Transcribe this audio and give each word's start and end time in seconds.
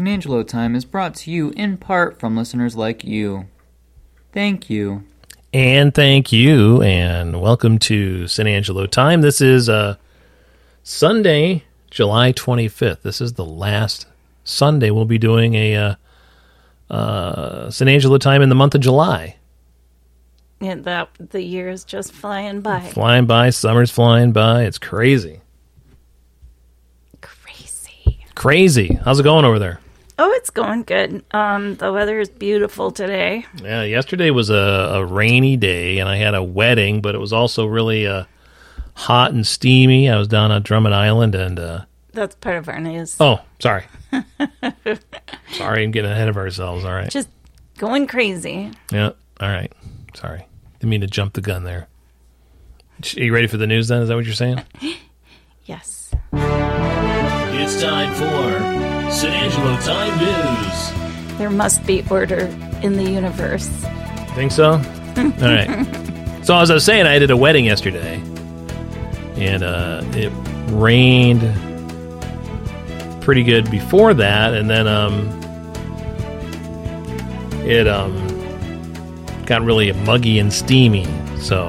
San 0.00 0.08
Angelo 0.08 0.42
Time 0.42 0.74
is 0.74 0.86
brought 0.86 1.14
to 1.16 1.30
you 1.30 1.50
in 1.58 1.76
part 1.76 2.18
from 2.18 2.34
listeners 2.34 2.74
like 2.74 3.04
you. 3.04 3.48
Thank 4.32 4.70
you. 4.70 5.04
And 5.52 5.94
thank 5.94 6.32
you, 6.32 6.80
and 6.80 7.38
welcome 7.38 7.78
to 7.80 8.26
San 8.26 8.46
Angelo 8.46 8.86
Time. 8.86 9.20
This 9.20 9.42
is 9.42 9.68
uh, 9.68 9.96
Sunday, 10.82 11.64
July 11.90 12.32
25th. 12.32 13.02
This 13.02 13.20
is 13.20 13.34
the 13.34 13.44
last 13.44 14.06
Sunday 14.42 14.90
we'll 14.90 15.04
be 15.04 15.18
doing 15.18 15.54
a 15.54 15.76
uh, 15.76 15.94
uh, 16.88 17.70
San 17.70 17.86
Angelo 17.86 18.16
Time 18.16 18.40
in 18.40 18.48
the 18.48 18.54
month 18.54 18.74
of 18.74 18.80
July. 18.80 19.36
And 20.62 20.82
that 20.84 21.10
the 21.18 21.42
year 21.42 21.68
is 21.68 21.84
just 21.84 22.10
flying 22.10 22.62
by. 22.62 22.80
Flying 22.80 23.26
by, 23.26 23.50
summer's 23.50 23.90
flying 23.90 24.32
by. 24.32 24.62
It's 24.62 24.78
crazy. 24.78 25.42
Crazy. 27.20 28.24
Crazy. 28.34 28.98
How's 29.04 29.20
it 29.20 29.24
going 29.24 29.44
over 29.44 29.58
there? 29.58 29.78
Oh, 30.22 30.30
it's 30.32 30.50
going 30.50 30.82
good. 30.82 31.24
Um, 31.30 31.76
the 31.76 31.90
weather 31.90 32.20
is 32.20 32.28
beautiful 32.28 32.90
today. 32.90 33.46
Yeah, 33.62 33.84
yesterday 33.84 34.28
was 34.30 34.50
a, 34.50 34.54
a 34.54 35.02
rainy 35.04 35.56
day, 35.56 35.98
and 35.98 36.10
I 36.10 36.16
had 36.16 36.34
a 36.34 36.42
wedding, 36.42 37.00
but 37.00 37.14
it 37.14 37.18
was 37.18 37.32
also 37.32 37.64
really 37.64 38.06
uh, 38.06 38.24
hot 38.94 39.32
and 39.32 39.46
steamy. 39.46 40.10
I 40.10 40.18
was 40.18 40.28
down 40.28 40.52
on 40.52 40.60
Drummond 40.62 40.94
Island, 40.94 41.34
and 41.34 41.58
uh, 41.58 41.84
That's 42.12 42.34
part 42.34 42.58
of 42.58 42.68
our 42.68 42.78
news. 42.80 43.16
oh, 43.18 43.40
sorry, 43.60 43.84
sorry, 45.52 45.84
I'm 45.84 45.90
getting 45.90 46.10
ahead 46.10 46.28
of 46.28 46.36
ourselves. 46.36 46.84
All 46.84 46.92
right, 46.92 47.08
Just 47.10 47.30
going 47.78 48.06
crazy. 48.06 48.72
yeah, 48.92 49.12
all 49.40 49.48
right, 49.48 49.72
sorry, 50.12 50.46
didn't 50.80 50.90
mean 50.90 51.00
to 51.00 51.06
jump 51.06 51.32
the 51.32 51.40
gun 51.40 51.64
there. 51.64 51.88
Are 53.16 53.20
you 53.22 53.32
ready 53.32 53.46
for 53.46 53.56
the 53.56 53.66
news? 53.66 53.88
Then 53.88 54.02
is 54.02 54.08
that 54.10 54.16
what 54.16 54.26
you're 54.26 54.34
saying? 54.34 54.60
Yes. 55.64 56.12
It's 56.32 57.80
time 57.80 58.12
for 58.14 58.79
San 59.20 59.34
Angelo 59.34 59.76
Time 59.80 60.18
News. 60.18 61.36
There 61.36 61.50
must 61.50 61.84
be 61.84 62.02
order 62.10 62.46
in 62.80 62.96
the 62.96 63.02
universe. 63.02 63.68
Think 64.34 64.50
so? 64.50 64.72
All 65.16 65.22
right. 65.42 65.86
So 66.42 66.56
as 66.56 66.70
I 66.70 66.74
was 66.74 66.86
saying, 66.86 67.04
I 67.04 67.18
did 67.18 67.30
a 67.30 67.36
wedding 67.36 67.66
yesterday, 67.66 68.14
and 69.36 69.62
uh, 69.62 70.00
it 70.14 70.32
rained 70.72 71.42
pretty 73.20 73.42
good 73.42 73.70
before 73.70 74.14
that, 74.14 74.54
and 74.54 74.70
then 74.70 74.88
um, 74.88 75.28
it 77.66 77.86
um, 77.86 78.16
got 79.44 79.60
really 79.60 79.92
muggy 79.92 80.38
and 80.38 80.50
steamy. 80.50 81.04
So 81.38 81.68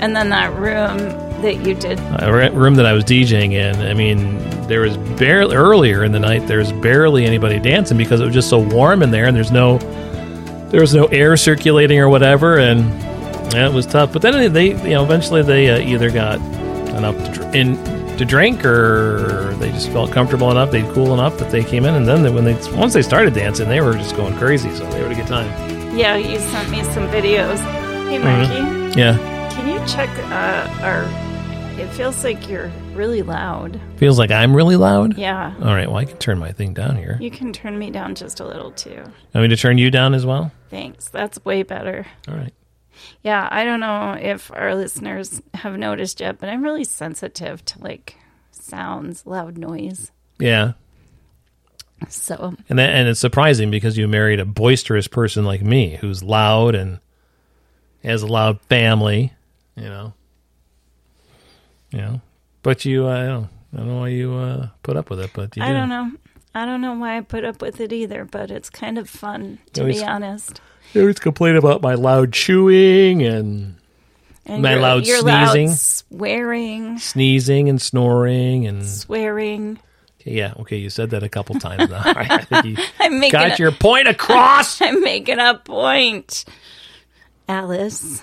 And 0.00 0.14
then 0.14 0.28
that 0.28 0.52
room 0.56 1.29
that 1.42 1.66
you 1.66 1.74
did. 1.74 1.98
a 1.98 2.50
room 2.52 2.74
that 2.74 2.86
I 2.86 2.92
was 2.92 3.04
DJing 3.04 3.52
in, 3.52 3.76
I 3.80 3.94
mean, 3.94 4.38
there 4.68 4.80
was 4.80 4.96
barely 4.96 5.56
earlier 5.56 6.04
in 6.04 6.12
the 6.12 6.20
night. 6.20 6.46
There's 6.46 6.72
barely 6.72 7.24
anybody 7.24 7.58
dancing 7.58 7.96
because 7.96 8.20
it 8.20 8.24
was 8.24 8.34
just 8.34 8.48
so 8.48 8.58
warm 8.58 9.02
in 9.02 9.10
there, 9.10 9.26
and 9.26 9.36
there's 9.36 9.52
no 9.52 9.78
there 10.70 10.80
was 10.80 10.94
no 10.94 11.06
air 11.06 11.36
circulating 11.36 11.98
or 11.98 12.08
whatever, 12.08 12.58
and 12.58 12.80
yeah, 13.52 13.68
it 13.68 13.72
was 13.72 13.86
tough. 13.86 14.12
But 14.12 14.22
then 14.22 14.52
they, 14.52 14.68
you 14.68 14.90
know, 14.94 15.02
eventually 15.04 15.42
they 15.42 15.68
uh, 15.68 15.78
either 15.80 16.10
got 16.10 16.36
enough 16.96 17.16
to, 17.24 17.32
dr- 17.32 17.54
in, 17.54 17.76
to 18.18 18.24
drink, 18.24 18.64
or 18.64 19.54
they 19.58 19.72
just 19.72 19.90
felt 19.90 20.12
comfortable 20.12 20.48
enough, 20.50 20.70
they'd 20.70 20.88
cool 20.92 21.12
enough 21.12 21.38
that 21.38 21.50
they 21.50 21.64
came 21.64 21.84
in, 21.84 21.94
and 21.96 22.06
then 22.06 22.22
they, 22.22 22.30
when 22.30 22.44
they 22.44 22.54
once 22.76 22.92
they 22.92 23.02
started 23.02 23.34
dancing, 23.34 23.68
they 23.68 23.80
were 23.80 23.94
just 23.94 24.14
going 24.14 24.34
crazy. 24.36 24.72
So 24.76 24.88
they 24.90 25.02
had 25.02 25.10
a 25.10 25.14
good 25.16 25.26
time. 25.26 25.48
Yeah, 25.96 26.16
you 26.16 26.38
sent 26.38 26.70
me 26.70 26.84
some 26.84 27.08
videos. 27.08 27.58
Hey, 28.08 28.18
Marky, 28.18 28.98
Yeah, 28.98 29.16
can 29.52 29.66
you 29.66 29.84
check 29.88 30.08
uh, 30.30 30.82
our. 30.84 31.29
It 31.80 31.88
feels 31.92 32.22
like 32.24 32.46
you're 32.46 32.70
really 32.92 33.22
loud. 33.22 33.80
feels 33.96 34.18
like 34.18 34.30
I'm 34.30 34.54
really 34.54 34.76
loud. 34.76 35.16
Yeah. 35.16 35.54
All 35.62 35.74
right, 35.74 35.88
well 35.88 35.96
I 35.96 36.04
can 36.04 36.18
turn 36.18 36.38
my 36.38 36.52
thing 36.52 36.74
down 36.74 36.96
here. 36.96 37.16
You 37.20 37.30
can 37.30 37.54
turn 37.54 37.78
me 37.78 37.90
down 37.90 38.14
just 38.14 38.38
a 38.38 38.46
little 38.46 38.70
too. 38.70 38.96
Want 39.34 39.44
me 39.44 39.48
to 39.48 39.56
turn 39.56 39.78
you 39.78 39.90
down 39.90 40.12
as 40.12 40.26
well? 40.26 40.52
Thanks. 40.68 41.08
That's 41.08 41.42
way 41.42 41.62
better. 41.62 42.06
All 42.28 42.34
right. 42.34 42.52
Yeah, 43.22 43.48
I 43.50 43.64
don't 43.64 43.80
know 43.80 44.12
if 44.12 44.50
our 44.54 44.74
listeners 44.74 45.40
have 45.54 45.78
noticed 45.78 46.20
yet, 46.20 46.38
but 46.38 46.50
I'm 46.50 46.62
really 46.62 46.84
sensitive 46.84 47.64
to 47.64 47.80
like 47.80 48.16
sounds, 48.50 49.24
loud 49.24 49.56
noise. 49.56 50.12
Yeah, 50.38 50.72
So, 52.08 52.54
And 52.68 52.78
that, 52.78 52.90
and 52.90 53.08
it's 53.08 53.20
surprising 53.20 53.70
because 53.70 53.96
you 53.96 54.06
married 54.06 54.38
a 54.38 54.44
boisterous 54.44 55.08
person 55.08 55.46
like 55.46 55.62
me, 55.62 55.96
who's 55.96 56.22
loud 56.22 56.74
and 56.74 57.00
has 58.04 58.20
a 58.22 58.26
loud 58.26 58.60
family, 58.62 59.32
you 59.76 59.84
know. 59.84 60.12
You 61.90 61.98
know, 61.98 62.20
but 62.62 62.84
you, 62.84 63.06
uh, 63.06 63.10
I 63.22 63.26
don't, 63.26 63.48
I 63.72 63.76
don't 63.78 63.86
know 63.88 63.98
why 64.00 64.08
you 64.08 64.34
uh, 64.34 64.68
put 64.82 64.96
up 64.96 65.10
with 65.10 65.20
it, 65.20 65.30
but 65.34 65.56
you 65.56 65.62
I 65.62 65.68
do. 65.68 65.74
don't 65.74 65.88
know. 65.88 66.10
I 66.54 66.64
don't 66.64 66.80
know 66.80 66.94
why 66.94 67.16
I 67.16 67.20
put 67.20 67.44
up 67.44 67.62
with 67.62 67.80
it 67.80 67.92
either, 67.92 68.24
but 68.24 68.50
it's 68.50 68.70
kind 68.70 68.98
of 68.98 69.08
fun 69.08 69.58
to 69.74 69.82
Always- 69.82 70.00
be 70.00 70.04
honest. 70.06 70.60
You 70.92 71.02
always 71.02 71.20
complain 71.20 71.54
about 71.54 71.82
my 71.82 71.94
loud 71.94 72.32
chewing 72.32 73.22
and 73.22 73.76
And 74.46 74.62
My 74.62 74.70
you're- 74.72 74.82
loud 74.82 75.06
you're 75.06 75.20
sneezing. 75.20 75.68
loud 75.68 75.78
swearing, 75.78 76.98
sneezing 76.98 77.68
and 77.68 77.80
snoring 77.80 78.66
and 78.66 78.84
swearing. 78.84 79.78
yeah, 80.24 80.52
okay, 80.60 80.76
you 80.78 80.90
said 80.90 81.10
that 81.10 81.22
a 81.22 81.28
couple 81.28 81.54
times 81.60 81.88
now. 81.88 82.02
I 82.04 82.38
think 82.38 82.78
making 83.10 83.30
got 83.30 83.58
a, 83.58 83.62
your 83.62 83.70
point 83.72 84.08
across. 84.08 84.80
I'm 84.82 85.00
making 85.02 85.38
a 85.38 85.54
point. 85.64 86.44
Alice. 87.48 88.22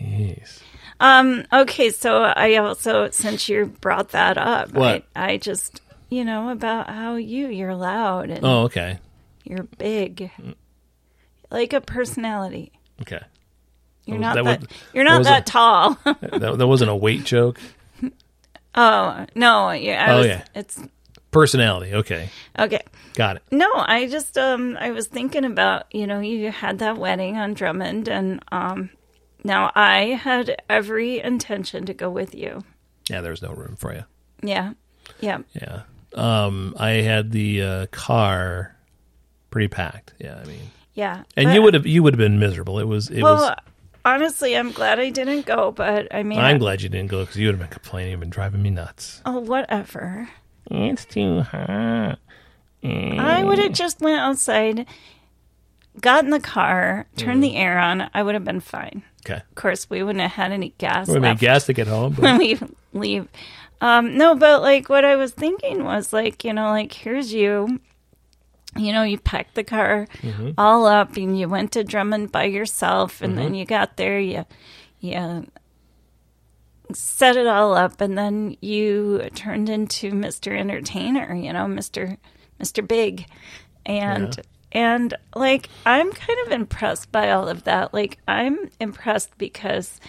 Jeez. 0.00 0.60
Um, 1.00 1.44
okay, 1.52 1.90
so 1.90 2.22
I 2.24 2.56
also 2.56 3.10
since 3.10 3.48
you 3.48 3.66
brought 3.80 4.08
that 4.10 4.36
up, 4.36 4.72
What? 4.72 5.04
I, 5.14 5.32
I 5.32 5.36
just 5.36 5.80
you 6.10 6.24
know, 6.24 6.48
about 6.50 6.88
how 6.88 7.16
you 7.16 7.48
you're 7.48 7.74
loud 7.74 8.30
and 8.30 8.44
Oh, 8.44 8.62
okay, 8.62 8.98
you're 9.44 9.64
big. 9.78 10.30
Like 11.50 11.72
a 11.72 11.80
personality. 11.80 12.72
okay. 13.02 13.20
You're 14.06 14.16
was- 14.16 14.22
not 14.22 14.34
that 14.36 14.44
that, 14.44 14.60
was- 14.60 14.68
you're 14.94 15.04
that 15.04 15.10
not 15.10 15.18
was 15.18 15.26
that 15.28 15.48
a- 15.48 15.52
tall. 15.52 15.98
That, 16.04 16.58
that 16.58 16.66
wasn't 16.66 16.90
a 16.90 16.96
weight 16.96 17.24
joke. 17.24 17.60
oh, 18.74 19.26
no, 19.34 19.70
yeah, 19.70 20.04
I 20.06 20.12
Oh, 20.14 20.18
was, 20.18 20.26
yeah. 20.26 20.44
it's 20.54 20.80
Personality. 21.30 21.94
Okay, 21.94 22.30
okay. 22.58 22.80
got 23.14 23.36
it. 23.36 23.42
No, 23.50 23.68
I 23.74 24.08
just 24.08 24.38
um 24.38 24.78
I 24.80 24.92
was 24.92 25.06
thinking 25.08 25.44
about, 25.44 25.84
you 25.94 26.06
know, 26.06 26.20
you 26.20 26.50
had 26.50 26.78
that 26.78 26.96
wedding 26.96 27.36
on 27.36 27.52
Drummond 27.52 28.08
and 28.08 28.42
um 28.50 28.88
now 29.44 29.70
I 29.74 30.18
had 30.22 30.60
every 30.68 31.20
intention 31.20 31.86
to 31.86 31.94
go 31.94 32.10
with 32.10 32.34
you. 32.34 32.64
Yeah, 33.08 33.20
there 33.20 33.30
was 33.30 33.42
no 33.42 33.52
room 33.52 33.76
for 33.76 33.94
you. 33.94 34.04
Yeah. 34.42 34.72
Yeah. 35.20 35.38
Yeah. 35.54 35.82
Um, 36.14 36.74
I 36.78 36.90
had 36.90 37.32
the 37.32 37.62
uh, 37.62 37.86
car 37.90 38.76
pretty 39.50 39.68
packed. 39.68 40.14
Yeah, 40.18 40.38
I 40.42 40.44
mean, 40.46 40.70
Yeah. 40.94 41.22
and 41.36 41.52
you 41.52 41.62
would 41.62 41.74
have 41.74 41.86
you 41.86 42.02
would 42.02 42.14
have 42.14 42.18
been 42.18 42.38
miserable. 42.38 42.78
It 42.78 42.84
was 42.86 43.08
it 43.10 43.22
Well, 43.22 43.36
was. 43.36 43.56
honestly, 44.04 44.56
I'm 44.56 44.72
glad 44.72 44.98
I 44.98 45.10
didn't 45.10 45.46
go, 45.46 45.70
but 45.72 46.12
I 46.14 46.22
mean, 46.22 46.38
I'm 46.38 46.56
I- 46.56 46.58
glad 46.58 46.82
you 46.82 46.88
didn't 46.88 47.10
go 47.10 47.20
because 47.20 47.36
you 47.36 47.46
would 47.48 47.54
have 47.58 47.60
been 47.60 47.72
complaining. 47.72 48.10
You've 48.12 48.20
been 48.20 48.30
driving 48.30 48.62
me 48.62 48.70
nuts. 48.70 49.22
oh, 49.26 49.38
whatever. 49.40 50.28
It's 50.70 51.04
too 51.06 51.40
hot. 51.40 52.18
I 52.84 53.42
would 53.44 53.58
have 53.58 53.72
just 53.72 54.00
went 54.00 54.20
outside, 54.20 54.86
got 56.00 56.24
in 56.24 56.30
the 56.30 56.40
car, 56.40 57.06
turned 57.16 57.42
the 57.42 57.56
air 57.56 57.78
on. 57.78 58.08
I 58.14 58.22
would 58.22 58.34
have 58.34 58.44
been 58.44 58.60
fine. 58.60 59.02
Okay. 59.28 59.42
Of 59.48 59.54
course, 59.54 59.90
we 59.90 60.02
wouldn't 60.02 60.22
have 60.22 60.32
had 60.32 60.52
any 60.52 60.74
gas 60.78 61.08
We 61.08 61.18
made 61.20 61.38
gas 61.38 61.66
to 61.66 61.72
get 61.72 61.86
home. 61.86 62.14
when 62.18 62.38
we 62.38 62.58
leave. 62.92 63.28
Um, 63.80 64.16
no, 64.16 64.34
but 64.34 64.62
like 64.62 64.88
what 64.88 65.04
I 65.04 65.16
was 65.16 65.32
thinking 65.32 65.84
was 65.84 66.12
like, 66.12 66.44
you 66.44 66.52
know, 66.52 66.70
like 66.70 66.92
here's 66.92 67.32
you. 67.32 67.80
You 68.76 68.92
know, 68.92 69.02
you 69.02 69.18
packed 69.18 69.54
the 69.54 69.64
car 69.64 70.06
Mm-hmm. 70.22 70.50
all 70.58 70.86
up 70.86 71.16
and 71.16 71.38
you 71.38 71.48
went 71.48 71.72
to 71.72 71.84
Drummond 71.84 72.30
by 72.32 72.44
yourself 72.44 73.20
and 73.22 73.32
Mm-hmm. 73.34 73.42
then 73.42 73.54
you 73.54 73.64
got 73.64 73.96
there, 73.96 74.18
you 74.20 74.44
you 75.00 75.46
set 76.92 77.36
it 77.36 77.46
all 77.46 77.74
up 77.74 78.00
and 78.00 78.16
then 78.16 78.56
you 78.60 79.28
turned 79.34 79.68
into 79.68 80.10
Mr. 80.12 80.56
Entertainer, 80.58 81.34
you 81.34 81.52
know, 81.52 81.66
Mr. 81.66 82.16
Mr. 82.60 82.86
Big. 82.86 83.26
And 83.86 84.38
and 84.72 85.14
like 85.34 85.68
I'm 85.86 86.10
kind 86.12 86.38
of 86.46 86.52
impressed 86.52 87.10
by 87.12 87.30
all 87.30 87.48
of 87.48 87.64
that. 87.64 87.92
Like 87.94 88.18
I'm 88.28 88.70
impressed 88.80 89.36
because 89.38 90.00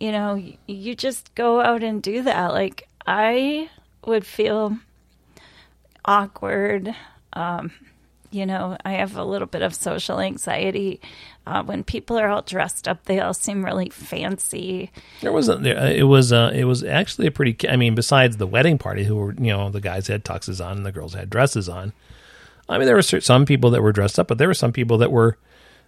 you 0.00 0.10
know, 0.12 0.42
you 0.66 0.94
just 0.96 1.32
go 1.36 1.60
out 1.60 1.82
and 1.82 2.02
do 2.02 2.22
that. 2.22 2.52
Like 2.52 2.88
I 3.06 3.70
would 4.04 4.26
feel 4.26 4.76
awkward. 6.04 6.94
Um, 7.32 7.72
you 8.30 8.46
know, 8.46 8.76
I 8.84 8.92
have 8.92 9.16
a 9.16 9.24
little 9.24 9.46
bit 9.46 9.62
of 9.62 9.74
social 9.74 10.18
anxiety. 10.18 11.00
Uh, 11.46 11.62
when 11.62 11.84
people 11.84 12.18
are 12.18 12.28
all 12.28 12.40
dressed 12.42 12.88
up, 12.88 13.04
they 13.04 13.20
all 13.20 13.34
seem 13.34 13.64
really 13.64 13.90
fancy. 13.90 14.90
there 15.20 15.32
wasn't. 15.32 15.62
there- 15.62 15.92
It 15.92 16.04
was. 16.04 16.32
Uh, 16.32 16.50
it 16.54 16.64
was 16.64 16.82
actually 16.82 17.26
a 17.26 17.30
pretty. 17.30 17.68
I 17.68 17.76
mean, 17.76 17.94
besides 17.94 18.38
the 18.38 18.46
wedding 18.46 18.78
party, 18.78 19.04
who 19.04 19.16
were 19.16 19.32
you 19.34 19.52
know 19.52 19.70
the 19.70 19.80
guys 19.80 20.06
had 20.06 20.24
tuxes 20.24 20.64
on 20.64 20.78
and 20.78 20.86
the 20.86 20.92
girls 20.92 21.14
had 21.14 21.28
dresses 21.30 21.68
on. 21.68 21.92
I 22.68 22.78
mean, 22.78 22.86
there 22.86 22.94
were 22.96 23.02
some 23.02 23.44
people 23.44 23.70
that 23.70 23.82
were 23.82 23.92
dressed 23.92 24.18
up, 24.18 24.28
but 24.28 24.38
there 24.38 24.48
were 24.48 24.54
some 24.54 24.72
people 24.72 24.98
that 24.98 25.10
were 25.12 25.36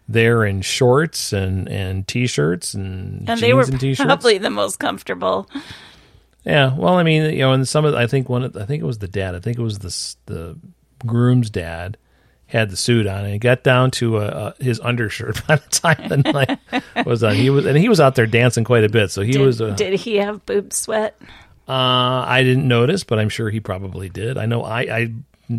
there 0.08 0.44
in 0.44 0.60
shorts 0.60 1.32
and 1.32 1.68
and 1.68 2.06
t-shirts 2.06 2.74
and, 2.74 3.28
And 3.28 3.40
they 3.40 3.54
were 3.54 3.62
and 3.62 3.80
t-shirts. 3.80 4.04
probably 4.06 4.38
the 4.38 4.50
most 4.50 4.78
comfortable. 4.78 5.48
Yeah, 6.44 6.74
well, 6.76 6.94
I 6.94 7.02
mean, 7.04 7.32
you 7.32 7.38
know, 7.38 7.52
and 7.52 7.66
some 7.66 7.86
of 7.86 7.94
I 7.94 8.06
think 8.06 8.28
one, 8.28 8.44
of, 8.44 8.56
I 8.56 8.66
think 8.66 8.82
it 8.82 8.86
was 8.86 8.98
the 8.98 9.08
dad. 9.08 9.34
I 9.34 9.40
think 9.40 9.58
it 9.58 9.62
was 9.62 9.78
the 9.78 10.32
the 10.32 10.58
groom's 11.06 11.48
dad 11.48 11.96
had 12.46 12.68
the 12.70 12.76
suit 12.76 13.06
on, 13.06 13.24
and 13.24 13.40
got 13.40 13.64
down 13.64 13.90
to 13.92 14.18
uh, 14.18 14.52
his 14.60 14.78
undershirt 14.80 15.44
by 15.48 15.56
the 15.56 15.68
time 15.70 16.08
the 16.08 16.16
night 16.18 17.06
was 17.06 17.24
on. 17.24 17.34
He 17.34 17.48
was 17.48 17.64
and 17.64 17.78
he 17.78 17.88
was 17.88 17.98
out 18.00 18.14
there 18.14 18.26
dancing 18.26 18.64
quite 18.64 18.84
a 18.84 18.90
bit, 18.90 19.10
so 19.10 19.22
he 19.22 19.32
Did, 19.32 19.40
was. 19.40 19.62
Uh, 19.62 19.70
did 19.70 19.94
he 19.98 20.16
have 20.16 20.44
boob 20.44 20.72
sweat? 20.74 21.16
uh, 21.66 21.72
I 21.72 22.42
didn't 22.42 22.68
notice, 22.68 23.04
but 23.04 23.18
I'm 23.18 23.30
sure 23.30 23.48
he 23.48 23.60
probably 23.60 24.10
did. 24.10 24.36
I 24.36 24.44
know 24.44 24.62
I, 24.62 24.80
I 24.82 25.12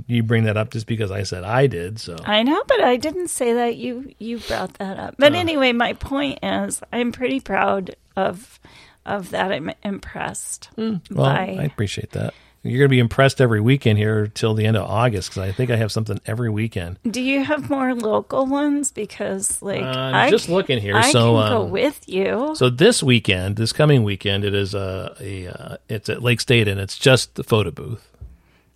you 0.07 0.23
bring 0.23 0.45
that 0.45 0.57
up 0.57 0.71
just 0.71 0.87
because 0.87 1.11
I 1.11 1.23
said 1.23 1.43
I 1.43 1.67
did. 1.67 1.99
So 1.99 2.17
I 2.25 2.43
know, 2.43 2.61
but 2.67 2.81
I 2.81 2.97
didn't 2.97 3.29
say 3.29 3.53
that. 3.53 3.75
You 3.77 4.13
you 4.19 4.39
brought 4.39 4.75
that 4.75 4.97
up. 4.97 5.15
But 5.17 5.33
anyway, 5.33 5.71
my 5.71 5.93
point 5.93 6.39
is, 6.43 6.81
I'm 6.91 7.11
pretty 7.11 7.39
proud 7.39 7.95
of 8.15 8.59
of 9.05 9.29
that. 9.31 9.51
I'm 9.51 9.71
impressed 9.83 10.69
well, 10.77 10.99
by. 11.09 11.57
I 11.59 11.63
appreciate 11.63 12.11
that. 12.11 12.33
You're 12.65 12.79
going 12.79 12.89
to 12.89 12.95
be 12.95 12.99
impressed 12.99 13.41
every 13.41 13.61
weekend 13.61 13.99
here 13.99 14.25
till 14.25 14.55
the 14.55 14.65
end 14.65 14.75
of 14.75 14.89
August 14.89 15.29
because 15.29 15.47
I 15.47 15.51
think 15.51 15.69
I 15.69 15.75
have 15.75 15.91
something 15.91 16.19
every 16.25 16.49
weekend. 16.49 16.97
Do 17.07 17.21
you 17.21 17.43
have 17.43 17.69
more 17.69 17.93
local 17.93 18.47
ones? 18.47 18.91
Because 18.91 19.61
like 19.61 19.83
Uh, 19.83 19.85
I'm 19.85 20.31
just 20.31 20.49
looking 20.49 20.79
here, 20.79 20.95
I 20.95 21.11
so, 21.11 21.35
can 21.35 21.51
go 21.51 21.61
um, 21.65 21.69
with 21.69 22.09
you. 22.09 22.55
So 22.55 22.71
this 22.71 23.03
weekend, 23.03 23.57
this 23.57 23.71
coming 23.71 24.03
weekend, 24.03 24.43
it 24.43 24.55
is 24.55 24.73
a, 24.73 25.15
a 25.19 25.47
uh, 25.47 25.77
it's 25.87 26.09
at 26.09 26.23
Lake 26.23 26.41
State 26.41 26.67
and 26.67 26.79
it's 26.79 26.97
just 26.97 27.35
the 27.35 27.43
photo 27.43 27.69
booth. 27.69 28.09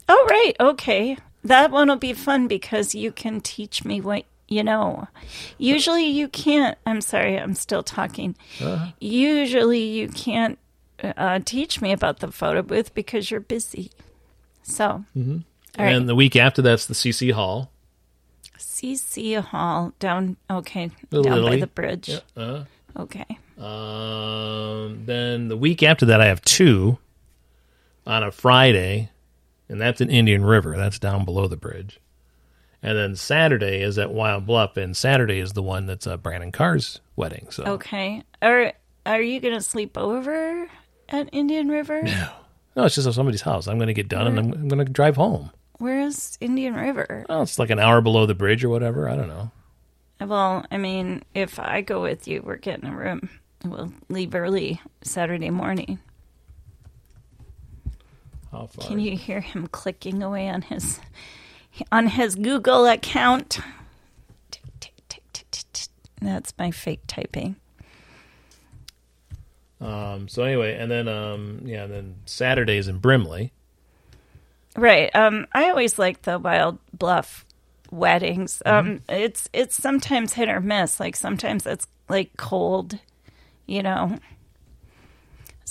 Oh 0.09 0.27
right, 0.29 0.53
okay. 0.59 1.17
That 1.43 1.71
one 1.71 1.87
will 1.87 1.95
be 1.95 2.11
fun 2.13 2.47
because 2.47 2.93
you 2.93 3.11
can 3.13 3.39
teach 3.39 3.85
me 3.85 4.01
what 4.01 4.25
you 4.49 4.63
know. 4.63 5.07
Usually 5.57 6.05
you 6.05 6.27
can't. 6.27 6.77
I'm 6.85 6.99
sorry, 7.01 7.39
I'm 7.39 7.53
still 7.55 7.83
talking. 7.83 8.35
Uh-huh. 8.61 8.91
Usually 8.99 9.79
you 9.83 10.09
can't 10.09 10.59
uh, 11.01 11.39
teach 11.45 11.79
me 11.81 11.93
about 11.93 12.19
the 12.19 12.31
photo 12.31 12.61
booth 12.61 12.93
because 12.93 13.31
you're 13.31 13.39
busy. 13.39 13.91
So, 14.63 14.85
right. 14.85 15.03
Mm-hmm. 15.17 15.37
And 15.77 16.09
the 16.09 16.15
week 16.15 16.35
after 16.35 16.61
that's 16.61 16.85
the 16.87 16.93
CC 16.93 17.31
Hall. 17.31 17.71
CC 18.57 19.39
Hall 19.41 19.93
down. 19.99 20.35
Okay, 20.49 20.91
down 21.09 21.43
by 21.45 21.57
the 21.57 21.67
bridge. 21.67 22.11
Uh, 22.35 22.63
Okay. 22.97 23.37
um, 23.57 25.03
then 25.05 25.47
the 25.47 25.55
week 25.55 25.83
after 25.83 26.07
that, 26.07 26.19
I 26.19 26.25
have 26.25 26.41
two 26.41 26.97
on 28.05 28.23
a 28.23 28.31
Friday, 28.31 29.09
and 29.69 29.79
that's 29.79 30.01
in 30.01 30.09
Indian 30.09 30.43
River. 30.43 30.75
That's 30.75 30.99
down 30.99 31.23
below 31.25 31.47
the 31.47 31.57
bridge. 31.57 31.99
And 32.81 32.97
then 32.97 33.15
Saturday 33.15 33.81
is 33.81 33.97
at 33.97 34.11
Wild 34.11 34.45
Bluff, 34.45 34.77
and 34.77 34.95
Saturday 34.95 35.39
is 35.39 35.53
the 35.53 35.63
one 35.63 35.85
that's 35.85 36.07
uh, 36.07 36.17
Brandon 36.17 36.51
Carr's 36.51 37.01
wedding. 37.15 37.47
So 37.49 37.63
Okay. 37.65 38.23
Are 38.41 38.73
Are 39.05 39.21
you 39.21 39.39
gonna 39.39 39.61
sleep 39.61 39.97
over 39.97 40.67
at 41.09 41.29
Indian 41.33 41.69
River? 41.69 42.01
no, 42.03 42.29
no, 42.75 42.83
it's 42.85 42.95
just 42.95 43.07
at 43.07 43.13
somebody's 43.13 43.41
house. 43.41 43.67
I'm 43.67 43.77
going 43.77 43.87
to 43.87 43.93
get 43.93 44.07
done, 44.07 44.27
and 44.27 44.39
I'm, 44.39 44.53
I'm 44.53 44.67
going 44.67 44.85
to 44.85 44.91
drive 44.91 45.15
home. 45.15 45.51
Where 45.79 46.01
is 46.01 46.37
Indian 46.39 46.75
River? 46.75 47.25
Well, 47.27 47.41
it's 47.41 47.57
like 47.59 47.69
an 47.69 47.79
hour 47.79 47.99
below 48.01 48.25
the 48.25 48.35
bridge 48.35 48.63
or 48.63 48.69
whatever. 48.69 49.09
I 49.09 49.15
don't 49.15 49.27
know. 49.27 49.51
Well, 50.21 50.65
I 50.69 50.77
mean, 50.77 51.23
if 51.33 51.59
I 51.59 51.81
go 51.81 52.01
with 52.01 52.27
you, 52.27 52.41
we're 52.45 52.57
getting 52.57 52.85
a 52.89 52.95
room. 52.95 53.29
We'll 53.65 53.91
leave 54.09 54.35
early 54.35 54.81
Saturday 55.01 55.49
morning. 55.49 55.99
How 58.51 58.67
far? 58.67 58.87
Can 58.87 58.99
you 58.99 59.15
hear 59.15 59.41
him 59.41 59.67
clicking 59.67 60.23
away 60.23 60.49
on 60.49 60.63
his 60.63 60.99
on 61.91 62.07
his 62.07 62.35
Google 62.35 62.85
account? 62.85 63.59
That's 66.21 66.53
my 66.57 66.71
fake 66.71 67.01
typing. 67.07 67.55
Um, 69.81 70.27
so 70.27 70.43
anyway, 70.43 70.75
and 70.75 70.91
then 70.91 71.07
um, 71.07 71.61
yeah, 71.63 71.83
and 71.83 71.93
then 71.93 72.15
Saturdays 72.25 72.87
in 72.87 72.97
Brimley. 72.97 73.53
Right. 74.75 75.13
Um, 75.15 75.47
I 75.53 75.69
always 75.69 75.97
like 75.97 76.23
the 76.23 76.37
Wild 76.37 76.79
Bluff 76.93 77.45
weddings. 77.91 78.61
Um, 78.65 79.01
it's 79.07 79.49
it's 79.53 79.75
sometimes 79.75 80.33
hit 80.33 80.49
or 80.49 80.59
miss. 80.59 80.99
Like 80.99 81.15
sometimes 81.15 81.65
it's 81.65 81.87
like 82.09 82.35
cold, 82.37 82.99
you 83.65 83.81
know. 83.83 84.19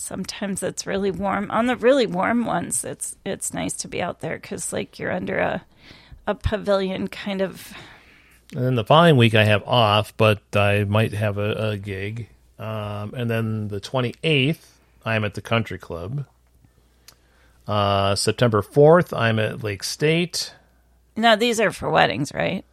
Sometimes 0.08 0.62
it's 0.62 0.86
really 0.86 1.10
warm. 1.10 1.50
On 1.50 1.66
the 1.66 1.76
really 1.76 2.06
warm 2.06 2.46
ones, 2.46 2.82
it's 2.82 3.14
it's 3.26 3.52
nice 3.52 3.74
to 3.74 3.88
be 3.88 4.00
out 4.00 4.20
there 4.20 4.38
because 4.38 4.72
like 4.72 4.98
you're 4.98 5.12
under 5.12 5.36
a 5.36 5.64
a 6.26 6.34
pavilion 6.34 7.08
kind 7.08 7.42
of. 7.42 7.74
And 8.56 8.64
then 8.64 8.74
the 8.74 8.84
following 8.84 9.18
week 9.18 9.34
I 9.34 9.44
have 9.44 9.62
off, 9.64 10.16
but 10.16 10.40
I 10.54 10.84
might 10.84 11.12
have 11.12 11.36
a, 11.36 11.72
a 11.72 11.76
gig. 11.76 12.30
Um, 12.58 13.12
and 13.14 13.28
then 13.28 13.68
the 13.68 13.82
28th, 13.82 14.64
I'm 15.04 15.26
at 15.26 15.34
the 15.34 15.42
country 15.42 15.76
club. 15.76 16.24
Uh, 17.66 18.14
September 18.14 18.62
4th, 18.62 19.14
I'm 19.14 19.38
at 19.38 19.62
Lake 19.62 19.84
State. 19.84 20.54
No, 21.16 21.36
these 21.36 21.60
are 21.60 21.70
for 21.70 21.90
weddings, 21.90 22.32
right? 22.32 22.64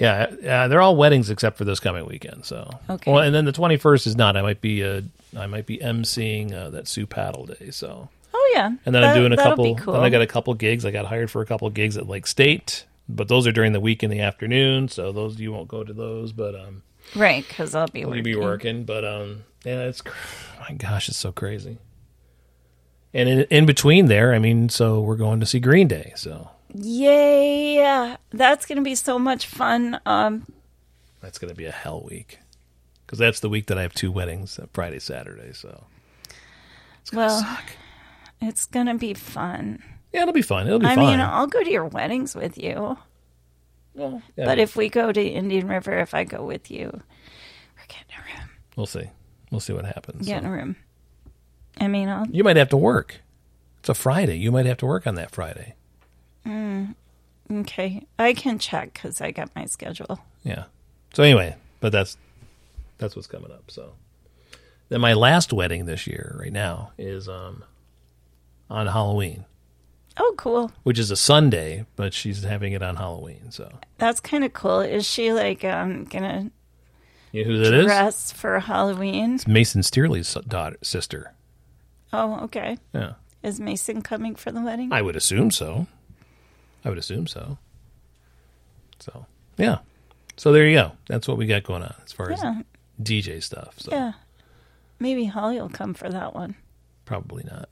Yeah, 0.00 0.30
yeah, 0.42 0.66
they're 0.66 0.80
all 0.80 0.96
weddings 0.96 1.28
except 1.28 1.58
for 1.58 1.64
this 1.64 1.78
coming 1.78 2.06
weekend. 2.06 2.46
So, 2.46 2.70
Okay. 2.88 3.12
Well, 3.12 3.22
and 3.22 3.34
then 3.34 3.44
the 3.44 3.52
21st 3.52 4.06
is 4.06 4.16
not. 4.16 4.34
I 4.34 4.40
might 4.40 4.62
be 4.62 4.82
uh, 4.82 5.02
I 5.36 5.46
might 5.46 5.66
be 5.66 5.76
emceeing 5.76 6.54
uh, 6.54 6.70
that 6.70 6.88
Sioux 6.88 7.06
Paddle 7.06 7.44
Day. 7.46 7.70
So, 7.70 8.08
Oh 8.32 8.52
yeah. 8.54 8.68
and 8.68 8.78
then 8.94 9.02
That- 9.02 9.04
I'm 9.04 9.16
doing 9.16 9.32
a 9.32 9.36
couple. 9.36 9.76
Cool. 9.76 9.92
Then 9.92 10.02
I 10.02 10.08
got 10.08 10.22
a 10.22 10.26
couple 10.26 10.54
gigs. 10.54 10.86
I 10.86 10.90
got 10.90 11.04
hired 11.04 11.30
for 11.30 11.42
a 11.42 11.46
couple 11.46 11.68
gigs 11.68 11.98
at 11.98 12.08
Lake 12.08 12.26
State, 12.26 12.86
but 13.10 13.28
those 13.28 13.46
are 13.46 13.52
during 13.52 13.72
the 13.74 13.80
week 13.80 14.02
in 14.02 14.10
the 14.10 14.20
afternoon. 14.20 14.88
So 14.88 15.12
those 15.12 15.38
you 15.38 15.52
won't 15.52 15.68
go 15.68 15.84
to 15.84 15.92
those, 15.92 16.32
but 16.32 16.54
um, 16.54 16.82
right 17.14 17.46
because 17.46 17.74
I'll 17.74 17.86
be 17.88 18.06
working. 18.06 18.22
be 18.24 18.36
working, 18.36 18.84
but 18.84 19.04
um, 19.04 19.44
yeah, 19.66 19.82
it's 19.82 20.02
my 20.60 20.74
gosh, 20.76 21.10
it's 21.10 21.18
so 21.18 21.30
crazy. 21.30 21.76
And 23.12 23.28
in, 23.28 23.40
in 23.50 23.66
between 23.66 24.06
there, 24.06 24.32
I 24.32 24.38
mean, 24.38 24.68
so 24.70 25.00
we're 25.00 25.16
going 25.16 25.40
to 25.40 25.46
see 25.46 25.58
Green 25.60 25.88
Day. 25.88 26.12
So 26.16 26.48
Yay! 26.74 28.16
That's 28.30 28.66
gonna 28.66 28.82
be 28.82 28.94
so 28.94 29.18
much 29.18 29.46
fun. 29.46 30.00
Um, 30.06 30.46
that's 31.20 31.38
going 31.38 31.50
to 31.50 31.54
be 31.56 31.66
a 31.66 31.70
hell 31.70 32.02
week 32.02 32.38
because 33.04 33.18
that's 33.18 33.40
the 33.40 33.50
week 33.50 33.66
that 33.66 33.76
I 33.76 33.82
have 33.82 33.92
two 33.92 34.10
weddings, 34.10 34.58
uh, 34.58 34.66
Friday, 34.72 34.98
Saturday. 34.98 35.52
So 35.52 35.84
it's 37.02 37.10
gonna 37.10 37.26
Well, 37.26 37.40
suck. 37.42 37.64
it's 38.40 38.64
gonna 38.66 38.94
be 38.96 39.12
fun. 39.14 39.82
Yeah, 40.14 40.22
it'll 40.22 40.32
be 40.34 40.40
fun. 40.42 40.66
It'll 40.66 40.78
be 40.78 40.86
fun. 40.86 40.92
I 40.92 41.02
fun. 41.02 41.06
mean, 41.06 41.20
I'll 41.20 41.46
go 41.46 41.62
to 41.62 41.70
your 41.70 41.84
weddings 41.84 42.34
with 42.34 42.56
you. 42.56 42.96
Well, 43.94 44.22
yeah, 44.36 44.44
But 44.46 44.58
if 44.58 44.76
we 44.76 44.88
go 44.88 45.12
to 45.12 45.20
Indian 45.22 45.68
River, 45.68 45.98
if 45.98 46.14
I 46.14 46.24
go 46.24 46.44
with 46.44 46.70
you, 46.70 46.86
we're 46.90 47.86
getting 47.88 48.14
a 48.16 48.38
room. 48.40 48.48
we'll 48.76 48.86
see, 48.86 49.10
we'll 49.50 49.60
see 49.60 49.72
what 49.74 49.84
happens. 49.84 50.26
Getting 50.26 50.44
So 50.48 50.48
a 50.48 50.56
room. 50.56 50.76
I 51.78 51.88
mean, 51.88 52.08
I'll. 52.08 52.26
You 52.28 52.44
might 52.44 52.56
have 52.56 52.68
to 52.70 52.76
work. 52.76 53.20
It's 53.80 53.88
a 53.88 53.94
Friday. 53.94 54.36
You 54.36 54.50
might 54.52 54.66
have 54.66 54.78
to 54.78 54.86
work 54.86 55.06
on 55.06 55.16
that 55.16 55.30
Friday. 55.30 55.74
Okay, 56.46 58.06
I 58.18 58.32
can 58.32 58.58
check 58.58 58.92
because 58.94 59.20
I 59.20 59.32
got 59.32 59.50
my 59.56 59.64
schedule. 59.66 60.20
Yeah. 60.44 60.64
So 61.14 61.22
anyway, 61.24 61.56
but 61.80 61.90
that's 61.92 62.16
that's 62.98 63.16
what's 63.16 63.26
coming 63.26 63.50
up. 63.50 63.70
So 63.70 63.92
then 64.88 65.00
my 65.00 65.14
last 65.14 65.52
wedding 65.52 65.84
this 65.86 66.06
year, 66.06 66.36
right 66.38 66.52
now, 66.52 66.92
is 66.96 67.28
um 67.28 67.64
on 68.68 68.86
Halloween, 68.86 69.44
Oh, 70.16 70.34
cool. 70.36 70.70
which 70.84 70.98
is 70.98 71.10
a 71.10 71.16
Sunday, 71.16 71.86
but 71.96 72.14
she's 72.14 72.44
having 72.44 72.72
it 72.72 72.82
on 72.82 72.96
Halloween. 72.96 73.50
So 73.50 73.68
That's 73.98 74.20
kind 74.20 74.44
of 74.44 74.52
cool. 74.52 74.80
Is 74.80 75.04
she 75.04 75.32
like 75.32 75.64
um 75.64 76.04
gonna 76.04 76.50
you 77.32 77.44
know 77.44 77.50
who 77.50 77.58
that 77.64 77.74
is? 77.74 77.84
dress 77.86 78.32
for 78.32 78.60
Halloween? 78.60 79.34
It's 79.34 79.46
Mason 79.48 79.82
Steerley's 79.82 80.32
daughter, 80.46 80.76
sister. 80.82 81.32
Oh, 82.12 82.40
okay. 82.44 82.76
Yeah, 82.92 83.14
Is 83.42 83.58
Mason 83.60 84.02
coming 84.02 84.34
for 84.36 84.50
the 84.52 84.60
wedding? 84.60 84.92
I 84.92 85.02
would 85.02 85.16
assume 85.16 85.50
so. 85.50 85.86
I 86.84 86.88
would 86.88 86.98
assume 86.98 87.26
so. 87.26 87.58
So 89.00 89.26
yeah. 89.56 89.78
So 90.36 90.52
there 90.52 90.66
you 90.66 90.74
go. 90.76 90.92
That's 91.06 91.28
what 91.28 91.36
we 91.36 91.46
got 91.46 91.62
going 91.64 91.82
on 91.82 91.94
as 92.04 92.12
far 92.12 92.30
Yeah, 92.30 92.60
as 92.60 92.64
DJ 93.02 93.42
stuff. 93.42 93.74
So 93.78 93.92
yeah. 93.92 94.12
Maybe 94.98 95.24
Holly 95.26 95.60
will 95.60 95.68
come 95.70 95.94
for 95.94 96.08
that 96.10 96.34
one. 96.34 96.56
probably 97.06 97.44
not. 97.44 97.70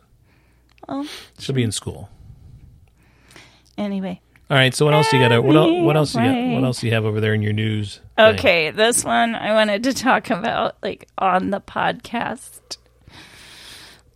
Oh, 0.88 1.06
She'll 1.38 1.54
be 1.54 1.62
in 1.62 1.72
school. 1.72 2.08
anyway. 3.76 4.20
All 4.50 4.56
right. 4.56 4.74
So 4.74 4.86
what 4.86 4.94
else 4.94 5.12
you 5.12 5.18
got? 5.18 5.42
What? 5.44 5.82
What 5.82 5.96
else 5.96 6.14
you 6.14 6.22
got? 6.22 6.54
What 6.54 6.64
else 6.64 6.80
do 6.80 6.86
you 6.86 6.94
have 6.94 7.04
over 7.04 7.20
there 7.20 7.34
in 7.34 7.42
your 7.42 7.52
news? 7.52 8.00
thing? 8.16 8.26
Okay, 8.34 8.70
this 8.70 9.04
one 9.04 9.34
I 9.34 9.52
wanted 9.52 9.82
to 9.84 9.92
talk 9.92 10.30
about 10.30 10.76
like 10.82 11.06
on 11.18 11.50
the 11.50 11.60
podcast. 11.60 12.78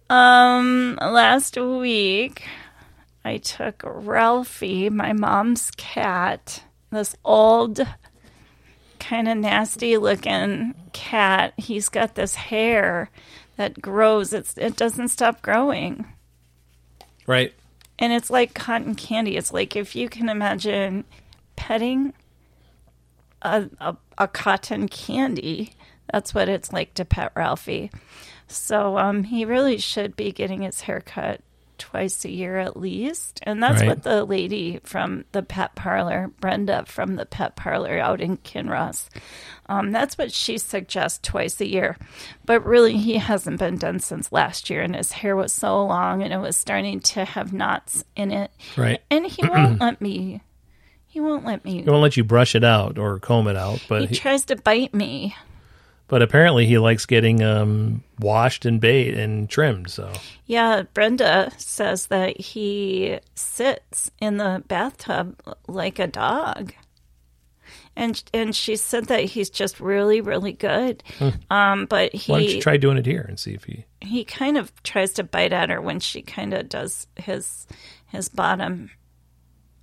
Um 0.09 0.99
last 1.01 1.57
week 1.59 2.45
I 3.25 3.37
took 3.39 3.83
Ralphie, 3.85 4.91
my 4.91 5.13
mom's 5.13 5.71
cat, 5.77 6.63
this 6.91 7.15
old 7.25 7.87
kind 8.99 9.29
of 9.29 9.37
nasty 9.37 9.97
looking 9.97 10.75
cat. 10.93 11.55
He's 11.57 11.89
got 11.89 12.15
this 12.15 12.35
hair 12.35 13.11
that 13.57 13.81
grows. 13.81 14.33
It's 14.33 14.57
it 14.57 14.77
doesn't 14.77 15.09
stop 15.09 15.43
growing. 15.43 16.07
Right. 17.27 17.53
And 17.99 18.13
it's 18.13 18.31
like 18.31 18.55
cotton 18.55 18.95
candy. 18.95 19.37
It's 19.37 19.53
like 19.53 19.77
if 19.77 19.95
you 19.95 20.09
can 20.09 20.29
imagine 20.29 21.05
petting 21.57 22.15
a, 23.43 23.69
a, 23.81 23.97
a 24.19 24.29
cotton 24.29 24.89
candy, 24.89 25.75
that's 26.13 26.35
what 26.35 26.49
it's 26.49 26.73
like 26.73 26.95
to 26.95 27.05
pet 27.05 27.33
Ralphie. 27.37 27.91
So 28.49 28.99
um, 28.99 29.25
he 29.25 29.45
really 29.45 29.79
should 29.79 30.17
be 30.17 30.33
getting 30.33 30.63
his 30.63 30.83
hair 30.83 31.01
cut 31.01 31.41
twice 31.83 32.25
a 32.25 32.31
year 32.31 32.59
at 32.59 32.77
least. 32.77 33.41
And 33.43 33.61
that's 33.63 33.81
Right. 33.81 33.89
what 33.89 34.03
the 34.05 34.25
lady 34.25 34.79
from 34.85 35.25
the 35.33 35.43
pet 35.43 35.75
parlor, 35.75 36.31
Brenda 36.41 36.85
from 36.87 37.17
the 37.17 37.27
pet 37.27 37.57
parlor 37.57 37.99
out 37.99 38.21
in 38.21 38.37
Kinross, 38.39 39.09
um, 39.67 39.91
that's 39.91 40.17
what 40.17 40.31
she 40.33 40.59
suggests 40.59 41.19
twice 41.23 41.61
a 41.61 41.67
year. 41.69 41.97
But 42.47 42.65
really, 42.65 42.97
he 42.97 43.17
hasn't 43.17 43.59
been 43.59 43.77
done 43.77 43.99
since 43.99 44.31
last 44.31 44.71
year, 44.71 44.83
and 44.83 44.95
his 44.95 45.11
hair 45.13 45.35
was 45.35 45.53
so 45.53 45.85
long 45.85 46.23
and 46.23 46.33
it 46.33 46.39
was 46.39 46.57
starting 46.57 47.01
to 47.01 47.25
have 47.25 47.53
knots 47.53 48.05
in 48.15 48.31
it. 48.31 48.51
Right. 48.77 49.01
And 49.11 49.27
he 49.27 49.43
won't 49.49 49.81
let 49.81 50.01
me. 50.01 50.41
He 51.07 51.21
won't 51.21 51.45
let 51.45 51.65
me. 51.65 51.83
He 51.83 51.91
won't 51.91 52.03
let 52.03 52.17
you 52.17 52.25
brush 52.25 52.55
it 52.55 52.65
out 52.65 52.97
or 52.99 53.19
comb 53.19 53.47
it 53.49 53.57
out, 53.57 53.85
but 53.89 54.03
He 54.03 54.07
he, 54.09 54.15
tries 54.15 54.45
to 54.47 54.57
bite 54.57 54.95
me. 54.95 55.35
But 56.13 56.21
apparently 56.21 56.67
he 56.67 56.77
likes 56.77 57.07
getting 57.07 57.43
um, 57.43 58.05
washed 58.19 58.67
and 58.67 58.83
bait 58.83 59.15
and 59.15 59.49
trimmed. 59.49 59.91
So 59.91 60.13
Yeah, 60.45 60.83
Brenda 60.93 61.51
says 61.57 62.09
that 62.09 62.39
he 62.39 63.19
sits 63.35 64.11
in 64.21 64.37
the 64.37 64.63
bathtub 64.69 65.41
like 65.67 65.99
a 65.99 66.07
dog. 66.07 66.75
And 67.97 68.23
and 68.35 68.55
she 68.55 68.77
said 68.77 69.07
that 69.07 69.25
he's 69.25 69.49
just 69.49 69.81
really 69.81 70.21
really 70.21 70.53
good. 70.53 71.03
Um 71.51 71.87
but 71.87 72.13
why 72.27 72.41
don't 72.41 72.43
you 72.43 72.55
he 72.57 72.61
try 72.61 72.77
doing 72.77 72.99
it 72.99 73.07
here 73.07 73.25
and 73.27 73.41
see 73.41 73.55
if 73.55 73.65
he? 73.65 73.87
he 74.03 74.23
kind 74.23 74.59
of 74.59 74.71
tries 74.83 75.15
to 75.15 75.25
bite 75.25 75.55
at 75.55 75.71
her 75.71 75.81
when 75.81 75.99
she 75.99 76.21
kind 76.21 76.53
of 76.53 76.69
does 76.69 77.07
his 77.17 77.67
his 78.09 78.29
bottom 78.29 78.91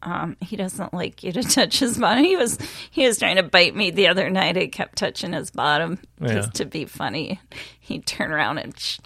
um, 0.02 0.38
he 0.42 0.56
doesn't 0.56 0.94
like 0.94 1.24
you 1.24 1.32
to 1.34 1.44
touch 1.56 1.80
his 1.80 1.98
bottom. 1.98 2.24
He 2.24 2.36
was 2.38 2.58
he 2.92 3.06
was 3.06 3.18
trying 3.20 3.36
to 3.38 3.44
bite 3.44 3.76
me 3.76 3.92
the 3.92 4.08
other 4.08 4.30
night. 4.30 4.58
I 4.58 4.68
kept 4.68 4.98
touching 4.98 5.34
his 5.34 5.52
bottom 5.52 6.00
just 6.26 6.54
to 6.56 6.66
be 6.66 6.86
funny. 6.86 7.40
He'd 7.80 8.06
turn 8.06 8.32
around 8.32 8.60
and, 8.60 8.78
sh- 8.80 9.00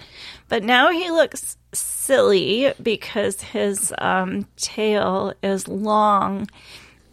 but 0.50 0.63
now 0.63 0.91
he 0.91 1.09
looks 1.09 1.57
silly 1.73 2.73
because 2.81 3.41
his 3.41 3.93
um, 3.97 4.47
tail 4.57 5.33
is 5.41 5.67
long, 5.67 6.50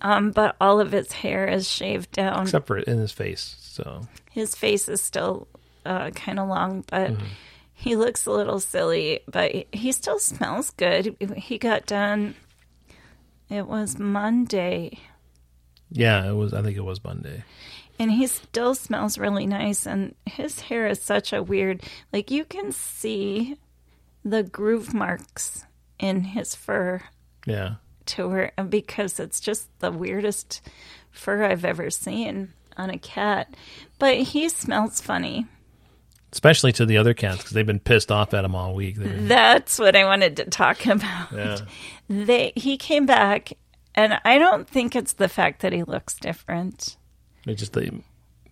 um, 0.03 0.31
but 0.33 0.57
all 0.61 0.81
of 0.81 0.93
his 0.93 1.13
hair 1.13 1.47
is 1.47 1.69
shaved 1.71 2.13
down. 2.13 2.43
Except 2.43 2.67
for 2.67 2.79
in 2.79 2.99
his 2.99 3.13
face. 3.13 3.57
So 3.61 4.03
his 4.31 4.55
face 4.55 4.89
is 4.89 5.01
still 5.01 5.47
uh, 5.87 6.11
kind 6.11 6.39
of 6.39 6.49
long, 6.49 6.85
but 6.91 7.13
he 7.73 7.97
looks 7.97 8.27
a 8.27 8.31
little 8.33 8.61
silly. 8.61 9.21
But 9.27 9.53
he 9.73 9.93
still 9.93 10.19
smells 10.19 10.71
good. 10.71 11.17
He 11.37 11.57
got 11.57 11.87
done. 11.87 12.35
It 13.51 13.67
was 13.67 13.99
Monday, 13.99 14.99
yeah, 15.93 16.25
it 16.29 16.35
was. 16.35 16.55
I 16.55 16.63
think 16.63 16.77
it 16.77 16.85
was 16.85 17.03
Monday. 17.03 17.43
and 17.99 18.13
he 18.13 18.27
still 18.29 18.75
smells 18.77 19.19
really 19.19 19.45
nice. 19.47 19.87
And 19.87 20.15
his 20.25 20.61
hair 20.61 20.87
is 20.87 21.03
such 21.03 21.33
a 21.33 21.43
weird, 21.43 21.83
like 22.13 22.31
you 22.31 22.45
can 22.45 22.71
see 22.73 23.57
the 24.25 24.43
groove 24.45 24.95
marks 24.95 25.65
in 25.99 26.23
his 26.23 26.55
fur 26.55 27.03
Yeah. 27.45 27.75
to 28.07 28.29
where 28.29 28.53
because 28.69 29.19
it's 29.19 29.41
just 29.41 29.69
the 29.81 29.91
weirdest 29.91 30.61
fur 31.11 31.43
I've 31.45 31.65
ever 31.65 31.91
seen 31.91 32.53
on 32.77 32.89
a 32.91 32.99
cat. 32.99 33.53
But 33.99 34.17
he 34.19 34.49
smells 34.49 35.01
funny. 35.01 35.47
Especially 36.33 36.71
to 36.73 36.87
the 36.87 36.97
other 36.97 37.13
cats 37.15 37.39
because 37.39 37.51
they've 37.53 37.67
been 37.67 37.81
pissed 37.81 38.13
off 38.13 38.33
at 38.35 38.45
him 38.45 38.55
all 38.55 38.75
week. 38.75 38.97
They're- 38.97 39.09
That's 39.23 39.79
what 39.79 39.97
I 39.97 40.05
wanted 40.05 40.37
to 40.37 40.45
talk 40.45 40.87
about. 40.87 41.33
Yeah. 41.33 41.59
They 42.09 42.53
he 42.57 42.77
came 42.77 43.05
back 43.07 43.53
and 43.95 44.21
I 44.25 44.39
don't 44.39 44.69
think 44.69 44.95
it's 44.95 45.15
the 45.15 45.29
fact 45.29 45.63
that 45.63 45.73
he 45.73 45.83
looks 45.83 46.15
different. 46.15 46.97
They 47.47 47.55
just 47.55 47.73
they 47.73 47.91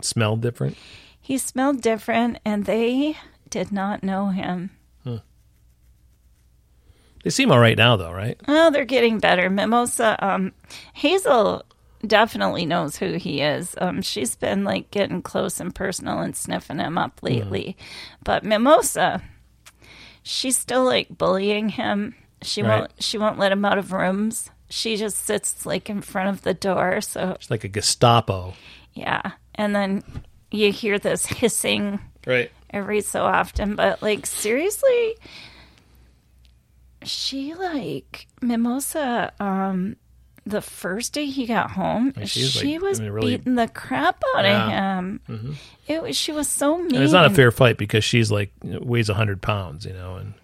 smelled 0.02 0.40
different. 0.42 0.76
He 1.20 1.38
smelled 1.38 1.80
different 1.82 2.38
and 2.44 2.64
they 2.64 3.16
did 3.50 3.70
not 3.72 4.02
know 4.02 4.28
him. 4.28 4.70
They 7.24 7.30
seem 7.30 7.50
all 7.50 7.58
right 7.58 7.76
now, 7.76 7.96
though, 7.96 8.12
right? 8.12 8.40
Well, 8.46 8.70
they're 8.70 8.84
getting 8.84 9.18
better. 9.18 9.50
Mimosa 9.50 10.16
um 10.24 10.52
Hazel 10.94 11.64
definitely 12.06 12.64
knows 12.66 12.96
who 12.96 13.14
he 13.14 13.40
is. 13.40 13.74
Um 13.78 14.02
she's 14.02 14.36
been 14.36 14.64
like 14.64 14.90
getting 14.90 15.22
close 15.22 15.60
and 15.60 15.74
personal 15.74 16.20
and 16.20 16.36
sniffing 16.36 16.78
him 16.78 16.96
up 16.98 17.20
lately. 17.22 17.76
But 18.24 18.44
Mimosa 18.44 19.22
she's 20.22 20.56
still 20.56 20.84
like 20.84 21.08
bullying 21.16 21.70
him. 21.70 22.14
She 22.42 22.62
Right. 22.62 22.80
won't 22.80 22.92
she 23.02 23.18
won't 23.18 23.38
let 23.38 23.52
him 23.52 23.64
out 23.64 23.78
of 23.78 23.92
rooms. 23.92 24.50
She 24.70 24.96
just 24.96 25.24
sits 25.24 25.64
like 25.66 25.88
in 25.88 26.02
front 26.02 26.28
of 26.28 26.42
the 26.42 26.54
door 26.54 27.00
so 27.00 27.30
It's 27.30 27.50
like 27.50 27.64
a 27.64 27.68
Gestapo. 27.68 28.54
Yeah. 28.94 29.32
And 29.54 29.74
then 29.74 30.02
you 30.50 30.70
hear 30.72 30.98
this 30.98 31.26
hissing 31.26 31.98
Right. 32.26 32.50
every 32.70 33.00
so 33.00 33.24
often, 33.24 33.74
but 33.74 34.02
like 34.02 34.26
seriously, 34.26 35.16
she 37.04 37.54
like 37.54 38.26
Mimosa 38.42 39.32
um 39.40 39.96
the 40.48 40.60
first 40.62 41.12
day 41.12 41.26
he 41.26 41.46
got 41.46 41.70
home, 41.72 42.12
she 42.24 42.42
was, 42.42 42.50
she 42.52 42.78
like, 42.78 42.82
was 42.88 43.00
I 43.00 43.02
mean, 43.04 43.12
really- 43.12 43.36
beating 43.36 43.54
the 43.56 43.68
crap 43.68 44.22
out 44.36 44.44
Yeah. 44.44 45.00
Mm-hmm. 45.00 45.32
of 45.32 45.40
him. 45.40 45.56
It 45.86 46.02
was 46.02 46.16
she 46.16 46.32
was 46.32 46.48
so 46.48 46.76
mean. 46.78 46.94
And 46.94 47.04
it's 47.04 47.12
not 47.12 47.26
a 47.26 47.30
fair 47.30 47.50
fight 47.50 47.76
because 47.78 48.04
she's 48.04 48.30
like 48.30 48.52
weighs 48.62 49.08
hundred 49.08 49.40
pounds, 49.42 49.84
you 49.86 49.92
know, 49.92 50.16
and 50.16 50.34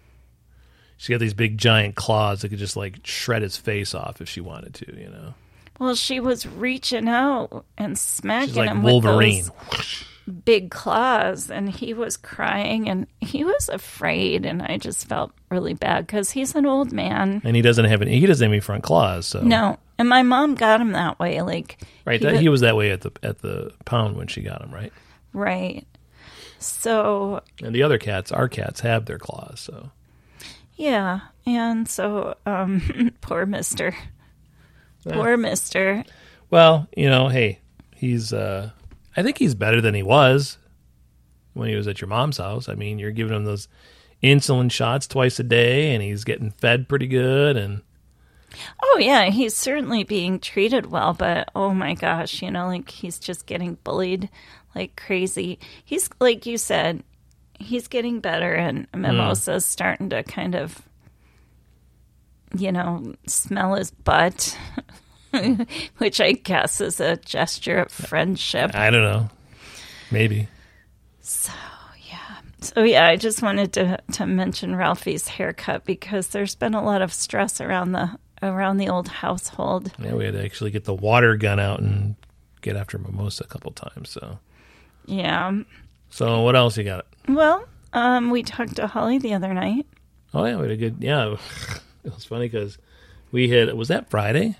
she's 0.97 1.09
got 1.13 1.19
these 1.19 1.33
big 1.33 1.57
giant 1.57 1.95
claws 1.95 2.41
that 2.41 2.49
could 2.49 2.59
just 2.59 2.75
like 2.77 2.99
shred 3.05 3.41
his 3.41 3.57
face 3.57 3.93
off 3.93 4.21
if 4.21 4.29
she 4.29 4.41
wanted 4.41 4.73
to, 4.75 4.99
you 4.99 5.09
know. 5.09 5.33
Well, 5.79 5.95
she 5.95 6.19
was 6.21 6.47
reaching 6.47 7.09
out 7.09 7.65
and 7.77 7.97
smacking 7.99 8.47
She's 8.49 8.57
like 8.57 8.69
him 8.69 8.81
Wolverine. 8.81 9.43
with 9.43 9.69
those 9.71 10.05
big 10.45 10.71
claws, 10.71 11.51
and 11.51 11.69
he 11.69 11.93
was 11.93 12.15
crying 12.17 12.89
and 12.89 13.07
he 13.19 13.43
was 13.43 13.67
afraid, 13.69 14.45
and 14.45 14.61
I 14.61 14.77
just 14.77 15.05
felt 15.07 15.31
really 15.51 15.73
bad 15.73 16.07
because 16.07 16.31
he's 16.31 16.55
an 16.55 16.65
old 16.65 16.91
man. 16.93 17.41
And 17.43 17.55
he 17.57 17.61
doesn't 17.61 17.85
have 17.85 18.01
any. 18.01 18.19
He 18.19 18.25
doesn't 18.25 18.43
have 18.45 18.51
any 18.53 18.61
front 18.61 18.83
claws, 18.83 19.25
so 19.27 19.41
No, 19.41 19.77
and 19.97 20.09
my 20.09 20.23
mom 20.23 20.55
got 20.55 20.81
him 20.81 20.91
that 20.91 21.19
way. 21.19 21.41
Like 21.41 21.81
right. 22.05 22.19
he 22.19 22.25
that, 22.25 22.39
he 22.39 22.49
was 22.49 22.61
that 22.61 22.75
way 22.75 22.91
at 22.91 23.01
the 23.01 23.11
at 23.23 23.39
the 23.39 23.71
pound 23.85 24.17
when 24.17 24.27
she 24.27 24.41
got 24.41 24.61
him, 24.61 24.73
right? 24.73 24.93
right. 25.33 25.85
So 26.59 27.41
And 27.61 27.75
the 27.75 27.83
other 27.83 27.97
cats, 27.97 28.31
our 28.31 28.47
cats, 28.47 28.79
have 28.79 29.05
their 29.05 29.19
claws, 29.19 29.59
so 29.59 29.91
yeah, 30.75 31.21
and 31.45 31.87
so 31.87 32.35
um, 32.45 33.11
poor 33.21 33.45
Mister, 33.45 33.95
poor 35.07 35.37
Mister. 35.37 36.03
Well, 36.49 36.87
you 36.95 37.09
know, 37.09 37.27
hey, 37.27 37.59
he's 37.95 38.33
uh 38.33 38.71
I 39.15 39.23
think 39.23 39.37
he's 39.37 39.55
better 39.55 39.81
than 39.81 39.93
he 39.95 40.03
was 40.03 40.57
when 41.53 41.69
he 41.69 41.75
was 41.75 41.87
at 41.87 42.01
your 42.01 42.09
mom's 42.09 42.37
house. 42.37 42.67
I 42.67 42.75
mean, 42.75 42.99
you're 42.99 43.11
giving 43.11 43.35
him 43.35 43.45
those 43.45 43.67
insulin 44.21 44.71
shots 44.71 45.07
twice 45.07 45.39
a 45.39 45.43
day 45.43 45.93
and 45.93 46.03
he's 46.03 46.23
getting 46.23 46.51
fed 46.51 46.89
pretty 46.89 47.07
good 47.07 47.57
and 47.57 47.81
Oh 48.83 48.97
yeah, 48.99 49.25
he's 49.25 49.55
certainly 49.55 50.03
being 50.03 50.39
treated 50.39 50.87
well, 50.87 51.13
but 51.13 51.49
oh 51.55 51.73
my 51.73 51.93
gosh, 51.93 52.41
you 52.41 52.51
know, 52.51 52.67
like 52.67 52.89
he's 52.89 53.19
just 53.19 53.45
getting 53.45 53.77
bullied 53.83 54.29
like 54.73 54.95
crazy. 54.95 55.59
He's 55.83 56.09
like 56.19 56.45
you 56.45 56.57
said, 56.57 57.03
he's 57.59 57.87
getting 57.87 58.19
better 58.19 58.53
and 58.53 58.87
hmm. 58.93 59.01
Mimosa's 59.01 59.65
starting 59.65 60.09
to 60.09 60.23
kind 60.23 60.55
of 60.55 60.81
you 62.57 62.71
know, 62.71 63.13
smell 63.27 63.75
his 63.75 63.91
butt. 63.91 64.57
Which 65.97 66.21
I 66.21 66.33
guess 66.33 66.79
is 66.79 66.99
a 66.99 67.17
gesture 67.17 67.79
of 67.79 67.91
friendship. 67.91 68.71
I 68.73 68.89
don't 68.89 69.03
know. 69.03 69.29
Maybe. 70.11 70.47
So. 71.19 71.51
Yeah. 72.09 72.37
So 72.61 72.83
yeah, 72.83 73.07
I 73.07 73.17
just 73.17 73.41
wanted 73.41 73.73
to 73.73 73.99
to 74.13 74.25
mention 74.25 74.75
Ralphie's 74.75 75.27
haircut 75.27 75.83
because 75.85 76.27
there's 76.27 76.55
been 76.55 76.73
a 76.73 76.83
lot 76.83 77.01
of 77.01 77.11
stress 77.11 77.59
around 77.59 77.91
the 77.91 78.17
around 78.43 78.77
the 78.77 78.89
old 78.89 79.07
household. 79.07 79.91
Yeah, 79.99 80.13
we 80.15 80.25
had 80.25 80.33
to 80.33 80.43
actually 80.43 80.71
get 80.71 80.83
the 80.85 80.93
water 80.93 81.35
gun 81.37 81.59
out 81.59 81.79
and 81.79 82.15
get 82.61 82.75
after 82.75 82.97
Mimosa 82.97 83.43
a 83.43 83.47
couple 83.47 83.71
times, 83.71 84.09
so 84.09 84.39
Yeah. 85.05 85.61
so 86.09 86.41
what 86.41 86.55
else 86.55 86.77
you 86.77 86.83
got? 86.83 87.05
Well, 87.27 87.65
um, 87.93 88.29
we 88.31 88.43
talked 88.43 88.75
to 88.77 88.87
Holly 88.87 89.17
the 89.17 89.33
other 89.33 89.53
night. 89.53 89.85
Oh 90.33 90.45
yeah, 90.45 90.55
we 90.57 90.63
had 90.63 90.71
a 90.71 90.77
good 90.77 90.97
yeah. 90.99 91.35
It 92.03 92.13
was 92.13 92.25
funny 92.25 92.47
because 92.47 92.77
we 93.31 93.49
had 93.49 93.73
was 93.73 93.87
that 93.87 94.09
Friday? 94.11 94.55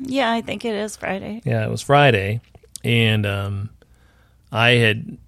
Yeah, 0.00 0.30
I 0.32 0.40
think 0.42 0.64
it 0.64 0.74
is 0.74 0.96
Friday. 0.96 1.42
Yeah, 1.44 1.64
it 1.64 1.70
was 1.70 1.82
Friday, 1.82 2.40
and 2.84 3.26
um, 3.26 3.70
I 4.52 4.70
had 4.70 5.18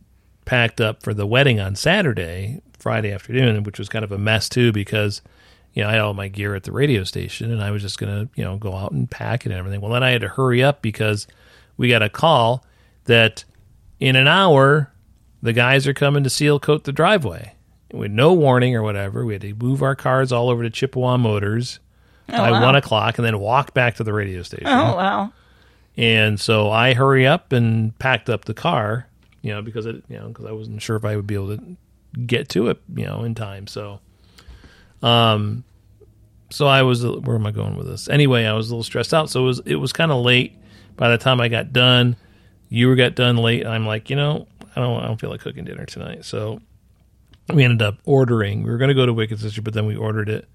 packed 0.45 0.80
up 0.80 1.02
for 1.02 1.12
the 1.12 1.26
wedding 1.26 1.61
on 1.61 1.75
Saturday, 1.76 2.61
Friday 2.78 3.12
afternoon, 3.12 3.62
which 3.64 3.78
was 3.78 3.88
kind 3.88 4.04
of 4.04 4.12
a 4.12 4.19
mess 4.19 4.49
too 4.49 4.73
because 4.73 5.23
you 5.75 5.83
know 5.83 5.89
I 5.89 5.93
had 5.93 6.00
all 6.00 6.15
my 6.15 6.29
gear 6.29 6.55
at 6.55 6.65
the 6.65 6.73
radio 6.73 7.05
station, 7.05 7.50
and 7.50 7.62
I 7.62 7.71
was 7.71 7.83
just 7.83 7.99
gonna 7.99 8.29
you 8.35 8.45
know 8.45 8.57
go 8.57 8.75
out 8.75 8.93
and 8.93 9.11
pack 9.11 9.47
it 9.47 9.50
and 9.50 9.59
everything. 9.59 9.81
Well, 9.81 9.93
then 9.93 10.03
I 10.03 10.11
had 10.11 10.21
to 10.23 10.29
hurry 10.29 10.62
up 10.62 10.83
because 10.83 11.27
we 11.77 11.89
got 11.89 12.03
a 12.03 12.09
call 12.09 12.65
that 13.05 13.45
in 13.99 14.17
an 14.17 14.29
hour 14.29 14.93
the 15.43 15.53
guys 15.53 15.87
are 15.87 15.95
coming 15.95 16.25
to 16.25 16.31
seal 16.31 16.61
coat 16.61 16.85
the 16.85 16.93
driveway. 16.93 17.55
With 17.93 18.12
no 18.12 18.33
warning 18.33 18.77
or 18.77 18.83
whatever, 18.83 19.25
we 19.25 19.33
had 19.33 19.43
to 19.43 19.55
move 19.55 19.83
our 19.83 19.97
cars 19.97 20.31
all 20.31 20.49
over 20.49 20.62
to 20.62 20.71
Chippewa 20.71 21.17
Motors 21.17 21.81
oh, 22.29 22.37
by 22.37 22.53
wow. 22.53 22.62
one 22.62 22.77
o'clock, 22.77 23.19
and 23.19 23.27
then 23.27 23.39
walk 23.41 23.75
back 23.75 23.97
to 23.97 24.05
the 24.05 24.12
radio 24.12 24.43
station. 24.43 24.69
Oh 24.69 24.97
wow. 24.97 25.33
And 25.97 26.39
so 26.39 26.71
I 26.71 26.95
hurry 26.95 27.27
up 27.27 27.53
and 27.53 27.99
packed 27.99 28.31
up 28.31 28.45
the 28.45 28.55
car, 28.55 29.07
you 29.43 29.53
know, 29.53 29.61
because 29.61 29.87
it, 29.87 30.03
you 30.09 30.17
know, 30.19 30.29
because 30.29 30.47
I 30.47 30.53
wasn't 30.53 30.81
sure 30.81 30.97
if 30.97 31.05
I 31.05 31.17
would 31.17 31.27
be 31.27 31.35
able 31.35 31.57
to 31.57 31.77
get 32.27 32.49
to 32.50 32.69
it, 32.69 32.81
you 32.95 33.05
know, 33.05 33.25
in 33.25 33.35
time. 33.35 33.67
So 33.67 34.00
Um, 35.02 35.64
so 36.50 36.66
I 36.66 36.83
was 36.83 37.07
where 37.07 37.37
am 37.37 37.47
I 37.47 37.50
going 37.52 37.76
with 37.76 37.87
this? 37.87 38.09
Anyway, 38.09 38.45
I 38.45 38.52
was 38.54 38.69
a 38.71 38.75
little 38.75 38.83
stressed 38.83 39.14
out, 39.14 39.30
so 39.30 39.42
it 39.42 39.47
was 39.47 39.59
it 39.66 39.76
was 39.76 39.92
kind 39.92 40.11
of 40.12 40.23
late 40.25 40.57
by 40.97 41.09
the 41.11 41.19
time 41.19 41.40
I 41.40 41.49
got 41.49 41.73
done. 41.73 42.16
You 42.69 42.88
were 42.88 42.97
got 42.97 43.14
done 43.14 43.37
late. 43.37 43.66
I'm 43.66 43.87
like, 43.87 44.11
you 44.11 44.16
know, 44.16 44.47
I 44.76 44.80
don't 44.80 45.02
I 45.02 45.07
don't 45.07 45.21
feel 45.21 45.30
like 45.30 45.40
cooking 45.40 45.64
dinner 45.64 45.87
tonight, 45.87 46.25
so 46.25 46.61
we 47.52 47.64
ended 47.64 47.83
up 47.83 47.99
ordering. 48.04 48.62
We 48.62 48.71
were 48.71 48.78
going 48.78 48.88
to 48.88 48.95
go 48.95 49.07
to 49.07 49.12
Wicked 49.12 49.40
Sister, 49.40 49.62
but 49.62 49.75
then 49.75 49.87
we 49.87 49.97
ordered 49.97 50.28
it 50.28 50.49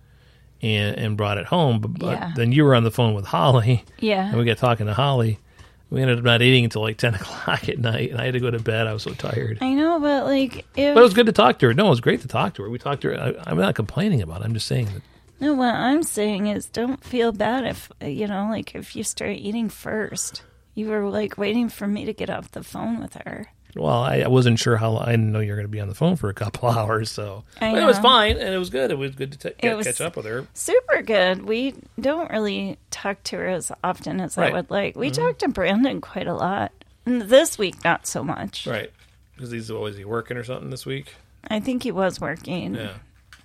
and 0.62 0.98
and 0.98 1.18
brought 1.18 1.38
it 1.38 1.46
home. 1.46 1.80
But, 1.80 2.00
but 2.00 2.12
Yeah. 2.20 2.34
then 2.36 2.52
you 2.52 2.64
were 2.64 2.76
on 2.76 2.84
the 2.84 2.92
phone 2.92 3.14
with 3.14 3.26
Holly, 3.26 3.84
Yeah. 4.00 4.28
and 4.30 4.38
we 4.38 4.46
got 4.46 4.58
talking 4.58 4.86
to 4.86 4.94
Holly. 4.94 5.40
We 5.90 6.02
ended 6.02 6.18
up 6.18 6.24
not 6.24 6.42
eating 6.42 6.64
until 6.64 6.82
like 6.82 6.98
ten 6.98 7.16
o'clock 7.16 7.70
at 7.70 7.80
night, 7.80 8.12
and 8.12 8.20
I 8.20 8.26
had 8.26 8.34
to 8.34 8.40
go 8.40 8.52
to 8.52 8.60
bed. 8.60 8.88
I 8.88 8.94
was 8.94 9.04
so 9.04 9.14
tired. 9.14 9.60
I 9.62 9.74
know, 9.74 10.00
but 10.00 10.26
like, 10.26 10.58
if, 10.76 10.94
But 10.94 11.00
it 11.00 11.04
was 11.04 11.14
good 11.14 11.28
to 11.28 11.32
talk 11.32 11.60
to 11.60 11.68
her. 11.68 11.74
No, 11.74 11.88
it 11.88 11.90
was 11.92 12.02
great 12.02 12.22
to 12.22 12.28
talk 12.28 12.56
to 12.56 12.64
her. 12.64 12.70
We 12.70 12.80
talked 12.80 13.02
to 13.04 13.10
her. 13.10 13.20
I, 13.20 13.52
I'm 13.52 13.58
not 13.58 13.76
complaining 13.76 14.22
about 14.22 14.42
it. 14.42 14.46
I'm 14.46 14.54
just 14.54 14.68
saying 14.68 14.86
that 14.88 15.02
no, 15.40 15.54
what 15.54 15.76
I'm 15.76 16.04
saying 16.04 16.48
is, 16.48 16.68
don't 16.68 17.04
feel 17.04 17.32
bad 17.32 17.66
if 17.66 17.92
you 18.02 18.28
know, 18.28 18.48
like, 18.50 18.74
if 18.74 18.96
you 18.96 19.04
start 19.04 19.32
eating 19.32 19.70
first. 19.70 20.44
You 20.74 20.90
were 20.90 21.08
like 21.10 21.38
waiting 21.38 21.70
for 21.70 21.88
me 21.88 22.06
to 22.06 22.14
get 22.14 22.30
off 22.30 22.52
the 22.52 22.64
phone 22.64 23.00
with 23.00 23.14
her. 23.26 23.48
Well, 23.76 24.04
I, 24.04 24.20
I 24.20 24.28
wasn't 24.28 24.60
sure 24.60 24.78
how. 24.78 24.98
I 24.98 25.12
didn't 25.12 25.32
know 25.32 25.40
you 25.40 25.52
were 25.52 25.58
going 25.58 25.68
to 25.68 25.72
be 25.72 25.82
on 25.82 25.90
the 25.90 25.96
phone 25.96 26.16
for 26.16 26.30
a 26.30 26.34
couple 26.34 26.70
hours, 26.78 27.12
so 27.12 27.44
I 27.60 27.72
but 27.72 27.84
it 27.84 27.86
was 27.86 28.00
fine 28.00 28.38
and 28.38 28.54
it 28.54 28.58
was 28.58 28.70
good. 28.70 28.92
It 28.92 28.98
was 28.98 29.16
good 29.16 29.34
to 29.34 29.38
t- 29.38 29.56
get, 29.62 29.76
was- 29.76 29.88
catch 29.88 30.02
up 30.02 30.16
with 30.16 30.26
her. 30.26 30.48
Super 30.54 31.02
good. 31.02 31.44
We 31.44 31.76
don't 32.00 32.30
really 32.32 32.78
talk 32.96 33.22
to 33.24 33.36
her 33.38 33.48
as 33.48 33.72
often 33.84 34.20
as 34.22 34.38
Right. 34.38 34.52
I 34.52 34.56
would 34.56 34.72
like. 34.72 34.96
We 34.96 35.12
talked 35.12 35.40
to 35.40 35.48
Brandon 35.50 36.02
quite 36.02 36.28
a 36.28 36.34
lot. 36.34 36.72
And 37.06 37.22
This 37.24 37.58
week, 37.58 37.84
not 37.84 38.08
so 38.08 38.24
much. 38.24 38.66
Right, 38.66 38.92
because 39.36 39.52
he's 39.52 39.70
always 39.70 39.98
he 39.98 40.06
working 40.06 40.38
or 40.38 40.44
something 40.44 40.70
this 40.70 40.86
week. 40.86 41.14
I 41.50 41.60
think 41.60 41.84
he 41.84 41.92
was 41.92 42.20
working, 42.20 42.74
Yeah, 42.76 42.94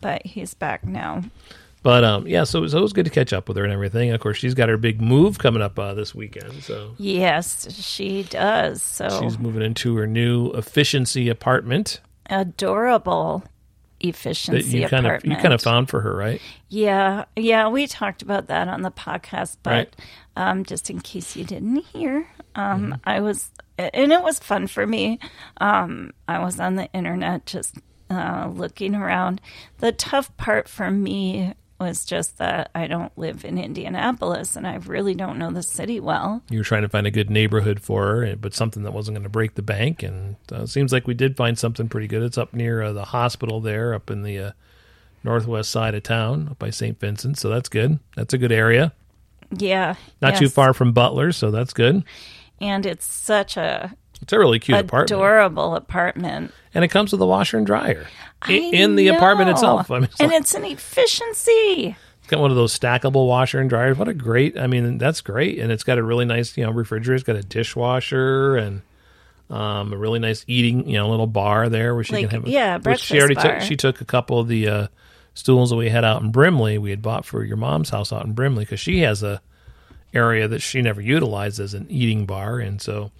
but 0.00 0.24
he's 0.24 0.54
back 0.54 0.84
now. 0.86 1.22
but 1.82 2.02
um, 2.04 2.26
yeah. 2.26 2.44
So, 2.44 2.66
so 2.66 2.78
it 2.78 2.82
was 2.82 2.92
good 2.94 3.04
to 3.04 3.10
catch 3.10 3.32
up 3.34 3.48
with 3.48 3.56
her 3.58 3.64
and 3.64 3.72
everything. 3.72 4.10
Of 4.12 4.20
course, 4.20 4.38
she's 4.38 4.54
got 4.54 4.68
her 4.70 4.78
big 4.78 5.00
move 5.02 5.38
coming 5.38 5.60
up 5.62 5.78
uh, 5.78 5.92
this 5.94 6.14
weekend. 6.14 6.62
So 6.62 6.94
Yes, 6.96 7.70
she 7.74 8.22
does. 8.22 8.82
So 8.82 9.08
she's 9.20 9.38
moving 9.38 9.62
into 9.62 9.96
her 9.96 10.06
new 10.06 10.50
efficiency 10.52 11.28
apartment 11.28 12.00
adorable 12.30 13.42
efficiency 14.00 14.78
you 14.78 14.88
kind 14.88 15.06
of 15.06 15.10
apartment. 15.12 15.36
you 15.38 15.42
kind 15.42 15.54
of 15.54 15.60
found 15.62 15.88
for 15.88 16.00
her, 16.00 16.14
right? 16.14 16.40
Yeah, 16.68 17.24
yeah, 17.36 17.68
we 17.68 17.86
talked 17.86 18.22
about 18.22 18.46
that 18.48 18.68
on 18.68 18.82
the 18.82 18.90
podcast, 18.90 19.56
but 19.62 19.70
Right. 19.70 19.96
um, 20.36 20.64
just 20.64 20.90
in 20.90 21.00
case 21.00 21.36
you 21.36 21.44
didn't 21.44 21.76
hear, 21.84 22.26
um, 22.54 22.82
Mm-hmm. 22.84 22.92
I 23.04 23.20
was, 23.20 23.50
and 23.78 24.12
it 24.12 24.22
was 24.22 24.38
fun 24.38 24.66
for 24.66 24.86
me. 24.86 25.18
Um, 25.60 26.10
I 26.28 26.38
was 26.38 26.58
on 26.60 26.76
the 26.76 26.90
internet 26.92 27.46
just 27.46 27.76
uh, 28.10 28.50
looking 28.52 28.94
around. 28.94 29.40
The 29.78 29.92
tough 29.92 30.36
part 30.36 30.68
for 30.68 30.90
me 30.90 31.54
was 31.80 32.04
just 32.04 32.38
that 32.38 32.70
I 32.74 32.86
don't 32.86 33.16
live 33.18 33.44
in 33.44 33.56
Indianapolis 33.58 34.54
and 34.54 34.66
I 34.66 34.76
really 34.76 35.14
don't 35.14 35.38
know 35.38 35.50
the 35.50 35.62
city 35.62 35.98
well. 35.98 36.42
You 36.50 36.58
were 36.58 36.64
trying 36.64 36.82
to 36.82 36.88
find 36.88 37.06
a 37.06 37.10
good 37.10 37.30
neighborhood 37.30 37.80
for 37.80 38.06
her, 38.06 38.36
but 38.36 38.54
something 38.54 38.82
that 38.82 38.92
wasn't 38.92 39.16
going 39.16 39.22
to 39.24 39.28
break 39.30 39.54
the 39.54 39.62
bank. 39.62 40.02
And 40.02 40.36
uh, 40.52 40.62
it 40.62 40.66
seems 40.68 40.92
like 40.92 41.06
we 41.06 41.14
did 41.14 41.36
find 41.36 41.58
something 41.58 41.88
pretty 41.88 42.06
good. 42.06 42.22
It's 42.22 42.38
up 42.38 42.52
near 42.54 42.82
uh, 42.82 42.92
the 42.92 43.06
hospital 43.06 43.60
there, 43.60 43.94
up 43.94 44.10
in 44.10 44.22
the 44.22 44.38
uh, 44.38 44.50
northwest 45.24 45.70
side 45.70 45.94
of 45.94 46.02
town, 46.02 46.48
up 46.50 46.58
by 46.58 46.70
St. 46.70 46.98
Vincent. 47.00 47.38
So 47.38 47.48
that's 47.48 47.68
good. 47.68 47.98
That's 48.16 48.34
a 48.34 48.38
good 48.38 48.52
area. 48.52 48.92
Yeah, 49.56 49.96
Not 50.22 50.36
too 50.36 50.48
far 50.48 50.72
from 50.72 50.92
Butler, 50.92 51.32
so 51.32 51.50
that's 51.50 51.72
good. 51.72 52.04
and 52.60 52.86
it's 52.86 53.12
such 53.12 53.56
a 53.56 53.96
It's 54.22 54.32
a 54.32 54.38
really 54.38 54.58
cute 54.58 54.78
apartment, 54.78 55.10
adorable 55.10 55.74
apartment. 55.74 56.52
and 56.74 56.84
it 56.84 56.88
comes 56.88 57.12
with 57.12 57.20
a 57.20 57.26
washer 57.26 57.56
and 57.58 57.66
dryer 57.66 58.06
i- 58.42 58.52
in 58.52 58.96
the 58.96 59.08
apartment 59.08 59.50
itself. 59.50 59.90
I 59.90 59.94
mean, 60.00 60.04
it's, 60.04 60.20
and 60.20 60.30
like- 60.30 60.40
it's 60.40 60.54
an 60.54 60.64
efficiency. 60.64 61.96
it's 62.20 62.26
got 62.28 62.40
one 62.40 62.50
of 62.50 62.56
those 62.56 62.78
stackable 62.78 63.26
washer 63.26 63.58
and 63.60 63.68
dryers. 63.68 63.96
What 63.98 64.08
a 64.08 64.14
great! 64.14 64.58
I 64.58 64.66
mean, 64.66 64.98
that's 64.98 65.20
great, 65.20 65.58
and 65.58 65.72
it's 65.72 65.84
got 65.84 65.98
a 65.98 66.02
really 66.02 66.24
nice, 66.24 66.56
you 66.56 66.64
know, 66.64 66.70
refrigerator. 66.70 67.14
It's 67.16 67.24
got 67.24 67.36
a 67.36 67.42
dishwasher 67.42 68.56
and. 68.56 68.82
Um, 69.48 69.92
a 69.92 69.96
really 69.96 70.20
nice 70.20 70.44
eating, 70.46 70.88
you 70.88 70.96
know, 70.96 71.08
little 71.10 71.26
bar 71.26 71.68
there 71.68 71.92
where 71.96 72.04
she 72.04 72.12
Like, 72.12 72.30
can 72.30 72.42
have. 72.42 72.46
A, 72.46 72.50
yeah, 72.52 72.78
which 72.78 73.00
she 73.00 73.18
already 73.18 73.34
bar. 73.34 73.54
took. 73.58 73.62
She 73.62 73.74
took 73.74 74.00
a 74.00 74.04
couple 74.04 74.38
of 74.38 74.46
the 74.46 74.68
uh, 74.68 74.86
stools 75.34 75.70
that 75.70 75.76
we 75.76 75.88
had 75.88 76.04
out 76.04 76.22
in 76.22 76.30
Brimley. 76.30 76.78
We 76.78 76.90
had 76.90 77.02
bought 77.02 77.24
for 77.24 77.42
your 77.42 77.56
mom's 77.56 77.90
house 77.90 78.12
out 78.12 78.24
in 78.24 78.32
Brimley 78.32 78.62
because 78.64 78.78
she 78.78 79.00
has 79.00 79.24
a 79.24 79.42
area 80.14 80.46
that 80.46 80.60
she 80.60 80.80
never 80.82 81.00
utilized 81.00 81.58
as 81.58 81.74
an 81.74 81.88
eating 81.90 82.26
bar, 82.26 82.60
and 82.60 82.80
so 82.80 83.10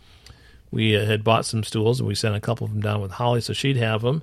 we 0.71 0.97
uh, 0.97 1.05
had 1.05 1.25
bought 1.25 1.45
some 1.47 1.65
stools 1.65 2.01
and 2.01 2.09
we 2.09 2.15
sent 2.15 2.35
a 2.37 2.41
couple 2.41 2.65
of 2.65 2.73
them 2.73 2.81
down 2.83 3.01
with 3.01 3.13
Holly 3.13 3.41
so 3.41 3.53
she'd 3.53 3.77
have 3.77 4.03
them. 4.03 4.23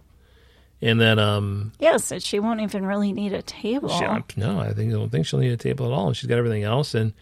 And 0.81 1.01
then, 1.01 1.17
um, 1.17 1.71
Yes, 1.79 2.05
so 2.05 2.19
she 2.19 2.39
won't 2.39 2.61
even 2.61 2.85
really 2.85 3.11
need 3.11 3.33
a 3.33 3.41
table. 3.41 3.89
she, 3.89 4.05
no, 4.39 4.59
I 4.59 4.73
think 4.73 4.91
I 4.91 4.95
don't 4.95 5.09
think 5.09 5.25
she'll 5.25 5.39
need 5.39 5.51
a 5.51 5.57
table 5.57 5.87
at 5.87 5.91
all. 5.91 6.07
And 6.07 6.15
she's 6.15 6.29
got 6.29 6.37
everything 6.37 6.63
else. 6.63 6.93
And 6.93 7.13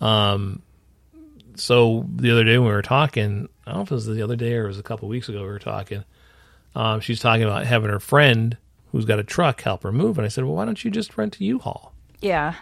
um, 0.00 0.60
so 1.54 2.04
the 2.14 2.30
other 2.30 2.44
day 2.44 2.58
when 2.58 2.68
we 2.68 2.72
were 2.74 2.82
talking, 2.82 3.48
I 3.66 3.70
don't 3.70 3.78
know 3.78 3.82
if 3.84 3.90
it 3.90 3.94
was 3.94 4.06
the 4.06 4.22
other 4.22 4.36
day 4.36 4.54
or 4.54 4.64
it 4.64 4.68
was 4.68 4.78
a 4.78 4.82
couple 4.82 5.06
of 5.06 5.10
weeks 5.10 5.28
ago 5.28 5.40
we 5.40 5.48
were 5.48 5.58
talking. 5.58 6.04
Um, 6.74 7.00
she's 7.00 7.20
talking 7.20 7.44
about 7.44 7.64
having 7.66 7.90
her 7.90 7.98
friend 8.00 8.56
who's 8.92 9.04
got 9.04 9.18
a 9.18 9.24
truck 9.24 9.62
help 9.62 9.82
her 9.82 9.92
move, 9.92 10.18
and 10.18 10.24
I 10.24 10.28
said, 10.28 10.44
"Well, 10.44 10.54
why 10.54 10.64
don't 10.64 10.82
you 10.84 10.90
just 10.90 11.16
rent 11.18 11.40
a 11.40 11.44
U-Haul?" 11.44 11.92
Yeah. 12.20 12.54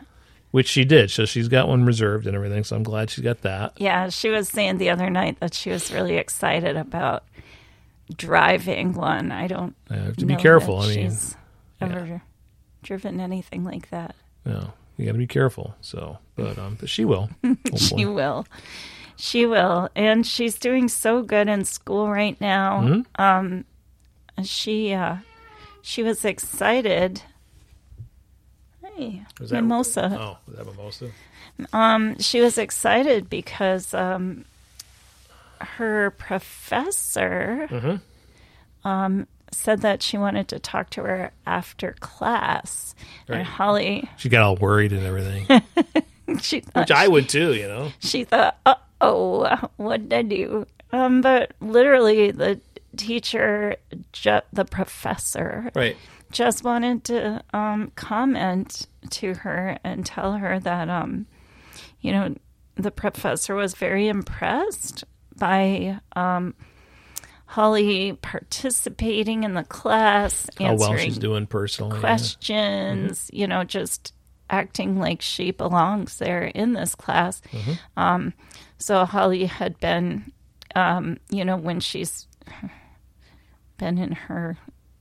Which 0.57 0.69
she 0.69 0.87
did. 0.87 1.11
So 1.11 1.27
she's 1.27 1.49
got 1.49 1.69
one 1.69 1.85
reserved 1.85 2.27
and 2.27 2.35
everything. 2.35 2.65
So 2.65 2.77
I'm 2.77 2.83
glad 2.83 3.11
she's 3.11 3.23
got 3.23 3.43
that. 3.43 3.75
Yeah, 3.77 4.09
she 4.09 4.31
was 4.31 4.49
saying 4.49 4.79
the 4.79 4.89
other 4.89 5.11
night 5.11 5.39
that 5.41 5.53
she 5.53 5.69
was 5.69 5.93
really 5.93 6.17
excited 6.17 6.79
about 6.79 7.25
driving 8.17 8.95
one. 8.95 9.33
I 9.33 9.49
don't 9.49 9.77
I 9.91 9.97
have 9.97 10.17
to 10.17 10.25
be 10.25 10.35
careful. 10.35 10.79
I 10.79 10.87
mean, 10.87 11.11
she's 11.11 11.37
ever 11.79 12.23
driven 12.83 13.21
anything 13.21 13.65
like 13.65 13.91
that. 13.91 14.15
no, 14.47 14.73
you 14.97 15.05
got 15.05 15.13
to 15.13 15.19
be 15.19 15.27
careful. 15.27 15.75
So, 15.83 16.17
but 16.37 16.57
um, 16.57 16.79
but 16.81 16.89
she 16.89 17.05
will. 17.05 17.29
She 17.77 18.07
will. 18.07 18.47
She 19.17 19.45
will. 19.45 19.91
And 19.95 20.27
she's 20.27 20.59
doing 20.59 20.89
so 20.89 21.21
good 21.21 21.49
in 21.51 21.67
school 21.67 22.09
right 22.09 22.41
now. 22.41 22.81
Mm-hmm. 22.81 23.23
Um 23.23 23.65
she 24.43 24.95
uh 24.95 25.17
she 25.83 26.03
was 26.03 26.25
excited. 26.25 27.21
Hey, 28.97 29.23
Was 29.41 29.51
that- 29.51 29.57
mimosa. 29.63 30.17
Oh, 30.19 30.39
was 30.47 30.57
that 30.57 30.67
mimosa? 30.67 31.11
Um, 31.73 32.19
she 32.19 32.41
was 32.41 32.59
excited 32.59 33.29
because 33.31 33.95
um, 33.95 34.45
her 35.61 36.11
professor 36.13 37.67
Mm-hmm. 37.71 38.89
um, 38.89 39.27
said 39.53 39.81
that 39.83 40.03
she 40.03 40.19
wanted 40.19 40.49
to 40.49 40.59
talk 40.59 40.91
to 40.91 41.03
her 41.03 41.31
after 41.47 41.95
class. 42.01 42.95
Right. 43.29 43.39
And 43.39 43.47
Holly, 43.47 44.09
She 44.19 44.29
got 44.29 44.43
all 44.43 44.57
worried 44.57 44.93
and 44.93 45.05
everything, 45.07 45.47
she 46.43 46.61
thought, 46.61 46.83
which 46.83 46.91
I 46.91 47.09
would 47.09 47.29
too. 47.29 47.55
You 47.55 47.69
know. 47.69 47.93
she 48.01 48.25
thought, 48.25 48.59
uh 48.67 48.75
oh, 49.01 49.57
what 49.77 50.09
did 50.09 50.13
I 50.19 50.23
do? 50.23 50.67
Um, 50.93 51.21
but 51.21 51.53
literally, 51.61 52.31
the 52.33 52.61
teacher, 52.97 53.77
ju- 54.13 54.41
the 54.53 54.65
professor, 54.65 55.71
Right. 55.75 55.97
Just 56.33 56.65
wanted 56.65 57.05
to 57.05 57.43
um, 57.53 57.93
comment 57.95 58.87
to 59.11 59.35
her 59.35 59.79
and 59.85 60.05
tell 60.05 60.33
her 60.33 60.59
that, 60.61 60.89
um, 60.89 61.27
you 62.01 62.13
know, 62.13 62.35
the 62.75 62.91
professor 62.91 63.55
was 63.55 63.75
very 63.75 64.09
impressed 64.09 65.05
by 65.39 65.99
um, 66.15 66.55
Holly 67.47 68.15
participating 68.21 69.45
in 69.45 69.55
the 69.55 69.65
class, 69.65 70.47
How 70.59 70.75
well 70.75 70.93
answering 70.93 71.11
she's 71.11 71.19
doing 71.19 71.47
personally. 71.47 71.97
yeah. 71.97 72.01
questions, 72.01 73.31
you 73.33 73.47
know, 73.47 73.65
just 73.65 74.13
acting 74.51 74.99
like 74.99 75.23
she 75.23 75.51
belongs 75.51 76.19
there 76.19 76.45
in 76.45 76.73
this 76.73 76.95
class. 76.95 77.41
Um, 77.97 78.33
so 78.79 79.05
Holly 79.05 79.47
had 79.47 79.79
been, 79.81 80.33
um, 80.75 81.19
you 81.31 81.45
know, 81.45 81.57
when 81.57 81.81
she's 81.81 82.27
been 83.79 83.99
in 83.99 84.13
her 84.13 84.57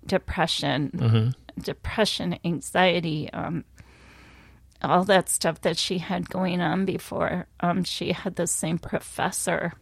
depression, 0.05 1.33
depression, 1.59 2.37
anxiety, 2.43 3.29
um, 3.33 3.63
all 4.81 5.03
that 5.05 5.29
stuff 5.29 5.61
that 5.61 5.77
she 5.77 5.97
had 5.99 6.29
going 6.29 6.61
on 6.61 6.85
before, 6.85 7.47
um, 7.61 7.83
she 7.83 8.11
had 8.11 8.35
the 8.35 8.45
same 8.47 8.77
professor. 8.77 9.73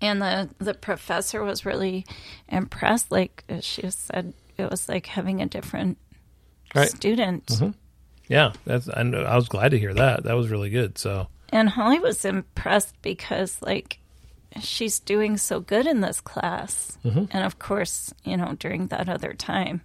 And 0.00 0.22
the, 0.22 0.48
the 0.58 0.74
professor 0.74 1.42
was 1.42 1.66
really 1.66 2.06
impressed. 2.48 3.10
Like 3.10 3.44
she 3.60 3.90
said, 3.90 4.32
it 4.56 4.70
was 4.70 4.88
like 4.88 5.06
having 5.06 5.42
a 5.42 5.46
different 5.46 5.98
Right. 6.74 6.88
student. 6.88 7.50
Yeah, 8.28 8.52
that's. 8.64 8.88
I, 8.88 9.00
I 9.02 9.36
was 9.36 9.48
glad 9.48 9.72
to 9.72 9.78
hear 9.78 9.92
that. 9.92 10.22
That 10.24 10.34
was 10.36 10.48
really 10.48 10.70
good. 10.70 10.96
So 10.96 11.26
And 11.50 11.68
Holly 11.68 11.98
was 11.98 12.24
impressed 12.24 12.94
because, 13.02 13.60
like, 13.60 13.98
she's 14.60 15.00
doing 15.00 15.36
so 15.36 15.60
good 15.60 15.86
in 15.86 16.00
this 16.00 16.20
class. 16.20 16.98
Mm-hmm. 17.04 17.24
And 17.30 17.44
of 17.44 17.58
course, 17.58 18.12
you 18.24 18.36
know, 18.36 18.54
during 18.58 18.88
that 18.88 19.08
other 19.08 19.32
time, 19.32 19.82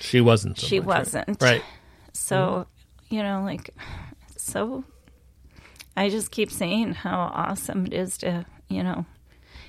she 0.00 0.20
wasn't. 0.20 0.58
So 0.58 0.66
she 0.66 0.80
much, 0.80 0.86
wasn't. 0.86 1.40
Right. 1.40 1.62
So, 2.12 2.66
you 3.08 3.22
know, 3.22 3.42
like, 3.42 3.70
so 4.36 4.84
I 5.96 6.08
just 6.08 6.30
keep 6.30 6.50
saying 6.50 6.94
how 6.94 7.30
awesome 7.34 7.86
it 7.86 7.92
is 7.92 8.18
to, 8.18 8.44
you 8.68 8.82
know, 8.82 9.06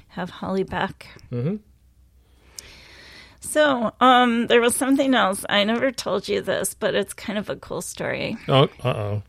have 0.09 0.29
Holly 0.29 0.63
back. 0.63 1.07
Mm-hmm. 1.31 1.57
So, 3.39 3.93
um, 3.99 4.47
there 4.47 4.61
was 4.61 4.75
something 4.75 5.13
else. 5.13 5.45
I 5.49 5.63
never 5.65 5.91
told 5.91 6.27
you 6.27 6.41
this, 6.41 6.73
but 6.73 6.95
it's 6.95 7.13
kind 7.13 7.37
of 7.37 7.49
a 7.49 7.55
cool 7.55 7.81
story. 7.81 8.37
Oh, 8.47 8.69
uh 8.83 8.87
oh. 8.89 9.23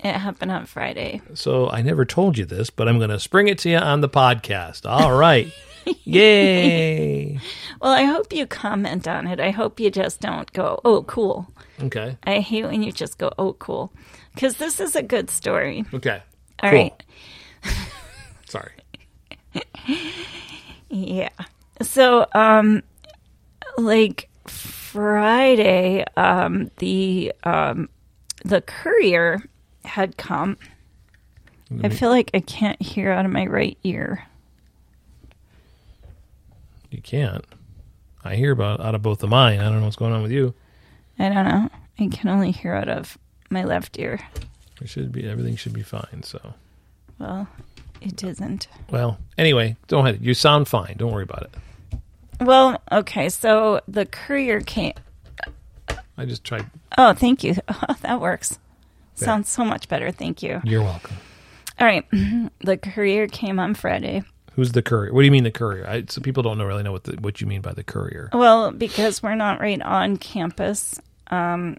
It 0.00 0.14
happened 0.14 0.52
on 0.52 0.66
Friday. 0.66 1.20
So 1.34 1.68
I 1.70 1.82
never 1.82 2.04
told 2.04 2.38
you 2.38 2.44
this, 2.44 2.70
but 2.70 2.88
I'm 2.88 2.98
going 2.98 3.10
to 3.10 3.18
spring 3.18 3.48
it 3.48 3.58
to 3.60 3.70
you 3.70 3.78
on 3.78 4.00
the 4.00 4.08
podcast. 4.08 4.88
All 4.88 5.16
right. 5.16 5.52
Yay. 6.04 7.40
Well, 7.80 7.92
I 7.92 8.04
hope 8.04 8.32
you 8.32 8.46
comment 8.46 9.08
on 9.08 9.26
it. 9.26 9.40
I 9.40 9.50
hope 9.50 9.80
you 9.80 9.90
just 9.90 10.20
don't 10.20 10.52
go, 10.52 10.80
oh, 10.84 11.02
cool. 11.04 11.48
Okay. 11.82 12.16
I 12.24 12.38
hate 12.40 12.64
when 12.64 12.82
you 12.82 12.92
just 12.92 13.18
go, 13.18 13.32
oh, 13.38 13.54
cool. 13.54 13.92
Because 14.34 14.56
this 14.58 14.78
is 14.80 14.94
a 14.94 15.02
good 15.02 15.30
story. 15.30 15.84
Okay. 15.92 16.22
All 16.62 16.70
Cool. 16.70 16.78
right. 16.78 17.02
Sorry. 18.46 18.72
Yeah. 20.90 21.30
So, 21.82 22.26
um, 22.34 22.82
like 23.76 24.28
Friday, 24.46 26.04
um, 26.16 26.70
the 26.78 27.32
um, 27.44 27.88
the 28.44 28.60
courier 28.62 29.42
had 29.88 30.16
come. 30.16 30.56
I 31.82 31.88
feel 31.90 32.08
like 32.10 32.30
I 32.32 32.40
can't 32.40 32.80
hear 32.80 33.10
out 33.10 33.26
of 33.26 33.30
my 33.32 33.46
right 33.46 33.76
ear. 33.84 34.24
You 36.90 37.02
can't. 37.02 37.44
I 38.24 38.36
hear 38.36 38.52
about 38.52 38.80
out 38.80 38.94
of 38.94 39.02
both 39.02 39.22
of 39.22 39.28
mine. 39.30 39.60
I 39.60 39.64
don't 39.64 39.80
know 39.80 39.84
what's 39.84 39.96
going 39.96 40.12
on 40.12 40.22
with 40.22 40.32
you. 40.32 40.54
I 41.18 41.28
don't 41.28 41.44
know. 41.46 41.68
I 41.98 42.08
can 42.08 42.28
only 42.30 42.50
hear 42.52 42.72
out 42.74 42.88
of 42.88 43.18
my 43.50 43.64
left 43.64 43.98
ear. 43.98 44.20
It 44.80 44.88
should 44.88 45.12
be 45.12 45.28
everything 45.28 45.56
should 45.56 45.72
be 45.72 45.82
fine. 45.82 46.22
So, 46.22 46.54
Well, 47.18 47.48
it 48.00 48.22
isn't. 48.22 48.68
well, 48.90 49.18
anyway, 49.36 49.76
don't 49.88 50.06
ahead. 50.06 50.24
You 50.24 50.32
sound 50.34 50.68
fine. 50.68 50.94
Don't 50.96 51.12
worry 51.12 51.24
about 51.24 51.42
it. 51.42 52.00
Well, 52.40 52.80
okay. 52.92 53.28
So 53.28 53.80
the 53.88 54.06
courier 54.06 54.60
came. 54.60 54.94
I 56.16 56.24
just 56.24 56.44
tried. 56.44 56.66
Oh, 56.96 57.12
thank 57.12 57.44
you. 57.44 57.56
Oh, 57.68 57.94
that 58.00 58.20
works. 58.20 58.58
Sounds 59.24 59.48
so 59.48 59.64
much 59.64 59.88
better. 59.88 60.10
Thank 60.10 60.42
you. 60.42 60.60
You're 60.64 60.82
welcome. 60.82 61.16
All 61.78 61.86
right. 61.86 62.06
The 62.60 62.76
courier 62.76 63.28
came 63.28 63.58
on 63.58 63.74
Friday. 63.74 64.24
Who's 64.54 64.72
the 64.72 64.82
courier? 64.82 65.12
What 65.12 65.20
do 65.20 65.24
you 65.26 65.30
mean 65.30 65.44
the 65.44 65.52
courier? 65.52 65.86
I, 65.88 66.04
so 66.08 66.20
people 66.20 66.42
don't 66.42 66.58
know 66.58 66.64
really 66.64 66.82
know 66.82 66.90
what 66.92 67.04
the, 67.04 67.12
what 67.20 67.40
you 67.40 67.46
mean 67.46 67.60
by 67.60 67.72
the 67.72 67.84
courier. 67.84 68.28
Well, 68.32 68.72
because 68.72 69.22
we're 69.22 69.36
not 69.36 69.60
right 69.60 69.80
on 69.80 70.16
campus 70.16 71.00
um, 71.28 71.76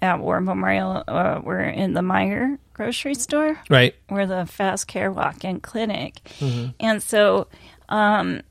at 0.00 0.20
War 0.20 0.40
Memorial, 0.40 1.02
uh, 1.08 1.40
we're 1.42 1.62
in 1.62 1.94
the 1.94 2.02
Meijer 2.02 2.58
grocery 2.74 3.14
store. 3.14 3.58
Right. 3.70 3.94
We're 4.10 4.26
the 4.26 4.44
fast 4.46 4.86
care 4.86 5.10
walk-in 5.10 5.60
clinic, 5.60 6.20
and 6.78 7.02
so 7.02 7.48
um, 7.88 8.42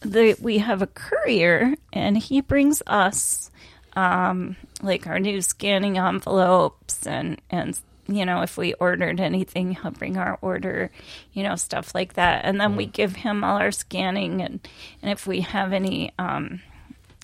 the 0.00 0.36
we 0.40 0.58
have 0.58 0.80
a 0.80 0.86
courier, 0.86 1.74
and 1.92 2.16
he 2.16 2.40
brings 2.40 2.82
us 2.86 3.50
um, 3.96 4.56
like 4.84 5.06
our 5.06 5.18
new 5.18 5.40
scanning 5.40 5.98
envelopes 5.98 7.06
and 7.06 7.40
and 7.50 7.78
you 8.06 8.24
know 8.26 8.42
if 8.42 8.56
we 8.56 8.74
ordered 8.74 9.18
anything 9.20 9.74
he'll 9.74 9.90
bring 9.90 10.16
our 10.18 10.38
order 10.42 10.90
you 11.32 11.42
know 11.42 11.56
stuff 11.56 11.94
like 11.94 12.14
that. 12.14 12.44
And 12.44 12.60
then 12.60 12.76
we 12.76 12.86
give 12.86 13.16
him 13.16 13.42
all 13.44 13.56
our 13.56 13.72
scanning 13.72 14.40
and 14.42 14.66
and 15.02 15.10
if 15.10 15.26
we 15.26 15.40
have 15.40 15.72
any 15.72 16.12
um 16.18 16.60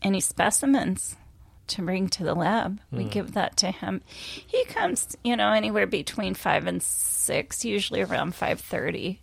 any 0.03 0.21
specimens 0.21 1.17
to 1.69 1.83
bring 1.83 2.09
to 2.09 2.25
the 2.25 2.35
lab 2.35 2.81
we 2.91 3.05
give 3.11 3.35
that 3.35 3.57
to 3.59 3.71
him. 3.71 4.01
He 4.47 4.65
comes 4.65 5.17
you 5.23 5.37
know 5.37 5.53
anywhere 5.53 5.87
between 5.87 6.35
five 6.35 6.67
and 6.67 6.83
six 6.83 7.65
usually 7.65 8.01
around 8.01 8.35
five 8.35 8.61
thirty. 8.61 9.21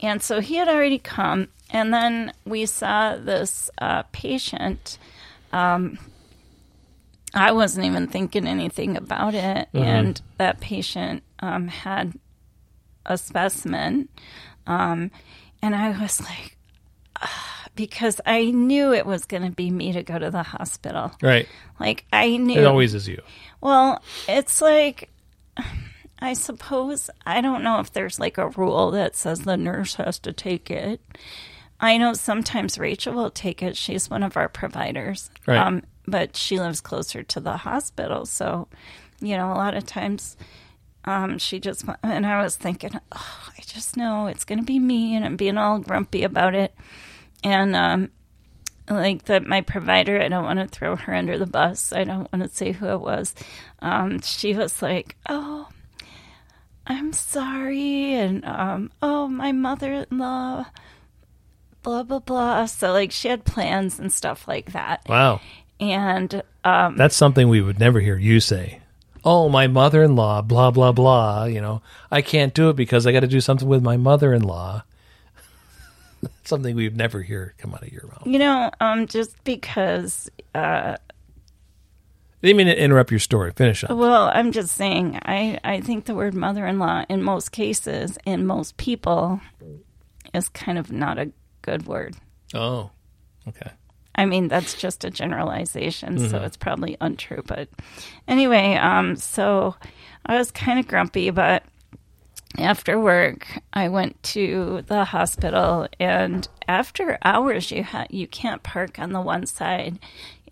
And 0.00 0.22
so 0.22 0.40
he 0.40 0.56
had 0.56 0.68
already 0.68 0.98
come 0.98 1.48
and 1.70 1.92
then 1.92 2.32
we 2.44 2.66
saw 2.66 3.16
this 3.16 3.70
uh, 3.78 4.02
patient 4.12 4.98
I 7.34 7.52
wasn't 7.52 7.86
even 7.86 8.06
thinking 8.06 8.46
anything 8.46 8.96
about 8.96 9.34
it. 9.34 9.68
And 9.74 10.20
that 10.38 10.60
patient 10.60 11.22
um, 11.40 11.68
had 11.68 12.14
a 13.04 13.18
specimen. 13.18 14.08
Um, 14.66 15.10
and 15.60 15.74
I 15.74 16.00
was 16.00 16.20
like, 16.20 16.56
"Ah," 17.20 17.66
because 17.74 18.20
I 18.24 18.50
knew 18.50 18.92
it 18.92 19.04
was 19.06 19.24
going 19.24 19.42
to 19.42 19.50
be 19.50 19.70
me 19.70 19.92
to 19.92 20.02
go 20.02 20.18
to 20.18 20.30
the 20.30 20.42
hospital. 20.42 21.12
Right. 21.22 21.48
Like, 21.80 22.04
I 22.12 22.36
knew. 22.36 22.60
It 22.60 22.66
always 22.66 22.94
is 22.94 23.08
you. 23.08 23.20
Well, 23.60 24.02
it's 24.28 24.60
like, 24.62 25.10
I 26.20 26.34
suppose, 26.34 27.10
I 27.26 27.40
don't 27.40 27.62
know 27.62 27.80
if 27.80 27.92
there's 27.92 28.20
like 28.20 28.38
a 28.38 28.48
rule 28.48 28.92
that 28.92 29.16
says 29.16 29.40
the 29.40 29.56
nurse 29.56 29.96
has 29.96 30.18
to 30.20 30.32
take 30.32 30.70
it. 30.70 31.00
I 31.80 31.98
know 31.98 32.12
sometimes 32.12 32.78
Rachel 32.78 33.14
will 33.14 33.30
take 33.30 33.62
it. 33.62 33.76
She's 33.76 34.08
one 34.08 34.22
of 34.22 34.36
our 34.36 34.48
providers. 34.48 35.30
Right. 35.46 35.58
Um, 35.58 35.82
but 36.06 36.36
she 36.36 36.58
lives 36.58 36.80
closer 36.80 37.22
to 37.22 37.40
the 37.40 37.56
hospital. 37.58 38.26
So, 38.26 38.68
you 39.20 39.36
know, 39.36 39.52
a 39.52 39.54
lot 39.54 39.74
of 39.74 39.86
times 39.86 40.36
um, 41.04 41.38
she 41.38 41.60
just, 41.60 41.84
and 42.02 42.26
I 42.26 42.42
was 42.42 42.56
thinking, 42.56 42.98
oh, 43.12 43.48
I 43.48 43.62
just 43.62 43.96
know 43.96 44.26
it's 44.26 44.44
going 44.44 44.58
to 44.58 44.64
be 44.64 44.78
me 44.78 45.14
and 45.16 45.24
I'm 45.24 45.36
being 45.36 45.58
all 45.58 45.78
grumpy 45.78 46.22
about 46.22 46.54
it. 46.54 46.74
And, 47.42 47.76
um, 47.76 48.10
like 48.88 49.24
that 49.24 49.46
my 49.46 49.62
provider 49.62 50.20
i 50.20 50.28
don't 50.28 50.44
want 50.44 50.58
to 50.58 50.66
throw 50.66 50.94
her 50.94 51.14
under 51.14 51.38
the 51.38 51.46
bus 51.46 51.90
i 51.92 52.04
don't 52.04 52.30
want 52.30 52.42
to 52.42 52.54
say 52.54 52.72
who 52.72 52.86
it 52.88 53.00
was 53.00 53.34
um, 53.80 54.20
she 54.20 54.54
was 54.54 54.82
like 54.82 55.16
oh 55.28 55.66
i'm 56.86 57.12
sorry 57.12 58.12
and 58.12 58.44
um, 58.44 58.90
oh 59.00 59.26
my 59.26 59.52
mother-in-law 59.52 60.66
blah 61.82 62.02
blah 62.02 62.18
blah 62.18 62.66
so 62.66 62.92
like 62.92 63.10
she 63.10 63.28
had 63.28 63.44
plans 63.44 63.98
and 63.98 64.12
stuff 64.12 64.46
like 64.46 64.72
that 64.72 65.00
Wow. 65.08 65.40
And 65.80 66.42
um, 66.64 66.96
That's 66.96 67.16
something 67.16 67.48
we 67.48 67.60
would 67.60 67.78
never 67.78 68.00
hear 68.00 68.16
you 68.16 68.40
say. 68.40 68.80
Oh, 69.24 69.48
my 69.48 69.66
mother 69.66 70.02
in 70.02 70.16
law, 70.16 70.42
blah, 70.42 70.70
blah, 70.70 70.92
blah. 70.92 71.44
You 71.44 71.60
know, 71.60 71.82
I 72.10 72.20
can't 72.22 72.52
do 72.52 72.68
it 72.70 72.76
because 72.76 73.06
I 73.06 73.12
got 73.12 73.20
to 73.20 73.26
do 73.26 73.40
something 73.40 73.66
with 73.66 73.82
my 73.82 73.96
mother 73.96 74.34
in 74.34 74.42
law. 74.42 74.84
something 76.44 76.76
we'd 76.76 76.96
never 76.96 77.22
hear 77.22 77.54
come 77.58 77.74
out 77.74 77.82
of 77.82 77.92
your 77.92 78.06
mouth. 78.06 78.22
you 78.26 78.38
know 78.38 78.70
um, 78.80 79.06
just 79.06 79.42
because 79.44 80.30
I 80.54 80.96
didn't 82.42 82.58
mean 82.58 82.66
to 82.66 82.78
interrupt 82.82 83.10
your 83.10 83.20
story. 83.20 83.52
Finish 83.52 83.84
up. 83.84 83.90
Well, 83.96 84.30
I'm 84.32 84.52
just 84.52 84.74
saying, 84.74 85.18
I, 85.22 85.58
I 85.64 85.80
think 85.80 86.04
the 86.04 86.14
word 86.14 86.34
mother 86.34 86.66
in 86.66 86.78
law 86.78 87.04
in 87.08 87.22
most 87.22 87.52
cases, 87.52 88.18
in 88.26 88.44
most 88.46 88.76
people, 88.76 89.40
is 90.34 90.50
kind 90.50 90.76
of 90.78 90.92
not 90.92 91.18
a 91.18 91.32
good 91.62 91.86
word. 91.86 92.16
Oh, 92.52 92.90
okay. 93.48 93.70
I 94.14 94.26
mean, 94.26 94.48
that's 94.48 94.74
just 94.74 95.04
a 95.04 95.10
generalization, 95.10 96.18
so 96.18 96.36
mm-hmm. 96.36 96.44
it's 96.44 96.56
probably 96.56 96.96
untrue. 97.00 97.42
But 97.44 97.68
anyway, 98.28 98.74
um, 98.74 99.16
so 99.16 99.74
I 100.24 100.38
was 100.38 100.50
kind 100.50 100.78
of 100.78 100.86
grumpy, 100.86 101.30
but 101.30 101.64
after 102.58 103.00
work, 103.00 103.46
I 103.72 103.88
went 103.88 104.22
to 104.24 104.84
the 104.86 105.04
hospital, 105.04 105.88
and 105.98 106.46
after 106.68 107.18
hours, 107.24 107.70
you 107.70 107.82
ha- 107.82 108.06
you 108.10 108.26
can't 108.26 108.62
park 108.62 108.98
on 108.98 109.12
the 109.12 109.20
one 109.20 109.46
side 109.46 109.98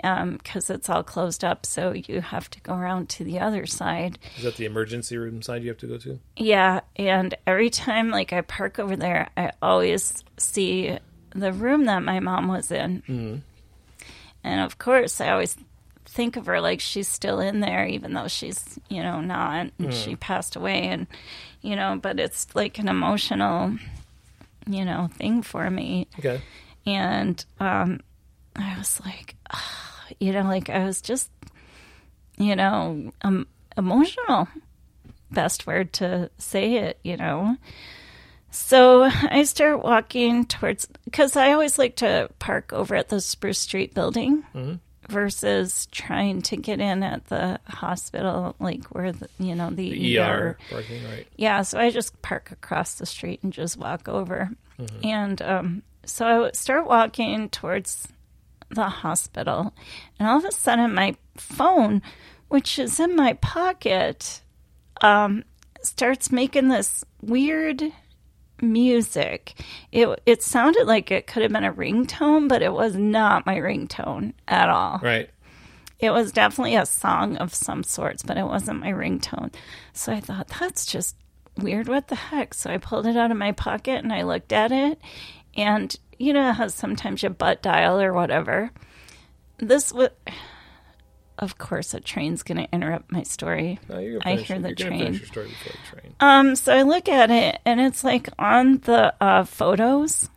um, 0.03 0.33
because 0.33 0.69
it's 0.69 0.89
all 0.91 1.03
closed 1.03 1.45
up. 1.45 1.65
So 1.65 1.93
you 1.93 2.21
have 2.21 2.51
to 2.51 2.61
go 2.61 2.75
around 2.75 3.09
to 3.11 3.25
the 3.25 3.39
other 3.39 3.67
side. 3.67 4.19
Is 4.37 4.45
that 4.45 4.57
the 4.57 4.65
emergency 4.65 5.17
room 5.17 5.43
side 5.43 5.63
you 5.63 5.69
have 5.69 5.79
to 5.79 5.87
go 5.87 5.99
to? 5.99 6.19
Yeah, 6.37 6.81
and 6.97 7.35
every 7.47 7.71
time 7.71 8.11
like 8.11 8.33
I 8.33 8.41
park 8.41 8.79
over 8.79 8.97
there, 8.97 9.31
I 9.37 9.53
always 9.63 10.25
see 10.39 10.99
the 11.35 11.53
room 11.53 11.85
that 11.85 12.03
my 12.03 12.21
mom 12.21 12.49
was 12.49 12.71
in. 12.71 13.03
Mm-hmm. 13.09 13.37
And 14.45 14.61
of 14.61 14.79
course, 14.79 15.21
I 15.21 15.31
always 15.31 15.57
think 16.05 16.37
of 16.37 16.47
her 16.47 16.61
like 16.61 16.81
she's 16.81 17.09
still 17.09 17.39
in 17.41 17.61
there 17.61 17.87
even 17.87 18.13
though 18.13 18.29
she's, 18.29 18.79
you 18.89 19.03
know, 19.03 19.21
not 19.21 19.71
and 19.79 19.95
she 19.95 20.17
passed 20.17 20.57
away 20.57 20.83
and 20.89 21.07
you 21.63 21.77
know, 21.77 21.99
but 22.03 22.19
it's 22.19 22.47
like 22.55 22.79
an 22.79 22.89
emotional, 22.89 23.77
you 24.67 24.85
know, 24.85 25.09
thing 25.17 25.43
for 25.43 25.71
me 25.71 26.09
Okay. 26.19 26.41
and 26.85 27.45
um, 27.61 28.01
I 28.57 28.77
was 28.77 29.01
like, 29.05 29.37
you 30.21 30.33
know, 30.33 30.43
like 30.43 30.69
I 30.69 30.85
was 30.85 31.01
just, 31.01 31.31
you 32.37 32.57
know, 32.57 33.13
um, 33.23 33.47
emotional. 33.79 34.49
Best 35.31 35.67
word 35.67 35.93
to 35.95 36.31
say 36.37 36.75
it, 36.75 36.99
you 37.05 37.17
know. 37.17 37.57
So 38.55 39.03
I 39.05 39.45
start 39.45 39.83
walking 39.83 40.45
towards 40.45 40.87
because 41.05 41.37
I 41.37 41.53
always 41.53 41.79
like 41.79 41.97
to 41.97 42.29
park 42.39 42.73
over 42.73 42.95
at 42.95 43.09
the 43.09 43.21
Spruce 43.21 43.59
Street 43.59 43.95
building 43.95 44.45
versus 45.09 45.87
trying 45.91 46.43
to 46.43 46.57
get 46.57 46.79
in 46.81 47.03
at 47.03 47.27
the 47.27 47.59
hospital, 47.67 48.55
like 48.61 48.85
where 48.95 49.13
the 49.13 49.29
you 49.39 49.55
know 49.55 49.71
the, 49.71 49.91
The 49.91 50.19
ER 50.19 50.59
parking, 50.71 51.05
right? 51.05 51.27
yeah, 51.37 51.63
so 51.63 51.79
I 51.79 51.91
just 51.91 52.21
park 52.23 52.51
across 52.51 52.95
the 52.95 53.07
street 53.07 53.41
and 53.43 53.53
just 53.53 53.77
walk 53.79 54.09
over. 54.09 54.51
And 55.03 55.41
um, 55.43 55.83
so 56.05 56.47
I 56.47 56.51
start 56.53 56.87
walking 56.87 57.49
towards 57.49 58.09
the 58.71 58.89
hospital, 58.89 59.73
and 60.19 60.29
all 60.29 60.39
of 60.39 60.45
a 60.45 60.53
sudden, 60.53 60.95
my 60.95 61.15
phone, 61.37 62.03
which 62.49 62.79
is 62.79 62.99
in 63.01 63.15
my 63.17 63.35
pocket, 63.35 64.43
um, 65.01 65.45
starts 65.83 66.31
making 66.33 66.69
this 66.69 67.05
weird 67.21 67.83
music. 68.63 69.55
It 69.91 70.09
it 70.25 70.43
sounded 70.43 70.87
like 70.87 71.11
it 71.11 71.27
could 71.27 71.43
have 71.43 71.53
been 71.53 71.65
a 71.65 71.73
ringtone, 71.73 72.49
but 72.49 72.63
it 72.63 72.73
was 72.73 72.97
not 72.97 73.45
my 73.45 73.57
ringtone 73.57 74.33
at 74.49 74.69
all. 74.69 75.01
Right. 75.03 75.29
It 75.99 76.11
was 76.11 76.33
definitely 76.33 76.77
a 76.77 76.87
song 76.87 77.37
of 77.37 77.55
some 77.55 77.85
sorts, 77.85 78.23
but 78.23 78.37
it 78.37 78.45
wasn't 78.45 78.81
my 78.81 78.91
ringtone. 78.91 79.53
So 79.93 80.13
I 80.13 80.21
thought 80.21 80.49
that's 80.49 80.87
just 80.87 81.17
weird. 81.59 81.89
What 81.89 82.09
the 82.09 82.17
heck? 82.17 82.55
So 82.55 82.71
I 82.71 82.79
pulled 82.79 83.07
it 83.07 83.17
out 83.17 83.31
of 83.31 83.37
my 83.37 83.53
pocket 83.53 84.03
and 84.03 84.13
I 84.13 84.23
looked 84.23 84.53
at 84.53 84.73
it, 84.73 85.01
and 85.57 85.95
you 86.19 86.33
know 86.33 86.53
how 86.53 86.69
sometimes 86.69 87.23
you 87.23 87.31
butt 87.31 87.63
dial 87.63 88.01
or 88.01 88.13
whatever. 88.13 88.71
This 89.59 89.93
was. 89.93 90.11
Of 91.39 91.59
course, 91.59 91.95
a 91.95 92.01
train's 92.01 92.43
going 92.43 92.59
to 92.59 92.73
interrupt 92.73 93.11
my 93.11 93.23
story. 93.23 93.81
No, 93.89 93.97
I 94.25 94.37
hear 94.37 94.59
the 94.59 94.75
train. 94.75 95.15
your 95.15 95.25
story 95.27 95.49
before 95.49 95.73
the 95.73 96.01
train. 96.01 96.15
Um, 96.21 96.55
so 96.57 96.75
I 96.75 96.83
look 96.83 97.09
at 97.09 97.31
it 97.31 97.59
and 97.65 97.81
it's 97.81 98.05
like 98.05 98.29
on 98.39 98.79
the 98.79 99.15
uh, 99.21 99.45
photos, 99.45 100.29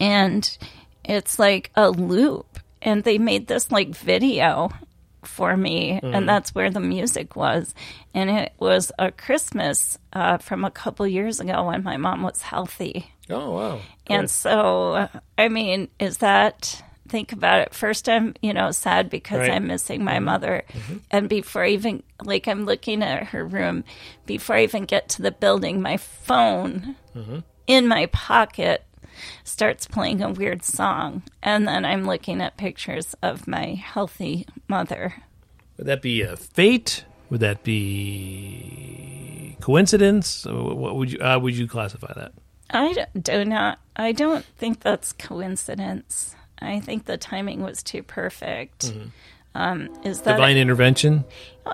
and 0.00 0.58
it's 1.04 1.38
like 1.38 1.70
a 1.74 1.90
loop, 1.90 2.58
and 2.82 3.02
they 3.04 3.18
made 3.18 3.46
this 3.46 3.70
like 3.70 3.88
video 3.94 4.70
for 5.22 5.56
me, 5.56 6.00
and 6.02 6.28
that's 6.28 6.54
where 6.54 6.70
the 6.70 6.80
music 6.80 7.34
was, 7.34 7.74
and 8.14 8.28
it 8.30 8.52
was 8.58 8.92
a 8.98 9.10
Christmas 9.10 9.98
uh, 10.12 10.36
from 10.38 10.64
a 10.64 10.70
couple 10.70 11.06
years 11.06 11.40
ago 11.40 11.64
when 11.66 11.82
my 11.82 11.96
mom 11.96 12.22
was 12.22 12.42
healthy, 12.42 13.10
Oh 13.30 13.50
wow. 13.52 13.80
and 14.06 14.30
so 14.30 15.08
I 15.38 15.48
mean, 15.48 15.88
is 15.98 16.18
that? 16.18 16.82
Think 17.14 17.30
about 17.30 17.60
it. 17.60 17.72
First, 17.72 18.08
I'm, 18.08 18.34
you 18.42 18.52
know, 18.52 18.72
sad 18.72 19.08
because 19.08 19.38
Right. 19.38 19.52
I'm 19.52 19.68
missing 19.68 20.02
my 20.02 20.18
mother. 20.18 20.64
And 21.12 21.28
before 21.28 21.62
I 21.62 21.68
even, 21.68 22.02
like, 22.24 22.48
I'm 22.48 22.64
looking 22.64 23.04
at 23.04 23.28
her 23.28 23.46
room, 23.46 23.84
before 24.26 24.56
I 24.56 24.64
even 24.64 24.84
get 24.84 25.10
to 25.10 25.22
the 25.22 25.30
building, 25.30 25.80
my 25.80 25.96
phone 25.96 26.96
in 27.68 27.86
my 27.86 28.06
pocket 28.06 28.84
starts 29.44 29.86
playing 29.86 30.22
a 30.22 30.30
weird 30.32 30.64
song. 30.64 31.22
And 31.40 31.68
then 31.68 31.84
I'm 31.84 32.04
looking 32.04 32.40
at 32.40 32.56
pictures 32.56 33.14
of 33.22 33.46
my 33.46 33.74
healthy 33.74 34.48
mother. 34.66 35.14
Would 35.76 35.86
that 35.86 36.02
be 36.02 36.22
a 36.22 36.36
fate? 36.36 37.04
Would 37.30 37.38
that 37.38 37.62
be 37.62 39.56
coincidence? 39.60 40.46
What 40.50 40.96
would 40.96 41.12
you 41.12 41.20
uh, 41.20 41.38
would 41.38 41.56
you 41.56 41.68
classify 41.68 42.12
that? 42.14 42.32
I 42.70 43.06
do 43.16 43.44
not, 43.44 43.78
I 43.94 44.10
don't 44.10 44.44
think 44.58 44.80
that's 44.80 45.12
coincidence. 45.12 46.34
I 46.58 46.80
think 46.80 47.04
the 47.04 47.16
timing 47.16 47.62
was 47.62 47.82
too 47.82 48.02
perfect. 48.02 48.92
Um, 49.54 49.88
is 50.04 50.22
that 50.22 50.36
Divine 50.36 50.56
intervention? 50.56 51.24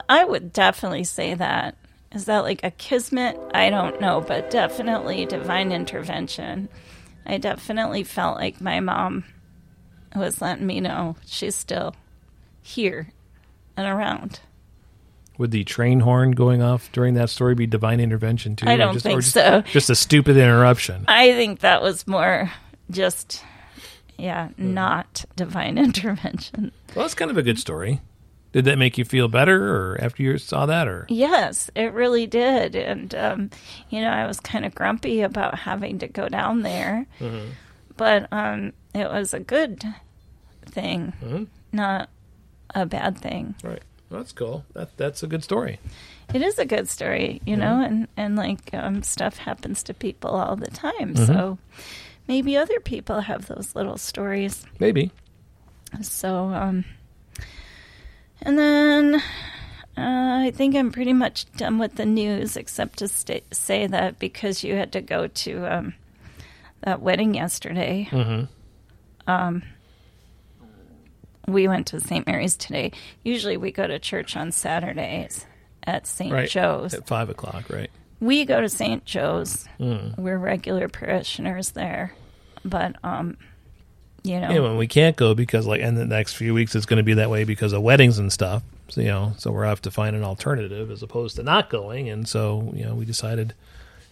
I 0.08 0.24
would 0.24 0.52
definitely 0.52 1.04
say 1.04 1.34
that. 1.34 1.76
Is 2.12 2.24
that 2.24 2.40
like 2.40 2.64
a 2.64 2.70
kismet? 2.72 3.38
I 3.54 3.70
don't 3.70 4.00
know, 4.00 4.20
but 4.20 4.50
definitely 4.50 5.26
divine 5.26 5.70
intervention. 5.70 6.68
I 7.24 7.38
definitely 7.38 8.02
felt 8.02 8.36
like 8.36 8.60
my 8.60 8.80
mom 8.80 9.24
was 10.16 10.40
letting 10.42 10.66
me 10.66 10.80
know 10.80 11.16
she's 11.24 11.54
still 11.54 11.94
here 12.62 13.12
and 13.76 13.86
around. 13.86 14.40
Would 15.38 15.52
the 15.52 15.64
train 15.64 16.00
horn 16.00 16.32
going 16.32 16.62
off 16.62 16.90
during 16.92 17.14
that 17.14 17.30
story 17.30 17.54
be 17.54 17.66
divine 17.66 18.00
intervention 18.00 18.56
too? 18.56 18.68
I 18.68 18.76
don't 18.76 18.94
just, 18.94 19.04
think 19.04 19.20
just, 19.20 19.32
so. 19.32 19.62
Just 19.62 19.88
a 19.88 19.94
stupid 19.94 20.36
interruption. 20.36 21.04
I 21.06 21.32
think 21.32 21.60
that 21.60 21.80
was 21.80 22.06
more 22.06 22.50
just, 22.90 23.42
yeah, 24.20 24.48
not 24.58 25.24
divine 25.36 25.78
intervention. 25.86 26.72
Well, 26.94 27.04
that's 27.04 27.14
kind 27.14 27.30
of 27.30 27.36
a 27.38 27.42
good 27.42 27.58
story. 27.58 28.00
Did 28.52 28.64
that 28.64 28.78
make 28.78 28.98
you 28.98 29.04
feel 29.04 29.28
better, 29.28 29.74
or 29.76 29.98
after 30.00 30.24
you 30.24 30.36
saw 30.36 30.66
that, 30.66 30.88
or 30.88 31.06
Yes, 31.08 31.70
it 31.76 31.92
really 31.92 32.26
did. 32.26 32.74
And, 32.74 33.14
um, 33.14 33.50
you 33.90 34.00
know, 34.00 34.10
I 34.10 34.26
was 34.26 34.40
kind 34.40 34.64
of 34.64 34.74
grumpy 34.74 35.20
about 35.20 35.60
having 35.60 36.00
to 36.00 36.08
go 36.08 36.28
down 36.28 36.62
there. 36.62 37.06
But 37.96 38.26
um, 38.32 38.72
it 38.92 39.08
was 39.08 39.32
a 39.34 39.40
good 39.40 39.84
thing, 40.66 41.48
not 41.72 42.08
a 42.74 42.86
bad 42.86 43.18
thing. 43.18 43.54
right? 43.62 43.82
Well, 44.10 44.18
that's 44.20 44.32
cool. 44.32 44.64
That 44.74 44.96
that's 44.96 45.22
a 45.22 45.28
good 45.28 45.44
story. 45.44 45.78
It 46.34 46.42
is 46.42 46.58
a 46.58 46.64
good 46.64 46.88
story, 46.88 47.40
you 47.46 47.56
know, 47.56 47.80
and, 47.82 48.08
and 48.16 48.34
like 48.34 48.70
um, 48.72 49.02
stuff 49.04 49.36
happens 49.38 49.84
to 49.84 49.94
people 49.94 50.30
all 50.30 50.56
the 50.56 50.70
time. 50.70 51.14
So 51.14 51.58
maybe 52.30 52.56
other 52.56 52.78
people 52.78 53.22
have 53.22 53.46
those 53.48 53.74
little 53.74 53.98
stories. 53.98 54.64
Maybe. 54.78 55.10
So, 56.00 56.44
um, 56.44 56.84
and 58.40 58.56
then 58.56 59.16
uh, 59.16 60.38
I 60.46 60.52
think 60.54 60.76
I'm 60.76 60.92
pretty 60.92 61.12
much 61.12 61.50
done 61.54 61.80
with 61.80 61.96
the 61.96 62.06
news, 62.06 62.56
except 62.56 63.00
to 63.00 63.08
say 63.08 63.88
that 63.88 64.20
because 64.20 64.62
you 64.62 64.76
had 64.76 64.92
to 64.92 65.00
go 65.00 65.26
to 65.26 65.74
um, 65.74 65.94
that 66.82 67.02
wedding 67.02 67.34
yesterday, 67.34 68.08
um, 69.26 69.64
we 71.48 71.66
went 71.66 71.88
to 71.88 71.98
St. 71.98 72.24
Mary's 72.28 72.56
today. 72.56 72.92
Usually 73.24 73.56
we 73.56 73.72
go 73.72 73.88
to 73.88 73.98
church 73.98 74.36
on 74.36 74.52
Saturdays 74.52 75.46
at 75.82 76.06
St. 76.06 76.32
Right. 76.32 76.48
Joe's. 76.48 76.94
At 76.94 77.08
five 77.08 77.28
o'clock, 77.28 77.68
right? 77.70 77.90
We 78.20 78.44
go 78.44 78.60
to 78.60 78.68
St. 78.68 79.04
Joe's. 79.04 79.66
Hmm. 79.78 80.10
We're 80.16 80.38
regular 80.38 80.86
parishioners 80.88 81.70
there. 81.72 82.14
But, 82.64 82.96
um, 83.04 83.36
you 84.22 84.38
know. 84.40 84.50
Yeah, 84.50 84.60
when 84.60 84.76
we 84.76 84.86
can't 84.86 85.16
go 85.16 85.34
because 85.34 85.66
like 85.66 85.80
in 85.80 85.94
the 85.94 86.04
next 86.04 86.34
few 86.34 86.54
weeks 86.54 86.74
it's 86.74 86.86
going 86.86 86.98
to 86.98 87.02
be 87.02 87.14
that 87.14 87.30
way 87.30 87.44
because 87.44 87.72
of 87.72 87.82
weddings 87.82 88.18
and 88.18 88.32
stuff. 88.32 88.62
So 88.88 89.00
you 89.00 89.08
know, 89.08 89.34
so 89.38 89.52
we'll 89.52 89.62
have 89.62 89.82
to 89.82 89.90
find 89.90 90.16
an 90.16 90.24
alternative 90.24 90.90
as 90.90 91.02
opposed 91.02 91.36
to 91.36 91.42
not 91.42 91.70
going. 91.70 92.08
And 92.08 92.28
so 92.28 92.72
you 92.74 92.84
know, 92.84 92.94
we 92.94 93.04
decided. 93.04 93.54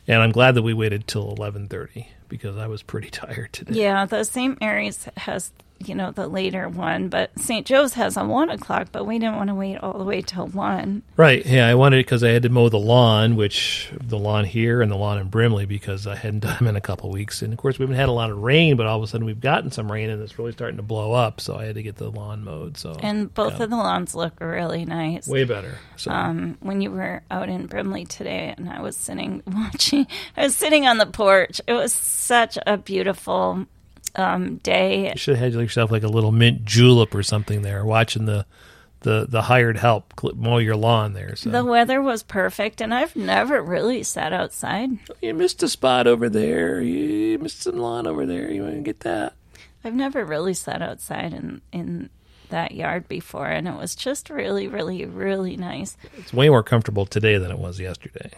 And 0.07 0.23
I'm 0.23 0.33
glad 0.33 0.55
that 0.55 0.63
we 0.63 0.73
waited 0.73 1.07
till 1.07 1.31
eleven 1.31 1.69
thirty 1.69 2.09
because 2.29 2.57
I 2.57 2.67
was 2.67 2.83
pretty 2.83 3.11
tired 3.11 3.53
today. 3.53 3.81
Yeah, 3.81 4.07
the 4.07 4.25
St. 4.25 4.59
Mary's 4.61 5.07
has, 5.19 5.53
you 5.85 5.95
know, 5.95 6.11
the 6.11 6.27
later 6.27 6.69
one, 6.69 7.09
but 7.09 7.31
St. 7.39 7.65
Joe's 7.67 7.95
has 7.95 8.17
a 8.17 8.25
one 8.25 8.51
o'clock, 8.51 8.89
but 8.91 9.05
we 9.07 9.19
didn't 9.19 9.37
want 9.37 9.49
to 9.49 9.55
wait 9.55 9.77
all 9.79 9.97
the 9.97 10.05
way 10.05 10.23
till 10.23 10.47
one. 10.49 11.03
Right. 11.17 11.45
Yeah, 11.47 11.69
I 11.69 11.75
wanted 11.77 11.99
because 11.99 12.25
I 12.25 12.31
had 12.31 12.43
to 12.43 12.49
mow 12.49 12.69
the 12.69 12.79
lawn, 12.79 13.37
which 13.37 13.91
the 14.01 14.19
lawn 14.19 14.45
here 14.45 14.83
and 14.83 14.91
the 14.91 14.97
lawn 14.97 15.19
in 15.19 15.29
Brimley 15.29 15.67
because 15.67 16.07
I 16.07 16.17
hadn't 16.17 16.41
done 16.45 16.57
them 16.59 16.69
in 16.69 16.77
a 16.77 16.81
couple 16.81 17.11
weeks. 17.11 17.43
And 17.43 17.53
of 17.53 17.59
course, 17.59 17.79
we 17.79 17.85
haven't 17.85 17.97
had 17.97 18.09
a 18.09 18.13
lot 18.13 18.31
of 18.31 18.39
rain, 18.39 18.77
but 18.77 18.87
all 18.87 18.97
of 18.99 19.03
a 19.03 19.07
sudden 19.07 19.27
we've 19.27 19.41
gotten 19.41 19.71
some 19.71 19.91
rain 19.91 20.11
and 20.11 20.21
it's 20.23 20.39
really 20.39 20.53
starting 20.53 20.77
to 20.79 20.83
blow 20.83 21.13
up. 21.13 21.41
So 21.41 21.57
I 21.57 21.65
had 21.65 21.77
to 21.77 21.83
get 21.83 21.97
the 21.97 22.11
lawn 22.11 22.45
mowed. 22.45 22.77
So 22.77 22.97
And 23.01 23.33
both 23.33 23.59
yeah. 23.59 23.65
of 23.65 23.71
the 23.71 23.77
lawns 23.77 24.15
look 24.15 24.41
really 24.41 24.85
nice. 24.85 25.29
way 25.29 25.45
better. 25.45 25.79
So 25.97 26.11
Um, 26.11 26.57
when 26.61 26.81
you 26.81 26.91
were 26.91 27.23
out 27.31 27.49
in 27.49 27.67
Brimley 27.67 28.05
today, 28.05 28.55
and 28.57 28.69
I 28.69 28.81
was 28.81 28.97
sitting 28.97 29.43
watching, 29.47 30.07
I 30.37 30.43
was 30.45 30.57
sitting 30.57 30.87
on 30.87 30.99
the 30.99 31.07
porch. 31.07 31.61
It 31.67 31.73
was 31.75 31.93
such 31.93 32.59
a 32.67 32.77
beautiful 32.77 33.67
um, 34.19 34.57
day. 34.57 35.11
you 35.13 35.17
should 35.19 35.37
have 35.37 35.53
had 35.53 35.61
yourself 35.61 35.91
like 35.91 36.03
a 36.03 36.09
little 36.09 36.33
mint 36.33 36.65
julep 36.65 37.15
or 37.15 37.23
something 37.23 37.63
there, 37.63 37.85
watching 37.85 38.25
the 38.27 38.45
the 39.01 39.27
the 39.29 39.43
hired 39.43 39.77
help 39.77 40.13
mow 40.35 40.59
your 40.59 40.77
lawn 40.77 41.13
there. 41.13 41.37
So 41.37 41.51
The 41.51 41.65
weather 41.65 42.03
was 42.03 42.23
perfect, 42.23 42.81
and 42.81 42.93
I've 42.93 43.15
never 43.15 43.63
really 43.63 44.03
sat 44.03 44.33
outside. 44.33 44.91
you 45.23 45.35
missed 45.35 45.63
a 45.63 45.69
spot 45.69 46.07
over 46.07 46.29
there. 46.29 46.81
You 46.81 47.39
missed 47.39 47.63
some 47.63 47.79
lawn 47.79 48.07
over 48.07 48.27
there. 48.27 48.51
You 48.51 48.63
want 48.63 48.75
to 48.75 48.81
get 48.81 49.01
that? 49.01 49.35
I've 49.85 49.95
never 49.95 50.25
really 50.25 50.55
sat 50.55 50.83
outside 50.83 51.33
in 51.33 51.61
in 51.73 52.11
that 52.51 52.73
yard 52.73 53.07
before, 53.09 53.47
and 53.47 53.69
it 53.69 53.77
was 53.77 53.95
just 53.95 54.31
really, 54.31 54.67
really, 54.67 55.05
really 55.05 55.57
nice. 55.57 55.97
It's 56.17 56.33
way 56.33 56.49
more 56.49 56.63
comfortable 56.63 57.07
today 57.07 57.39
than 57.39 57.51
it 57.51 57.59
was 57.59 57.79
yesterday. 57.79 58.31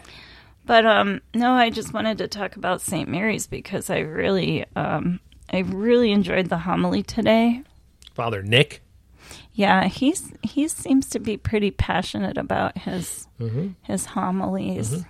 But 0.65 0.85
um, 0.85 1.21
no, 1.33 1.53
I 1.53 1.69
just 1.71 1.93
wanted 1.93 2.19
to 2.19 2.27
talk 2.27 2.55
about 2.55 2.81
St. 2.81 3.09
Mary's 3.09 3.47
because 3.47 3.89
I 3.89 3.99
really, 3.99 4.65
um, 4.75 5.19
I 5.51 5.59
really 5.59 6.11
enjoyed 6.11 6.49
the 6.49 6.57
homily 6.59 7.03
today. 7.03 7.63
Father 8.13 8.41
Nick. 8.41 8.81
Yeah, 9.53 9.85
he's 9.87 10.31
he 10.43 10.67
seems 10.67 11.09
to 11.09 11.19
be 11.19 11.37
pretty 11.37 11.71
passionate 11.71 12.37
about 12.37 12.77
his 12.77 13.27
his 13.83 14.05
homilies, 14.05 15.03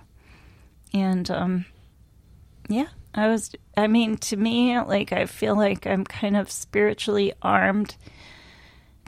and 0.92 1.30
um, 1.30 1.64
yeah, 2.68 2.88
I 3.14 3.28
was. 3.28 3.52
I 3.76 3.86
mean, 3.86 4.16
to 4.18 4.36
me, 4.36 4.78
like 4.80 5.12
I 5.12 5.26
feel 5.26 5.56
like 5.56 5.86
I'm 5.86 6.04
kind 6.04 6.36
of 6.36 6.50
spiritually 6.50 7.32
armed 7.40 7.96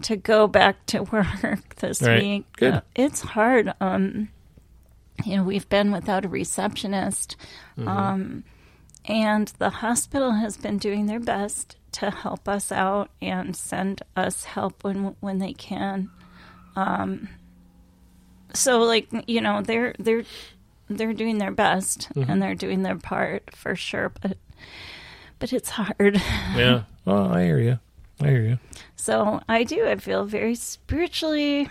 to 0.03 0.17
go 0.17 0.47
back 0.47 0.87
to 0.87 1.03
work 1.13 1.75
this 1.77 2.01
Right. 2.03 2.23
week. 2.23 2.45
Good. 2.57 2.75
Uh, 2.75 2.81
it's 2.95 3.21
hard. 3.21 3.73
Um, 3.81 4.29
you 5.25 5.37
know, 5.37 5.43
we've 5.45 5.69
been 5.69 5.91
without 5.93 6.25
a 6.25 6.29
receptionist, 6.29 7.37
um, 7.79 8.45
and 9.05 9.49
the 9.59 9.71
hospital 9.71 10.33
has 10.33 10.57
been 10.57 10.79
doing 10.79 11.07
their 11.07 11.21
best 11.21 11.77
to 11.93 12.11
help 12.11 12.49
us 12.49 12.73
out 12.73 13.11
and 13.23 13.55
send 13.55 14.03
us 14.17 14.45
help 14.45 14.83
when 14.83 15.17
when 15.21 15.39
they 15.39 15.53
can. 15.53 16.11
Um, 16.77 17.29
so, 18.53 18.81
like 18.83 19.09
you 19.27 19.41
know, 19.41 19.63
they're 19.63 19.95
they're 19.99 20.25
they're 20.89 21.13
doing 21.13 21.39
their 21.39 21.51
best 21.51 22.09
and 22.15 22.43
they're 22.43 22.55
doing 22.55 22.83
their 22.83 22.97
part 22.97 23.55
for 23.55 23.75
sure, 23.77 24.13
but 24.21 24.39
but 25.39 25.53
it's 25.53 25.71
hard. 25.71 26.21
Yeah. 26.57 26.83
Oh, 27.07 27.29
I 27.29 27.45
hear 27.45 27.59
you. 27.59 27.79
I 28.21 28.29
hear 28.29 28.43
you. 28.43 28.59
So 28.97 29.41
I 29.49 29.65
do. 29.65 29.87
I 29.87 29.97
feel 29.97 30.25
very 30.25 30.55
spiritually 30.55 31.69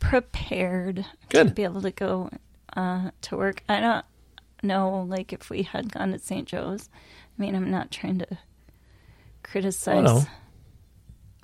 prepared 0.00 1.06
Good. 1.28 1.48
to 1.48 1.54
be 1.54 1.62
able 1.62 1.82
to 1.82 1.90
go 1.92 2.30
uh, 2.76 3.10
to 3.22 3.36
work. 3.36 3.62
I 3.68 3.80
don't. 3.80 4.04
Know, 4.62 5.02
like 5.08 5.32
if 5.32 5.50
we 5.50 5.62
had 5.62 5.92
gone 5.92 6.12
to 6.12 6.18
St. 6.18 6.46
Joe's. 6.46 6.88
I 7.38 7.42
mean, 7.42 7.54
I'm 7.54 7.70
not 7.70 7.90
trying 7.90 8.18
to 8.18 8.38
criticize 9.42 10.04
no. 10.04 10.24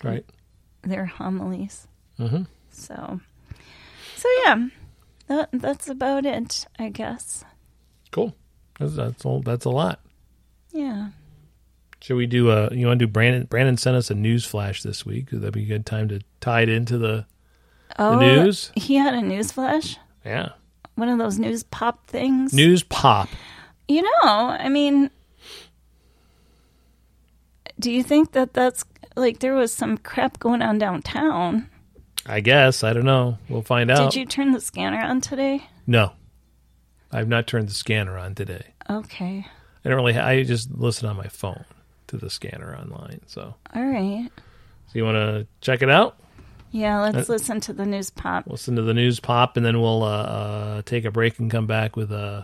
Right. 0.02 0.24
their 0.83 1.07
homilies. 1.07 1.88
Mhm. 2.18 2.46
So, 2.70 3.20
so 4.16 4.28
yeah, 4.44 4.68
that 5.26 5.48
that's 5.52 5.88
about 5.88 6.24
it, 6.26 6.66
I 6.78 6.88
guess. 6.90 7.44
Cool. 8.11 8.35
That's, 8.78 8.94
that's 8.94 9.24
all. 9.24 9.40
That's 9.40 9.64
a 9.64 9.70
lot. 9.70 10.00
Yeah. 10.72 11.09
Should 12.00 12.16
we 12.16 12.26
do 12.26 12.50
a? 12.50 12.72
You 12.72 12.87
want 12.87 13.00
to 13.00 13.07
do 13.07 13.11
Brandon? 13.12 13.44
Brandon 13.44 13.76
sent 13.76 13.96
us 13.96 14.11
a 14.11 14.14
news 14.14 14.44
flash 14.44 14.83
this 14.83 15.04
week. 15.04 15.33
Would 15.33 15.42
that 15.42 15.52
be 15.52 15.62
a 15.64 15.66
good 15.66 15.85
time 15.85 16.09
to 16.09 16.20
tie 16.40 16.61
it 16.62 16.68
into 16.68 16.96
the? 16.98 17.26
Oh, 17.98 18.18
news? 18.18 18.70
He 18.76 18.94
had 18.96 19.14
a 19.14 19.22
news 19.22 19.50
flash. 19.50 19.96
Yeah. 20.24 20.50
One 20.98 21.08
of 21.08 21.18
those 21.18 21.38
news 21.38 21.62
pop 21.62 22.08
things. 22.08 22.52
News 22.52 22.82
pop. 22.82 23.28
You 23.87 24.02
know, 24.02 24.08
I 24.24 24.68
mean, 24.68 25.11
do 27.78 27.92
you 27.92 28.02
think 28.02 28.32
that 28.32 28.52
that's 28.52 28.84
like 29.14 29.38
there 29.38 29.54
was 29.54 29.72
some 29.72 29.96
crap 29.98 30.40
going 30.40 30.61
on 30.61 30.78
downtown? 30.78 31.68
I 32.26 32.40
guess 32.40 32.82
I 32.82 32.92
don't 32.92 33.04
know. 33.04 33.38
We'll 33.48 33.62
find 33.62 33.90
out. 33.92 34.11
Did 34.11 34.18
you 34.18 34.26
turn 34.26 34.50
the 34.50 34.61
scanner 34.61 34.98
on 35.00 35.20
today? 35.20 35.66
No, 35.87 36.12
I've 37.12 37.28
not 37.28 37.46
turned 37.46 37.68
the 37.68 37.74
scanner 37.74 38.18
on 38.18 38.34
today. 38.34 38.66
Okay. 38.90 39.46
I 39.84 39.88
don't 39.88 39.96
really. 39.96 40.14
Ha- 40.14 40.26
I 40.26 40.42
just 40.42 40.70
listen 40.72 41.08
on 41.08 41.16
my 41.16 41.28
phone 41.28 41.64
to 42.08 42.16
the 42.16 42.28
scanner 42.28 42.76
online. 42.76 43.20
So, 43.26 43.54
All 43.74 43.84
right. 43.87 44.28
so 44.34 44.92
you 44.94 45.04
want 45.04 45.14
to 45.16 45.46
check 45.61 45.80
it 45.80 45.90
out? 45.90 46.18
Yeah, 46.70 47.00
let's 47.00 47.28
Uh, 47.28 47.33
listen 47.33 47.61
to 47.62 47.72
the 47.72 47.87
news 47.87 48.11
pop. 48.11 48.44
Listen 48.46 48.76
to 48.76 48.83
the 48.83 48.94
news 48.94 49.20
pop, 49.20 49.57
and 49.57 49.64
then 49.64 49.81
we'll 49.81 50.02
uh, 50.02 50.07
uh, 50.07 50.83
take 50.83 51.04
a 51.04 51.11
break 51.11 51.38
and 51.38 51.50
come 51.50 51.66
back 51.66 51.96
with 51.96 52.12
uh, 52.12 52.42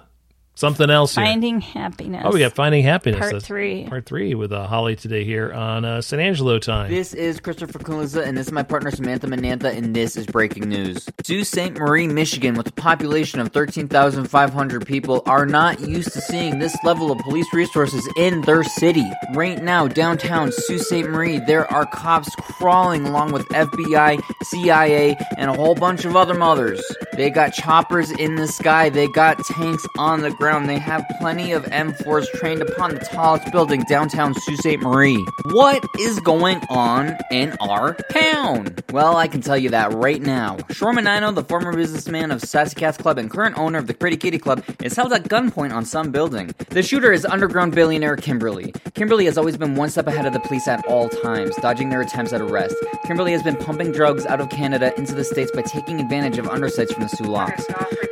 something 0.55 0.89
else 0.89 1.15
here. 1.15 1.25
Finding 1.25 1.61
happiness. 1.61 2.23
Oh, 2.25 2.33
we 2.33 2.41
got 2.41 2.53
finding 2.53 2.83
happiness. 2.85 3.21
Part 3.21 3.33
That's 3.33 3.47
three. 3.47 3.85
Part 3.85 4.07
three 4.07 4.35
with 4.35 4.53
uh, 4.53 4.67
Holly 4.67 4.97
today 4.97 5.25
here 5.25 5.53
on 5.53 5.85
uh, 5.85 6.01
San 6.01 6.21
Angelo 6.21 6.59
time. 6.59 6.91
This 6.91 7.13
is 7.15 7.41
Christopher 7.41 7.79
Kaliza, 7.79 8.25
and 8.27 8.37
this 8.37 8.47
is 8.47 8.53
my 8.53 8.63
partner 8.63 8.91
Samantha 8.91 9.27
Manantha, 9.27 9.77
and 9.77 9.95
this 9.95 10.17
is 10.17 10.27
breaking 10.27 10.69
news. 10.69 11.09
Sault 11.25 11.47
Ste. 11.47 11.73
Marie, 11.79 12.07
Michigan, 12.07 12.55
with 12.55 12.69
a 12.69 12.73
population 12.73 13.41
of 13.41 13.49
13,500 13.49 14.87
people, 14.87 15.23
are 15.27 15.47
not 15.47 15.81
used 15.81 16.13
to 16.13 16.21
seeing 16.21 16.59
this 16.59 16.77
level 16.85 17.11
of 17.11 17.19
police 17.19 17.53
resources 17.53 18.09
in 18.17 18.41
their 18.43 18.63
city. 18.65 19.05
Right 19.35 19.63
now, 19.63 19.89
downtown 19.89 20.53
Sault 20.53 20.81
Ste. 20.81 21.05
Marie, 21.07 21.39
there 21.41 21.71
are 21.73 21.87
cops 21.87 22.35
crawling 22.37 23.07
along 23.07 23.33
with 23.33 23.47
FBI, 23.49 24.23
CIA, 24.45 25.17
and 25.37 25.51
a 25.51 25.55
whole 25.55 25.75
bunch 25.75 26.05
of 26.05 26.17
other 26.17 26.35
mothers. 26.35 26.83
They 27.15 27.31
got 27.31 27.53
choppers 27.53 28.11
in 28.13 28.37
the 28.37 28.47
sky, 28.47 28.89
they 28.89 29.09
got 29.09 29.45
tanks 29.45 29.87
on 29.99 30.21
the 30.21 30.31
ground, 30.31 30.44
they 30.45 30.79
have 30.79 31.11
plenty 31.21 31.53
of 31.53 31.65
M4s 31.65 32.27
trained 32.33 32.61
upon 32.61 32.91
the 32.91 33.01
tallest 33.01 33.51
building 33.51 33.83
downtown 33.89 34.35
Sault 34.35 34.59
Ste. 34.59 34.79
Marie. 34.79 35.25
What 35.47 35.83
is 35.99 36.21
going 36.21 36.61
on 36.69 37.17
in 37.31 37.57
our 37.61 37.95
town? 38.11 38.77
Well, 38.93 39.17
I 39.17 39.27
can 39.27 39.41
tell 39.41 39.57
you 39.57 39.71
that 39.71 39.95
right 39.95 40.21
now. 40.21 40.59
Shormanino, 40.69 41.35
the 41.35 41.45
former 41.45 41.73
businessman 41.75 42.31
of 42.31 42.43
Sassy 42.43 42.75
Cats 42.75 42.99
Club 42.99 43.17
and 43.17 43.31
current 43.31 43.57
owner 43.57 43.79
of 43.79 43.87
the 43.87 43.95
Pretty 43.95 44.19
Kitty 44.19 44.37
Club, 44.37 44.63
is 44.83 44.95
held 44.95 45.15
at 45.15 45.25
gunpoint 45.25 45.73
on 45.73 45.87
some 45.87 46.11
building. 46.11 46.55
The 46.69 46.83
shooter 46.83 47.11
is 47.11 47.25
underground 47.25 47.75
billionaire 47.75 48.17
Kimberly. 48.17 48.75
Kimberly 48.93 49.25
has 49.25 49.39
always 49.39 49.57
been 49.57 49.77
one 49.77 49.89
step 49.89 50.07
ahead 50.07 50.27
of 50.27 50.35
the 50.35 50.41
police 50.41 50.69
at 50.69 50.87
all 50.87 51.09
times, 51.09 51.57
dodging 51.57 51.89
their 51.89 52.03
attempts 52.03 52.35
at 52.35 52.43
arrest. 52.43 52.77
Kimberly 53.07 53.33
has 53.33 53.43
been 53.43 53.57
pumping 53.57 53.93
drugs 53.93 54.27
out 54.27 54.43
of 54.43 54.51
Canada 54.51 54.93
into 54.99 55.15
the 55.15 55.25
States 55.25 55.51
by 55.53 55.63
taking 55.63 56.01
advantage 56.01 56.37
of 56.37 56.47
undersights 56.49 56.93
from 56.93 57.05
the 57.05 57.09
Soo 57.09 57.25
Locks. 57.25 57.65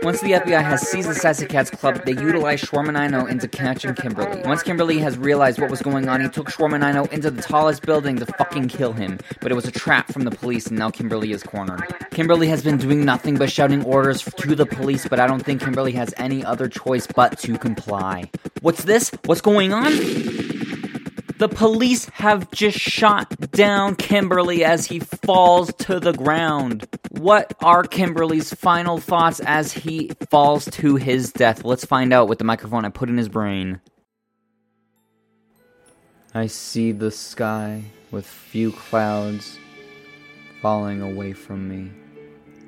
Once 0.03 0.21
the 0.23 0.33
FBI 0.33 0.62
has 0.62 0.88
seized 0.88 1.11
the 1.11 1.14
Sassy 1.14 1.47
Cats 1.47 1.71
Club, 1.71 2.03
they 2.07 2.14
utilize 2.23 2.63
Shormanino 2.63 3.29
into 3.29 3.49
catching 3.49 3.95
Kimberly. 3.95 4.43
Once 4.43 4.63
Kimberly 4.63 4.99
has 4.99 5.19
realized 5.19 5.61
what 5.61 5.71
was 5.71 5.83
going 5.83 6.09
on, 6.09 6.21
he 6.21 6.29
took 6.29 6.49
Shormanino 6.49 7.11
into 7.13 7.31
the 7.31 7.43
tallest 7.43 7.83
building 7.83 8.17
to 8.17 8.27
fucking 8.27 8.69
kill 8.69 8.93
him. 8.93 9.19
But 9.41 9.53
it 9.53 9.55
was 9.55 9.67
a 9.67 9.73
trap 9.73 10.13
from 10.13 10.23
the 10.23 10.31
police, 10.31 10.67
and 10.69 10.79
now 10.79 10.91
Kimberly 10.91 11.33
is 11.33 11.43
cornered. 11.43 11.83
Kimberly 12.11 12.49
has 12.49 12.63
been 12.63 12.79
doing 12.79 13.05
nothing 13.05 13.37
but 13.37 13.51
shouting 13.51 13.85
orders 13.85 14.23
to 14.23 14.55
the 14.55 14.67
police, 14.67 15.07
but 15.09 15.21
I 15.21 15.27
don't 15.27 15.45
think 15.45 15.61
Kimberly 15.61 15.93
has 15.93 16.15
any 16.17 16.45
other 16.45 16.69
choice 16.69 17.07
but 17.07 17.39
to 17.41 17.59
comply. 17.59 18.31
What's 18.61 18.85
this? 18.85 19.11
What's 19.27 19.41
going 19.41 19.73
on? 19.73 19.93
The 21.42 21.48
police 21.48 22.05
have 22.11 22.48
just 22.52 22.78
shot 22.78 23.50
down 23.50 23.96
Kimberly 23.96 24.62
as 24.62 24.87
he 24.87 25.00
falls 25.00 25.74
to 25.78 25.98
the 25.98 26.12
ground. 26.12 26.87
What 27.11 27.52
are 27.61 27.83
Kimberly's 27.83 28.55
final 28.55 28.98
thoughts 28.98 29.40
as 29.40 29.72
he 29.72 30.12
falls 30.31 30.66
to 30.66 30.94
his 30.94 31.33
death? 31.33 31.64
Let's 31.64 31.85
find 31.85 32.12
out 32.12 32.28
with 32.28 32.38
the 32.38 32.44
microphone 32.44 32.85
I 32.85 32.90
put 32.90 33.09
in 33.09 33.16
his 33.16 33.28
brain. 33.28 33.81
I 36.33 36.46
see 36.46 36.92
the 36.92 37.11
sky 37.11 37.87
with 38.12 38.24
few 38.24 38.70
clouds 38.70 39.59
falling 40.61 41.02
away 41.02 41.33
from 41.33 41.68
me. 41.68 41.90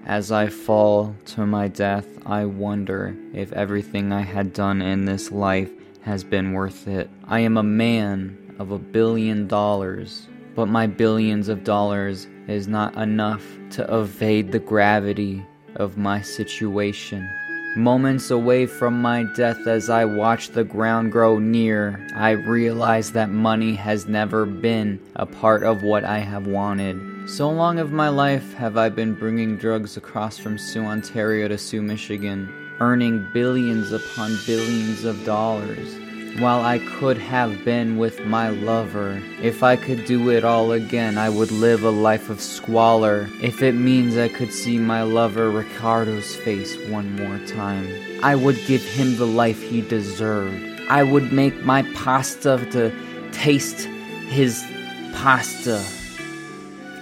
As 0.04 0.32
I 0.32 0.48
fall 0.48 1.14
to 1.26 1.46
my 1.46 1.68
death, 1.68 2.08
I 2.26 2.46
wonder 2.46 3.16
if 3.32 3.52
everything 3.52 4.10
I 4.10 4.22
had 4.22 4.52
done 4.52 4.82
in 4.82 5.04
this 5.04 5.30
life 5.30 5.70
has 6.00 6.24
been 6.24 6.54
worth 6.54 6.88
it. 6.88 7.08
I 7.28 7.38
am 7.38 7.56
a 7.56 7.62
man 7.62 8.43
of 8.58 8.70
a 8.70 8.78
billion 8.78 9.46
dollars, 9.46 10.28
but 10.54 10.66
my 10.66 10.86
billions 10.86 11.48
of 11.48 11.64
dollars 11.64 12.26
is 12.48 12.68
not 12.68 12.94
enough 12.96 13.42
to 13.70 13.94
evade 13.94 14.52
the 14.52 14.58
gravity 14.58 15.44
of 15.76 15.96
my 15.96 16.20
situation. 16.22 17.28
Moments 17.76 18.30
away 18.30 18.66
from 18.66 19.02
my 19.02 19.24
death, 19.34 19.66
as 19.66 19.90
I 19.90 20.04
watch 20.04 20.50
the 20.50 20.62
ground 20.62 21.10
grow 21.10 21.40
near, 21.40 22.06
I 22.14 22.30
realize 22.30 23.10
that 23.12 23.30
money 23.30 23.74
has 23.74 24.06
never 24.06 24.46
been 24.46 25.00
a 25.16 25.26
part 25.26 25.64
of 25.64 25.82
what 25.82 26.04
I 26.04 26.18
have 26.20 26.46
wanted. 26.46 27.28
So 27.28 27.50
long 27.50 27.80
of 27.80 27.90
my 27.90 28.10
life 28.10 28.54
have 28.54 28.76
I 28.76 28.90
been 28.90 29.14
bringing 29.14 29.56
drugs 29.56 29.96
across 29.96 30.38
from 30.38 30.56
Soo, 30.56 30.84
Ontario 30.84 31.48
to 31.48 31.58
Soo, 31.58 31.82
Michigan, 31.82 32.48
earning 32.78 33.26
billions 33.32 33.90
upon 33.90 34.38
billions 34.46 35.04
of 35.04 35.24
dollars. 35.24 35.96
While 36.38 36.64
I 36.64 36.80
could 36.80 37.16
have 37.18 37.64
been 37.64 37.96
with 37.96 38.26
my 38.26 38.48
lover, 38.48 39.22
if 39.40 39.62
I 39.62 39.76
could 39.76 40.04
do 40.04 40.30
it 40.30 40.42
all 40.42 40.72
again, 40.72 41.16
I 41.16 41.28
would 41.28 41.52
live 41.52 41.84
a 41.84 41.90
life 41.90 42.28
of 42.28 42.40
squalor. 42.40 43.28
If 43.40 43.62
it 43.62 43.76
means 43.76 44.16
I 44.16 44.28
could 44.28 44.52
see 44.52 44.76
my 44.78 45.04
lover 45.04 45.48
Ricardo's 45.48 46.34
face 46.34 46.76
one 46.88 47.14
more 47.14 47.38
time, 47.46 47.88
I 48.20 48.34
would 48.34 48.58
give 48.66 48.82
him 48.82 49.16
the 49.16 49.28
life 49.28 49.62
he 49.62 49.80
deserved. 49.80 50.80
I 50.88 51.04
would 51.04 51.32
make 51.32 51.62
my 51.62 51.82
pasta 51.94 52.66
to 52.72 52.92
taste 53.30 53.84
his 54.26 54.64
pasta. 55.12 55.84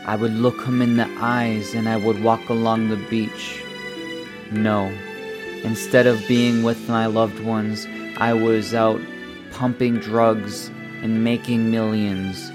I 0.04 0.14
would 0.14 0.34
look 0.34 0.62
him 0.62 0.82
in 0.82 0.98
the 0.98 1.08
eyes 1.18 1.72
and 1.72 1.88
I 1.88 1.96
would 1.96 2.22
walk 2.22 2.50
along 2.50 2.90
the 2.90 2.96
beach. 3.08 3.64
No. 4.50 4.92
Instead 5.64 6.06
of 6.06 6.28
being 6.28 6.62
with 6.62 6.86
my 6.86 7.06
loved 7.06 7.40
ones, 7.40 7.86
I 8.18 8.34
was 8.34 8.74
out 8.74 9.00
pumping 9.52 9.98
drugs 9.98 10.68
and 11.02 11.22
making 11.22 11.70
millions. 11.70 12.50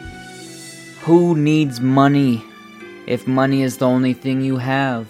Who 1.02 1.36
needs 1.36 1.80
money 1.80 2.44
if 3.06 3.28
money 3.28 3.62
is 3.62 3.78
the 3.78 3.88
only 3.88 4.14
thing 4.14 4.42
you 4.42 4.58
have? 4.58 5.08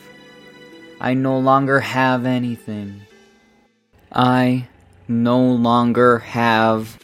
I 1.00 1.14
no 1.14 1.38
longer 1.38 1.80
have 1.80 2.26
anything. 2.26 3.02
I 4.12 4.68
no 5.08 5.40
longer 5.40 6.20
have. 6.20 6.98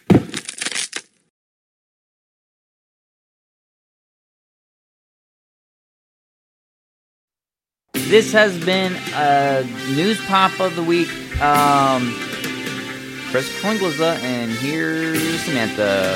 This 7.94 8.32
has 8.34 8.64
been 8.64 8.96
a 9.16 9.64
news 9.96 10.24
pop 10.26 10.60
of 10.60 10.76
the 10.76 10.84
week. 10.84 11.10
Um, 11.42 12.14
Chris 13.34 13.50
Klinglaza, 13.64 14.16
and 14.22 14.52
here's 14.52 15.40
Samantha. 15.42 16.14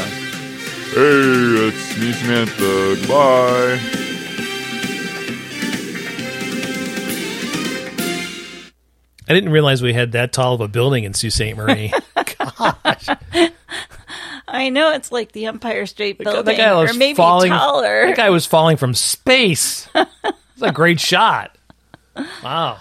Hey, 0.94 1.68
it's 1.68 1.98
me, 1.98 2.12
Samantha. 2.14 2.96
Goodbye. 3.02 3.80
I 9.28 9.34
didn't 9.34 9.50
realize 9.52 9.82
we 9.82 9.94
had 9.94 10.12
that 10.12 10.32
tall 10.32 10.54
of 10.54 10.62
a 10.62 10.68
building 10.68 11.06
in 11.06 11.16
Sault 11.16 11.34
Ste. 11.34 11.56
Marie. 11.58 11.92
Gosh. 12.16 13.08
I 14.48 14.70
know 14.70 14.94
it's 14.94 15.12
like 15.12 15.32
the 15.32 15.48
Empire 15.48 15.88
State 15.88 16.20
That 16.20 16.26
Building, 16.26 16.56
guy 16.56 16.74
was 16.76 16.96
or 16.96 17.00
maybe 17.00 17.16
falling. 17.16 17.50
taller. 17.52 18.06
That 18.06 18.16
guy 18.16 18.30
was 18.30 18.46
falling 18.46 18.78
from 18.78 18.94
space. 18.94 19.90
It's 19.96 20.62
a 20.62 20.72
great 20.72 21.00
shot. 21.00 21.58
Wow. 22.44 22.78